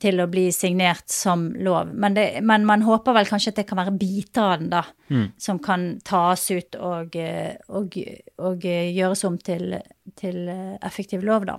til 0.00 0.22
å 0.22 0.28
bli 0.30 0.46
signert 0.54 1.10
som 1.12 1.50
lov. 1.60 1.90
Men, 1.92 2.14
det, 2.16 2.24
men 2.46 2.62
man 2.64 2.84
håper 2.86 3.12
vel 3.12 3.26
kanskje 3.28 3.52
at 3.52 3.58
det 3.60 3.66
kan 3.68 3.76
være 3.76 3.92
biter 4.00 4.46
av 4.46 4.62
den, 4.62 4.70
da, 4.72 4.80
som 5.42 5.58
kan 5.60 5.84
tas 6.06 6.46
ut 6.48 6.78
og, 6.80 7.16
eh, 7.18 7.58
og, 7.68 7.98
og 8.40 8.64
eh, 8.64 8.88
gjøres 8.96 9.24
om 9.28 9.36
til, 9.36 9.76
til 10.16 10.48
effektiv 10.80 11.26
lov, 11.26 11.44
da. 11.50 11.58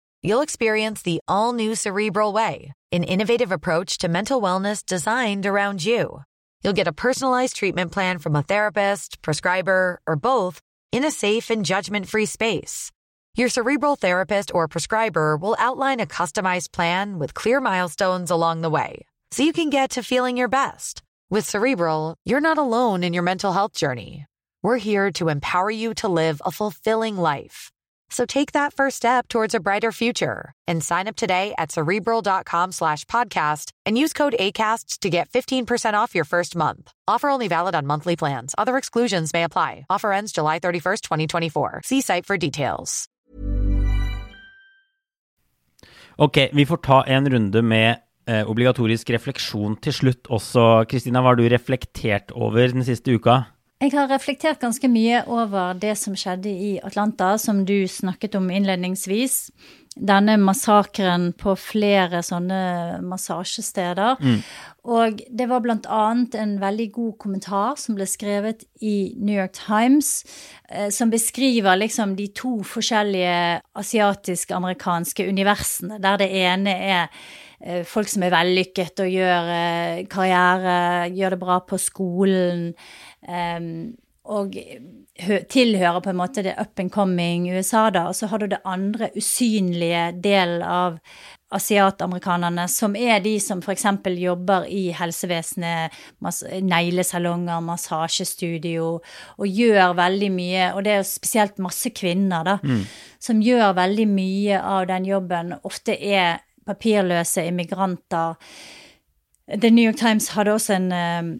You'll 0.23 0.41
experience 0.41 1.01
the 1.01 1.19
all 1.27 1.51
new 1.51 1.73
Cerebral 1.73 2.31
Way, 2.31 2.73
an 2.91 3.03
innovative 3.03 3.51
approach 3.51 3.97
to 3.97 4.07
mental 4.07 4.39
wellness 4.39 4.85
designed 4.85 5.47
around 5.47 5.83
you. 5.83 6.21
You'll 6.61 6.73
get 6.77 6.87
a 6.87 6.93
personalized 6.93 7.55
treatment 7.55 7.91
plan 7.91 8.19
from 8.19 8.35
a 8.35 8.43
therapist, 8.43 9.23
prescriber, 9.23 9.99
or 10.05 10.15
both 10.15 10.61
in 10.91 11.03
a 11.03 11.09
safe 11.09 11.49
and 11.49 11.65
judgment 11.65 12.07
free 12.07 12.27
space. 12.27 12.91
Your 13.33 13.49
cerebral 13.49 13.95
therapist 13.95 14.53
or 14.53 14.67
prescriber 14.67 15.37
will 15.37 15.55
outline 15.57 15.99
a 15.99 16.05
customized 16.05 16.71
plan 16.71 17.17
with 17.17 17.33
clear 17.33 17.59
milestones 17.59 18.29
along 18.29 18.61
the 18.61 18.69
way 18.69 19.07
so 19.31 19.41
you 19.41 19.53
can 19.53 19.71
get 19.71 19.91
to 19.91 20.03
feeling 20.03 20.37
your 20.37 20.49
best. 20.49 21.01
With 21.31 21.49
Cerebral, 21.49 22.15
you're 22.25 22.41
not 22.41 22.59
alone 22.59 23.03
in 23.03 23.13
your 23.13 23.23
mental 23.23 23.53
health 23.53 23.73
journey. 23.73 24.27
We're 24.61 24.77
here 24.77 25.11
to 25.13 25.29
empower 25.29 25.71
you 25.71 25.95
to 25.95 26.07
live 26.07 26.41
a 26.45 26.51
fulfilling 26.51 27.17
life. 27.17 27.71
So 28.11 28.25
take 28.25 28.51
that 28.51 28.73
first 28.73 28.97
step 28.97 29.27
towards 29.27 29.55
a 29.55 29.59
brighter 29.59 29.91
future 29.91 30.53
and 30.67 30.83
sign 30.83 31.07
up 31.07 31.15
today 31.15 31.55
at 31.57 31.71
cerebral.com 31.71 32.73
slash 32.73 33.05
podcast 33.05 33.71
and 33.85 33.97
use 33.97 34.13
code 34.13 34.35
ACAST 34.37 34.99
to 34.99 35.09
get 35.09 35.29
15% 35.29 35.93
off 35.95 36.13
your 36.13 36.25
first 36.25 36.55
month. 36.55 36.91
Offer 37.07 37.29
only 37.29 37.47
valid 37.47 37.73
on 37.73 37.87
monthly 37.87 38.15
plans. 38.15 38.53
Other 38.57 38.77
exclusions 38.77 39.33
may 39.33 39.43
apply. 39.43 39.85
Offer 39.89 40.11
ends 40.11 40.31
July 40.33 40.59
31st, 40.59 41.01
2024. 41.01 41.81
See 41.85 42.01
site 42.01 42.25
for 42.25 42.37
details. 42.37 43.07
Ok, 46.17 46.37
vi 46.53 46.65
får 46.65 46.77
ta 46.77 47.03
en 47.07 47.29
runde 47.31 47.61
med 47.61 47.95
eh, 48.27 48.43
obligatorisk 48.45 49.09
refleksjon 49.09 49.77
til 49.81 49.95
slutt 49.95 50.27
også. 50.29 50.83
Kristina, 50.91 51.23
hva 51.23 51.31
har 51.31 51.39
du 51.39 51.47
reflektert 51.49 52.35
over 52.35 52.67
den 52.67 52.83
siste 52.85 53.15
uka? 53.15 53.39
Jeg 53.81 53.95
har 53.95 54.11
reflektert 54.11 54.59
ganske 54.61 54.85
mye 54.93 55.23
over 55.25 55.73
det 55.73 55.95
som 55.97 56.13
skjedde 56.13 56.51
i 56.53 56.75
Atlanta, 56.85 57.33
som 57.41 57.63
du 57.65 57.87
snakket 57.89 58.35
om 58.37 58.45
innledningsvis. 58.53 59.47
Denne 59.97 60.35
massakren 60.37 61.31
på 61.33 61.55
flere 61.57 62.21
sånne 62.23 63.01
massasjesteder. 63.01 64.21
Og 64.85 65.25
det 65.33 65.49
var 65.49 65.65
blant 65.65 65.89
annet 65.89 66.37
en 66.37 66.55
veldig 66.61 66.87
god 66.93 67.17
kommentar 67.25 67.75
som 67.81 67.97
ble 67.97 68.05
skrevet 68.05 68.67
i 68.85 69.15
New 69.17 69.33
York 69.33 69.57
Times, 69.57 70.25
eh, 70.69 70.89
som 70.93 71.09
beskriver 71.09 71.81
liksom 71.81 72.15
de 72.15 72.29
to 72.37 72.59
forskjellige 72.61 73.61
asiatisk-amerikanske 73.81 75.25
universene, 75.25 75.97
der 75.97 76.21
det 76.21 76.29
ene 76.29 76.77
er 76.77 77.09
folk 77.85 78.09
som 78.09 78.23
er 78.25 78.33
vellykket 78.33 79.03
og 79.03 79.11
gjør 79.11 79.51
eh, 79.55 80.05
karriere, 80.11 80.77
gjør 81.13 81.35
det 81.35 81.41
bra 81.41 81.59
på 81.67 81.77
skolen, 81.81 82.71
eh, 83.27 83.59
og 84.31 84.55
tilhører 85.51 85.99
på 86.01 86.11
en 86.11 86.19
måte 86.19 86.43
det 86.45 86.55
up 86.61 86.79
and 86.79 86.91
coming 86.93 87.49
USA, 87.51 87.89
da. 87.89 88.07
Og 88.09 88.15
så 88.15 88.29
har 88.31 88.41
du 88.41 88.47
det 88.51 88.61
andre 88.65 89.09
usynlige 89.17 90.11
delen 90.23 90.61
av 90.65 90.99
asiatamerikanerne, 91.51 92.67
som 92.71 92.95
er 92.95 93.19
de 93.19 93.33
som 93.43 93.59
f.eks. 93.59 93.83
jobber 94.15 94.67
i 94.71 94.85
helsevesenet, 94.95 95.97
neglesalonger, 96.63 97.59
massasjestudio, 97.65 99.01
og 99.35 99.47
gjør 99.59 99.97
veldig 99.99 100.29
mye, 100.31 100.69
og 100.75 100.85
det 100.85 100.93
er 100.93 101.01
jo 101.01 101.09
spesielt 101.09 101.59
masse 101.59 101.91
kvinner, 101.97 102.47
da, 102.47 102.55
som 103.19 103.43
gjør 103.43 103.75
veldig 103.81 104.07
mye 104.07 104.61
av 104.61 104.87
den 104.93 105.09
jobben, 105.09 105.57
ofte 105.67 105.97
er 105.97 106.39
papirløse 106.67 107.45
immigranter. 107.47 108.35
The 109.51 109.71
New 109.71 109.85
York 109.85 109.99
Times 109.99 110.31
hadde 110.35 110.53
også 110.55 110.75
en, 110.77 110.91
eh, 110.91 111.31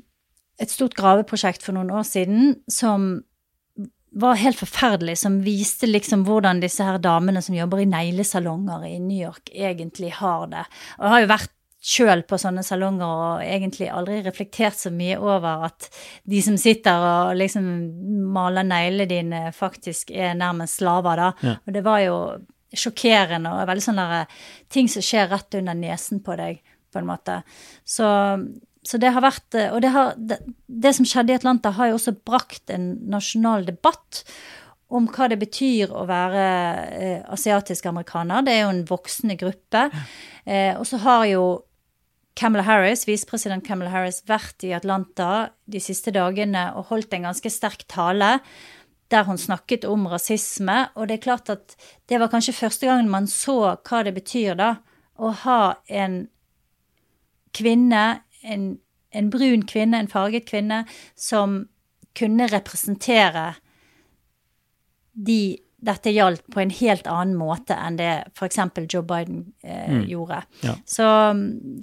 et 0.59 0.71
stort 0.71 0.95
graveprosjekt 0.95 1.63
for 1.63 1.77
noen 1.77 1.91
år 1.91 2.03
siden 2.07 2.55
som 2.69 3.23
var 4.11 4.35
helt 4.35 4.59
forferdelig, 4.59 5.17
som 5.17 5.39
viste 5.43 5.87
liksom 5.87 6.25
hvordan 6.27 6.59
disse 6.59 6.83
her 6.83 6.99
damene 6.99 7.41
som 7.43 7.55
jobber 7.55 7.79
i 7.79 7.87
neglesalonger 7.87 8.83
i 8.89 8.99
New 8.99 9.17
York, 9.17 9.49
egentlig 9.55 10.11
har 10.17 10.47
det. 10.51 10.65
Og 10.99 11.05
jeg 11.05 11.13
har 11.13 11.21
jo 11.23 11.31
vært 11.31 11.53
sjøl 11.81 12.21
på 12.29 12.37
sånne 12.37 12.61
salonger 12.65 13.09
og 13.09 13.41
egentlig 13.41 13.87
aldri 13.89 14.19
reflektert 14.21 14.77
så 14.77 14.91
mye 14.93 15.15
over 15.17 15.65
at 15.71 15.87
de 16.29 16.41
som 16.45 16.57
sitter 16.61 17.05
og 17.07 17.39
liksom 17.39 17.65
maler 18.35 18.67
neglene 18.67 19.07
dine, 19.09 19.41
faktisk 19.55 20.11
er 20.13 20.35
nærmest 20.37 20.81
slaver, 20.81 21.23
da. 21.23 21.31
Ja. 21.41 21.55
Og 21.65 21.77
det 21.77 21.85
var 21.87 22.03
jo 22.03 22.17
sjokkerende 22.77 23.51
og 23.51 23.67
veldig 23.69 23.85
sånn 23.85 23.99
der 24.01 24.43
ting 24.71 24.89
som 24.91 25.03
skjer 25.05 25.31
rett 25.31 25.59
under 25.59 25.77
nesen 25.77 26.21
på 26.23 26.37
deg, 26.39 26.61
på 26.91 27.01
en 27.01 27.09
måte. 27.09 27.41
Så, 27.87 28.07
så 28.87 28.99
det 29.01 29.11
har 29.15 29.23
vært 29.23 29.55
Og 29.71 29.81
det, 29.83 29.91
har, 29.93 30.15
det, 30.17 30.39
det 30.67 30.95
som 30.97 31.07
skjedde 31.07 31.35
i 31.35 31.39
Atlanta, 31.39 31.73
har 31.75 31.91
jo 31.91 31.99
også 31.99 32.17
brakt 32.25 32.73
en 32.73 32.93
nasjonal 33.11 33.67
debatt 33.67 34.23
om 34.91 35.07
hva 35.07 35.29
det 35.31 35.39
betyr 35.39 35.91
å 35.95 36.03
være 36.09 36.45
eh, 36.99 37.19
asiatisk 37.31 37.87
amerikaner. 37.87 38.43
Det 38.43 38.55
er 38.55 38.65
jo 38.65 38.71
en 38.73 38.87
voksende 38.89 39.37
gruppe. 39.39 39.85
Eh, 40.43 40.73
og 40.75 40.83
så 40.87 40.99
har 41.05 41.27
jo 41.31 41.43
Kamala 42.37 42.63
Harris, 42.63 43.05
visepresident 43.07 43.63
Kamala 43.67 43.91
Harris, 43.91 44.21
vært 44.27 44.63
i 44.67 44.73
Atlanta 44.75 45.51
de 45.69 45.81
siste 45.83 46.13
dagene 46.15 46.69
og 46.79 46.91
holdt 46.91 47.15
en 47.15 47.27
ganske 47.27 47.51
sterk 47.51 47.83
tale 47.91 48.37
der 49.11 49.25
hun 49.27 49.37
snakket 49.37 49.85
om 49.85 50.07
rasisme. 50.09 50.87
Og 50.95 51.07
det 51.07 51.17
er 51.17 51.25
klart 51.25 51.49
at 51.49 51.75
det 52.09 52.19
var 52.19 52.31
kanskje 52.31 52.57
første 52.57 52.87
gangen 52.87 53.11
man 53.11 53.27
så 53.27 53.75
hva 53.75 54.03
det 54.07 54.15
betyr, 54.15 54.55
da, 54.59 54.75
å 55.21 55.33
ha 55.43 55.61
en 55.87 56.23
kvinne, 57.55 58.05
en, 58.41 58.69
en 59.11 59.29
brun 59.33 59.65
kvinne, 59.67 59.99
en 59.99 60.11
farget 60.11 60.47
kvinne, 60.49 60.85
som 61.15 61.65
kunne 62.17 62.47
representere 62.51 63.53
de 65.13 65.59
dette 65.81 66.13
gjaldt 66.13 66.43
på 66.53 66.61
en 66.61 66.71
helt 66.77 67.07
annen 67.09 67.37
måte 67.39 67.75
enn 67.75 67.97
det 67.97 68.09
f.eks. 68.35 68.59
Joe 68.85 69.03
Biden 69.07 69.43
eh, 69.65 70.01
gjorde. 70.11 70.41
Ja. 70.65 70.75
Så, 70.85 71.07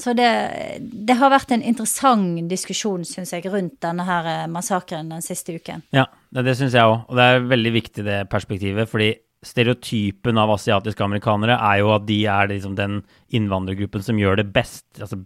så 0.03 0.15
det, 0.19 0.31
det 0.79 1.19
har 1.19 1.33
vært 1.35 1.53
en 1.55 1.65
interessant 1.67 2.47
diskusjon, 2.51 3.07
syns 3.09 3.35
jeg, 3.35 3.49
rundt 3.51 3.81
denne 3.85 4.07
her 4.07 4.29
eh, 4.31 4.45
massakren 4.51 5.11
den 5.11 5.25
siste 5.25 5.57
uken. 5.59 5.83
Ja, 5.95 6.07
det, 6.31 6.47
det 6.47 6.59
syns 6.61 6.77
jeg 6.79 6.87
òg. 6.87 7.09
Og 7.09 7.19
det 7.19 7.27
er 7.27 7.49
veldig 7.51 7.75
viktig 7.75 8.07
det 8.07 8.21
perspektivet. 8.31 8.91
fordi 8.91 9.17
stereotypen 9.47 10.39
av 10.39 10.51
asiatiske 10.51 11.05
amerikanere 11.05 11.59
er 11.63 11.81
jo 11.83 11.93
at 11.95 12.07
de 12.09 12.19
er 12.27 12.49
liksom 12.51 12.75
den 12.79 13.01
innvandrergruppen 13.35 14.03
som 14.03 14.19
gjør 14.19 14.41
det 14.41 14.49
best. 14.55 14.87
Altså, 14.99 15.21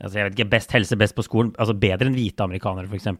altså 0.00 0.18
jeg 0.18 0.28
vet 0.28 0.38
ikke, 0.38 0.50
best 0.56 0.74
helse, 0.74 0.98
best 0.98 1.18
på 1.18 1.26
skolen. 1.26 1.52
Altså 1.58 1.74
bedre 1.78 2.10
enn 2.10 2.18
hvite 2.18 2.46
amerikanere, 2.46 2.90
f.eks. 2.90 3.10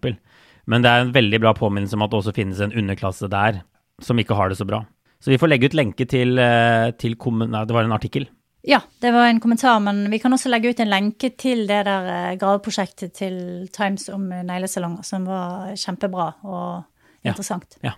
Men 0.70 0.84
det 0.84 0.90
er 0.90 1.04
en 1.04 1.14
veldig 1.14 1.42
bra 1.42 1.54
påminnelse 1.58 1.98
om 1.98 2.06
at 2.06 2.12
det 2.12 2.20
også 2.22 2.34
finnes 2.36 2.62
en 2.62 2.74
underklasse 2.78 3.30
der 3.30 3.62
som 4.02 4.18
ikke 4.20 4.36
har 4.38 4.52
det 4.52 4.58
så 4.60 4.66
bra. 4.68 4.82
Så 5.22 5.30
vi 5.30 5.38
får 5.38 5.52
legge 5.52 5.68
ut 5.70 5.76
lenke 5.78 6.06
til, 6.10 6.38
eh, 6.38 6.90
til. 6.98 7.14
Nei, 7.16 7.64
det 7.64 7.74
var 7.74 7.84
en 7.84 7.92
artikkel. 7.94 8.26
Ja, 8.66 8.78
det 9.02 9.10
var 9.12 9.26
en 9.26 9.40
kommentar, 9.40 9.80
men 9.82 10.08
vi 10.10 10.18
kan 10.22 10.32
også 10.32 10.50
legge 10.50 10.70
ut 10.70 10.80
en 10.80 10.90
lenke 10.90 11.32
til 11.36 11.66
det 11.66 11.84
der 11.86 12.06
eh, 12.32 12.36
graveprosjektet 12.38 13.12
til 13.14 13.68
Times 13.72 14.08
om 14.08 14.28
neglesalonger, 14.28 15.02
som 15.04 15.24
var 15.26 15.72
kjempebra 15.74 16.34
og 16.44 16.84
Ja. 17.24 17.30
interessant. 17.32 17.76
Ja, 17.82 17.92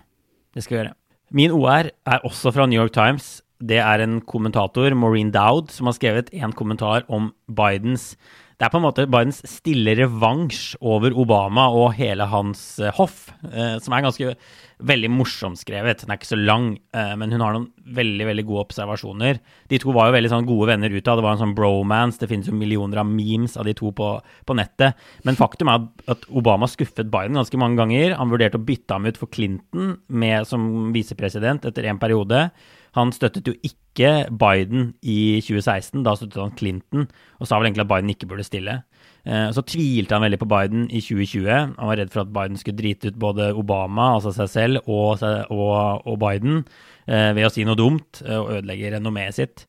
det 0.53 0.63
skal 0.63 0.77
vi 0.77 0.83
gjøre. 0.83 0.93
Min 1.31 1.51
OR 1.51 1.89
er 2.05 2.19
også 2.23 2.53
fra 2.53 2.65
New 2.67 2.79
York 2.81 2.93
Times. 2.93 3.41
Det 3.59 3.77
er 3.79 4.01
en 4.03 4.21
kommentator, 4.21 4.93
Maureen 4.93 5.31
Dowd, 5.31 5.71
som 5.71 5.87
har 5.87 5.93
skrevet 5.93 6.29
en 6.33 6.51
kommentar 6.53 7.03
om 7.09 7.31
Bidens 7.49 8.15
Det 8.55 8.63
er 8.63 8.71
på 8.71 8.79
en 8.79 8.85
måte 8.85 9.03
Bidens 9.11 9.41
stille 9.51 9.97
revansj 9.99 10.77
over 10.79 11.11
Obama 11.19 11.65
og 11.75 11.89
hele 11.97 12.23
hans 12.31 12.61
eh, 12.79 12.93
hoff, 12.95 13.25
eh, 13.51 13.75
som 13.83 13.95
er 13.97 14.05
ganske 14.05 14.35
veldig 14.79 15.09
morsomt 15.11 15.59
skrevet. 15.59 16.01
Den 16.03 16.13
er 16.13 16.19
ikke 16.19 16.29
så 16.29 16.37
lang, 16.39 16.69
eh, 16.95 17.11
men 17.19 17.33
hun 17.35 17.43
har 17.43 17.55
noen 17.55 17.65
veldig 17.97 18.27
veldig 18.29 18.45
gode 18.47 18.63
observasjoner. 18.65 19.41
De 19.71 19.79
to 19.83 19.91
var 19.95 20.07
jo 20.07 20.15
veldig 20.15 20.31
sånn 20.31 20.47
gode 20.47 20.69
venner 20.71 20.95
utad. 20.95 21.19
Det 21.19 21.25
var 21.25 21.35
en 21.35 21.41
sånn 21.43 21.55
bromance. 21.57 22.21
Det 22.21 22.29
finnes 22.31 22.47
jo 22.47 22.55
millioner 22.55 23.03
av 23.03 23.11
memes 23.11 23.57
av 23.59 23.67
de 23.67 23.75
to 23.75 23.91
på, 23.95 24.09
på 24.47 24.55
nettet. 24.55 24.95
Men 25.27 25.39
faktum 25.39 25.71
er 25.71 25.87
at- 26.11 26.23
Obama 26.31 26.67
skuffet 26.71 27.11
Biden 27.11 27.35
ganske 27.35 27.59
mange 27.59 27.79
ganger. 27.79 28.15
Han 28.15 28.31
vurderte 28.31 28.59
å 28.59 28.65
bytte 28.65 28.95
ham 28.95 29.05
ut 29.07 29.19
for 29.19 29.27
Clinton 29.35 29.97
med, 30.07 30.47
som 30.47 30.93
visepresident 30.95 31.67
etter 31.67 31.91
en 31.91 31.99
periode. 31.99 32.49
Han 32.95 33.11
støttet 33.11 33.47
jo 33.49 33.53
ikke 33.65 34.27
Biden 34.31 34.93
i 35.03 35.41
2016, 35.43 36.03
da 36.05 36.13
støttet 36.15 36.39
han 36.39 36.53
Clinton, 36.55 37.07
og 37.39 37.47
sa 37.47 37.57
vel 37.59 37.69
egentlig 37.69 37.83
at 37.85 37.91
Biden 37.91 38.11
ikke 38.13 38.29
burde 38.31 38.45
stille. 38.47 38.77
Eh, 39.25 39.49
Så 39.51 39.63
tvilte 39.67 40.15
han 40.15 40.23
veldig 40.23 40.39
på 40.39 40.47
Biden 40.47 40.85
i 40.89 41.01
2020. 41.03 41.75
Han 41.79 41.89
var 41.89 41.99
redd 41.99 42.13
for 42.13 42.23
at 42.23 42.31
Biden 42.35 42.59
skulle 42.59 42.79
drite 42.79 43.11
ut 43.11 43.19
både 43.19 43.49
Obama, 43.55 44.13
altså 44.15 44.31
seg 44.35 44.51
selv, 44.51 44.87
og, 44.87 45.23
og, 45.51 46.07
og 46.07 46.19
Biden 46.23 46.63
eh, 47.07 47.33
ved 47.35 47.47
å 47.47 47.51
si 47.51 47.67
noe 47.67 47.79
dumt 47.79 48.21
eh, 48.25 48.37
og 48.37 48.55
ødelegge 48.59 48.95
renommeet 48.95 49.39
sitt. 49.39 49.67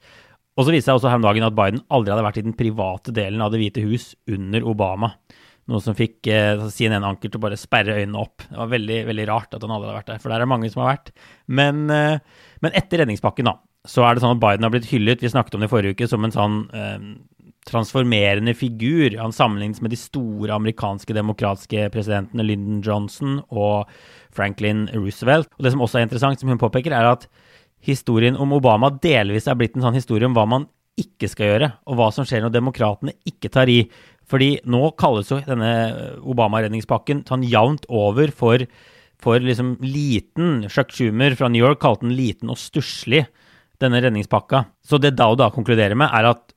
Og 0.56 0.64
så 0.64 0.72
viste 0.72 0.88
det 0.88 0.94
seg 0.94 1.00
også 1.00 1.10
her 1.12 1.18
om 1.20 1.26
dagen 1.26 1.44
at 1.44 1.56
Biden 1.56 1.82
aldri 1.92 2.14
hadde 2.14 2.24
vært 2.24 2.38
i 2.40 2.46
den 2.46 2.56
private 2.56 3.12
delen 3.12 3.42
av 3.44 3.52
Det 3.52 3.60
hvite 3.60 3.84
hus 3.84 4.14
under 4.30 4.64
Obama. 4.64 5.12
Noe 5.66 5.82
som 5.82 5.96
fikk 5.98 6.28
eh, 6.30 6.60
ene 6.86 7.00
anker 7.02 7.30
til 7.30 7.40
å 7.40 7.42
bare 7.42 7.58
sperre 7.58 7.96
øynene 7.98 8.20
opp. 8.22 8.44
Det 8.46 8.58
var 8.58 8.70
veldig 8.70 8.98
veldig 9.08 9.24
rart 9.30 9.56
at 9.56 9.64
han 9.64 9.72
aldri 9.74 9.88
hadde 9.90 9.98
vært 9.98 10.10
der, 10.12 10.20
for 10.22 10.34
der 10.34 10.44
er 10.44 10.50
mange 10.50 10.70
som 10.70 10.84
har 10.84 10.92
vært. 10.92 11.10
Men, 11.46 11.86
eh, 11.90 12.44
men 12.62 12.76
etter 12.78 13.02
redningspakken, 13.02 13.50
da, 13.50 13.56
så 13.86 14.04
er 14.06 14.14
det 14.14 14.22
sånn 14.22 14.36
at 14.36 14.42
Biden 14.42 14.66
har 14.66 14.74
blitt 14.74 14.90
hyllet, 14.90 15.22
vi 15.22 15.32
snakket 15.32 15.56
om 15.56 15.64
det 15.64 15.70
i 15.70 15.72
forrige 15.72 15.96
uke, 15.96 16.08
som 16.10 16.26
en 16.26 16.34
sånn 16.34 16.60
eh, 16.70 17.08
transformerende 17.66 18.54
figur. 18.54 19.18
Han 19.18 19.34
sammenlignes 19.34 19.82
med 19.82 19.90
de 19.94 19.98
store 19.98 20.54
amerikanske 20.54 21.16
demokratiske 21.16 21.88
presidentene 21.94 22.46
Lyndon 22.46 22.78
Johnson 22.86 23.40
og 23.50 23.90
Franklin 24.34 24.86
Roosevelt. 24.94 25.50
Og 25.58 25.66
det 25.66 25.74
som 25.74 25.82
også 25.82 26.00
er 26.00 26.06
interessant, 26.06 26.38
som 26.38 26.52
hun 26.52 26.62
påpeker, 26.62 26.94
er 26.94 27.10
at 27.10 27.26
historien 27.82 28.38
om 28.38 28.54
Obama 28.54 28.90
delvis 29.02 29.50
er 29.50 29.58
blitt 29.58 29.76
en 29.76 29.86
sånn 29.86 29.98
historie 29.98 30.28
om 30.28 30.36
hva 30.36 30.46
man 30.48 30.70
ikke 30.96 31.28
skal 31.28 31.50
gjøre, 31.50 31.68
og 31.90 31.98
hva 31.98 32.06
som 32.14 32.24
skjer 32.24 32.40
når 32.44 32.54
demokratene 32.54 33.12
ikke 33.28 33.50
tar 33.52 33.68
i. 33.68 33.82
Fordi 34.30 34.56
nå 34.66 34.90
kalles 34.98 35.30
jo 35.30 35.38
denne 35.46 35.70
Obama-redningspakken 36.26 37.24
sånn 37.28 37.46
jevnt 37.46 37.86
over 37.92 38.32
for, 38.34 38.64
for 39.22 39.42
liksom 39.42 39.76
liten. 39.84 40.66
Chuck 40.72 40.90
Schumer 40.94 41.36
fra 41.38 41.50
New 41.52 41.62
York 41.62 41.80
kalte 41.84 42.08
den 42.08 42.16
liten 42.18 42.50
og 42.50 42.58
stusslig, 42.60 43.26
denne 43.82 44.00
redningspakka. 44.02 44.64
Så 44.82 44.98
det 45.02 45.14
Dow 45.18 45.36
da 45.38 45.50
konkluderer 45.54 45.98
med, 45.98 46.10
er 46.10 46.32
at 46.32 46.56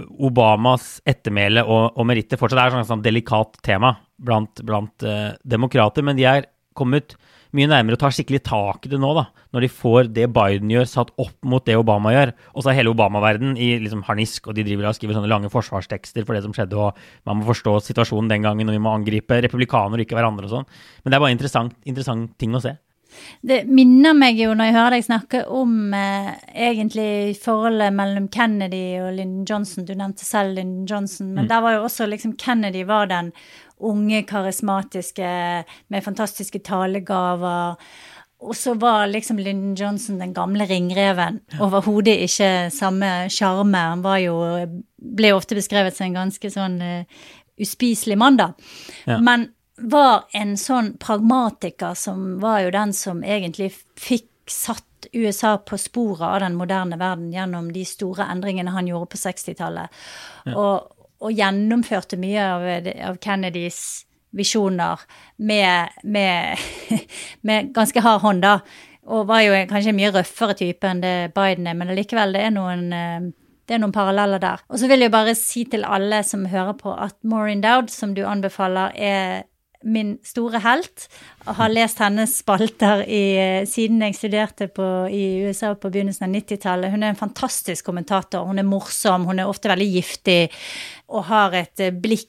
Obamas 0.00 1.00
ettermæle 1.08 1.64
og, 1.66 1.98
og 1.98 2.06
meritter 2.08 2.40
fortsatt 2.40 2.62
er 2.62 2.70
et 2.70 2.76
sånn, 2.78 2.88
sånn 2.88 3.04
delikat 3.04 3.58
tema 3.66 3.94
blant, 4.16 4.62
blant 4.64 5.04
uh, 5.04 5.34
demokrater, 5.44 6.04
men 6.06 6.16
de 6.16 6.24
er 6.28 6.48
kommet 6.78 7.18
mye 7.56 7.68
nærmere 7.70 7.98
å 7.98 8.00
ta 8.00 8.10
skikkelig 8.14 8.42
tak 8.46 8.86
i 8.86 8.92
det 8.92 9.00
nå, 9.02 9.12
da, 9.16 9.26
når 9.54 9.64
de 9.64 9.70
får 9.74 10.10
det 10.14 10.26
Biden 10.34 10.70
gjør, 10.72 10.86
satt 10.88 11.14
opp 11.20 11.34
mot 11.46 11.64
det 11.66 11.78
Obama 11.78 12.12
gjør. 12.14 12.34
Og 12.54 12.62
så 12.64 12.72
er 12.72 12.80
hele 12.80 12.92
Obama-verden 12.94 13.56
i 13.60 13.72
liksom 13.82 14.04
harnisk, 14.06 14.46
og 14.46 14.58
de 14.58 14.66
driver 14.66 14.90
og 14.90 14.98
skriver 14.98 15.18
sånne 15.18 15.30
lange 15.30 15.50
forsvarstekster 15.52 16.26
for 16.26 16.36
det 16.36 16.44
som 16.46 16.54
skjedde, 16.56 16.78
og 16.78 17.26
man 17.28 17.40
må 17.40 17.48
forstå 17.50 17.78
situasjonen 17.88 18.30
den 18.30 18.46
gangen, 18.46 18.70
og 18.70 18.76
vi 18.76 18.84
må 18.84 18.94
angripe 18.94 19.42
republikanere 19.42 20.02
og 20.02 20.06
ikke 20.06 20.18
hverandre 20.18 20.46
og 20.48 20.54
sånn. 20.58 20.70
Men 21.02 21.10
det 21.10 21.18
er 21.18 21.26
bare 21.26 21.36
interessant, 21.36 21.76
interessant 21.90 22.38
ting 22.40 22.54
å 22.54 22.62
se. 22.62 22.76
Det 23.42 23.64
minner 23.66 24.14
meg 24.16 24.38
jo, 24.38 24.52
når 24.54 24.68
jeg 24.68 24.76
hører 24.76 24.94
deg 24.96 25.06
snakke 25.06 25.40
om 25.50 25.94
eh, 25.96 26.30
egentlig 26.68 27.38
forholdet 27.42 27.94
mellom 27.96 28.28
Kennedy 28.32 28.84
og 29.02 29.14
Lyndon 29.16 29.46
Johnson. 29.48 29.86
Du 29.88 29.94
nevnte 29.96 30.26
selv 30.26 30.54
Lyndon 30.58 30.86
Johnson, 30.88 31.32
men 31.34 31.50
der 31.50 31.64
var 31.64 31.78
jo 31.78 31.86
også 31.88 32.06
liksom 32.10 32.36
Kennedy 32.40 32.84
var 32.88 33.10
den 33.10 33.32
unge, 33.86 34.22
karismatiske 34.28 35.28
med 35.88 36.04
fantastiske 36.04 36.62
talegaver. 36.66 37.76
Og 38.40 38.56
så 38.56 38.74
var 38.80 39.10
liksom 39.10 39.38
Lyndon 39.38 39.74
Johnson 39.76 40.20
den 40.20 40.32
gamle 40.36 40.64
ringreven. 40.68 41.40
Overhodet 41.60 42.16
ikke 42.24 42.70
samme 42.72 43.28
sjarme. 43.32 43.82
Han 43.92 44.04
var 44.04 44.20
jo 44.24 44.38
Ble 45.00 45.32
ofte 45.32 45.56
beskrevet 45.56 45.96
som 45.96 46.10
en 46.10 46.18
ganske 46.18 46.50
sånn 46.52 46.74
uh, 46.84 47.20
uspiselig 47.60 48.18
mann, 48.20 48.36
da. 48.36 48.50
Ja. 49.08 49.16
Men 49.20 49.46
var 49.80 50.26
en 50.36 50.56
sånn 50.60 50.94
pragmatiker 51.00 51.96
som 51.96 52.38
var 52.40 52.60
jo 52.66 52.72
den 52.74 52.92
som 52.96 53.22
egentlig 53.24 53.70
fikk 53.96 54.28
satt 54.50 55.08
USA 55.12 55.54
på 55.58 55.78
sporet 55.80 56.26
av 56.26 56.40
den 56.44 56.58
moderne 56.58 56.98
verden 57.00 57.30
gjennom 57.32 57.70
de 57.72 57.84
store 57.88 58.26
endringene 58.28 58.74
han 58.74 58.88
gjorde 58.90 59.12
på 59.14 59.20
60-tallet. 59.20 60.00
Og, 60.52 60.90
og 61.20 61.34
gjennomførte 61.36 62.18
mye 62.20 62.44
av, 62.44 62.68
av 63.10 63.18
Kennedys 63.22 63.80
visjoner 64.36 65.02
med, 65.36 66.00
med, 66.02 66.58
med 67.46 67.74
ganske 67.76 68.02
hard 68.04 68.22
hånd, 68.24 68.46
da. 68.46 68.60
Og 69.10 69.26
var 69.28 69.42
jo 69.42 69.56
kanskje 69.68 69.92
en 69.92 69.98
mye 69.98 70.12
røffere 70.14 70.54
type 70.58 70.86
enn 70.86 71.02
det 71.02 71.14
Biden 71.34 71.66
er, 71.66 71.76
men 71.76 71.90
allikevel, 71.92 72.36
det 72.36 72.46
er 72.46 72.54
noen 72.54 72.90
eh, 72.94 73.30
det 73.70 73.76
er 73.76 73.84
noen 73.84 73.94
paralleller 73.94 74.40
der. 74.42 74.62
Og 74.66 74.80
så 74.82 74.88
vil 74.90 75.04
jeg 75.04 75.12
bare 75.14 75.36
si 75.38 75.60
til 75.70 75.84
alle 75.86 76.24
som 76.26 76.48
hører 76.50 76.74
på, 76.74 76.90
at 76.90 77.14
Maureen 77.22 77.60
Dowd, 77.62 77.92
som 77.94 78.16
du 78.16 78.24
anbefaler, 78.26 78.96
er 78.98 79.44
min 79.84 80.16
store 80.26 80.60
helt. 80.64 81.06
Og 81.46 81.56
har 81.56 81.72
lest 81.72 82.00
hennes 82.02 82.34
spalter 82.42 83.04
i, 83.08 83.22
siden 83.68 84.02
jeg 84.04 84.18
studerte 84.18 84.68
på, 84.72 84.86
i 85.08 85.46
USA 85.46 85.72
på 85.74 85.90
begynnelsen 85.92 86.28
av 86.28 86.34
90-tallet. 86.36 86.92
Hun 86.92 87.04
er 87.04 87.14
en 87.14 87.22
fantastisk 87.22 87.88
kommentator. 87.88 88.44
Hun 88.48 88.60
er 88.60 88.68
morsom, 88.68 89.28
hun 89.30 89.40
er 89.40 89.50
ofte 89.50 89.72
veldig 89.72 89.90
giftig 89.94 90.42
og 91.10 91.24
har 91.26 91.54
et 91.58 91.82
eh, 91.82 91.94
blikk 91.94 92.28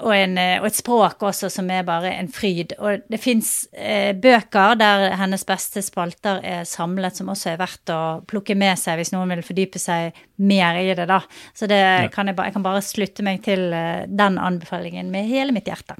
og, 0.00 0.12
en, 0.14 0.36
eh, 0.38 0.56
og 0.60 0.68
et 0.68 0.76
språk 0.78 1.24
også 1.26 1.50
som 1.52 1.70
er 1.72 1.86
bare 1.86 2.12
en 2.14 2.30
fryd. 2.32 2.76
Og 2.78 3.06
det 3.10 3.20
fins 3.22 3.50
eh, 3.72 4.12
bøker 4.16 4.78
der 4.80 5.08
hennes 5.20 5.44
beste 5.48 5.82
spalter 5.84 6.40
er 6.46 6.68
samlet, 6.68 7.18
som 7.18 7.32
også 7.32 7.52
er 7.52 7.60
verdt 7.60 7.94
å 7.94 8.00
plukke 8.30 8.56
med 8.58 8.78
seg 8.80 9.00
hvis 9.00 9.12
noen 9.14 9.34
vil 9.34 9.44
fordype 9.46 9.82
seg 9.82 10.16
mer 10.46 10.78
i 10.80 10.92
det, 10.94 11.08
da. 11.10 11.20
Så 11.56 11.68
det 11.70 11.80
ja. 11.80 12.06
kan 12.12 12.30
jeg, 12.30 12.38
bare, 12.38 12.50
jeg 12.50 12.58
kan 12.58 12.68
bare 12.68 12.84
slutte 12.86 13.26
meg 13.26 13.42
til 13.46 13.66
eh, 13.76 14.06
den 14.06 14.38
anbefalingen 14.40 15.10
med 15.12 15.28
hele 15.30 15.56
mitt 15.56 15.68
hjerte. 15.70 15.98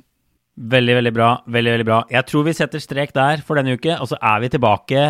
Veldig, 0.56 0.96
veldig 0.98 1.12
bra. 1.14 1.30
Veldig, 1.46 1.72
veldig 1.76 1.88
bra. 1.88 2.00
Jeg 2.10 2.26
tror 2.28 2.46
vi 2.48 2.56
setter 2.56 2.82
strek 2.82 3.14
der 3.16 3.44
for 3.46 3.60
denne 3.60 3.76
uke, 3.78 3.94
og 3.96 4.10
så 4.10 4.18
er 4.20 4.40
vi 4.42 4.52
tilbake 4.52 5.04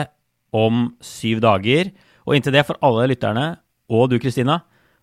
om 0.53 0.91
syv 1.05 1.41
dager. 1.45 1.91
Og 2.27 2.37
inntil 2.37 2.55
det, 2.55 2.67
for 2.69 2.79
alle 2.85 3.09
lytterne 3.15 3.47
og 3.91 4.11
du, 4.13 4.19
Kristina, 4.23 4.61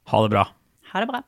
ha 0.07 0.21
det 0.23 0.31
bra. 0.31 0.45
Ha 0.93 1.03
det 1.03 1.09
bra. 1.09 1.23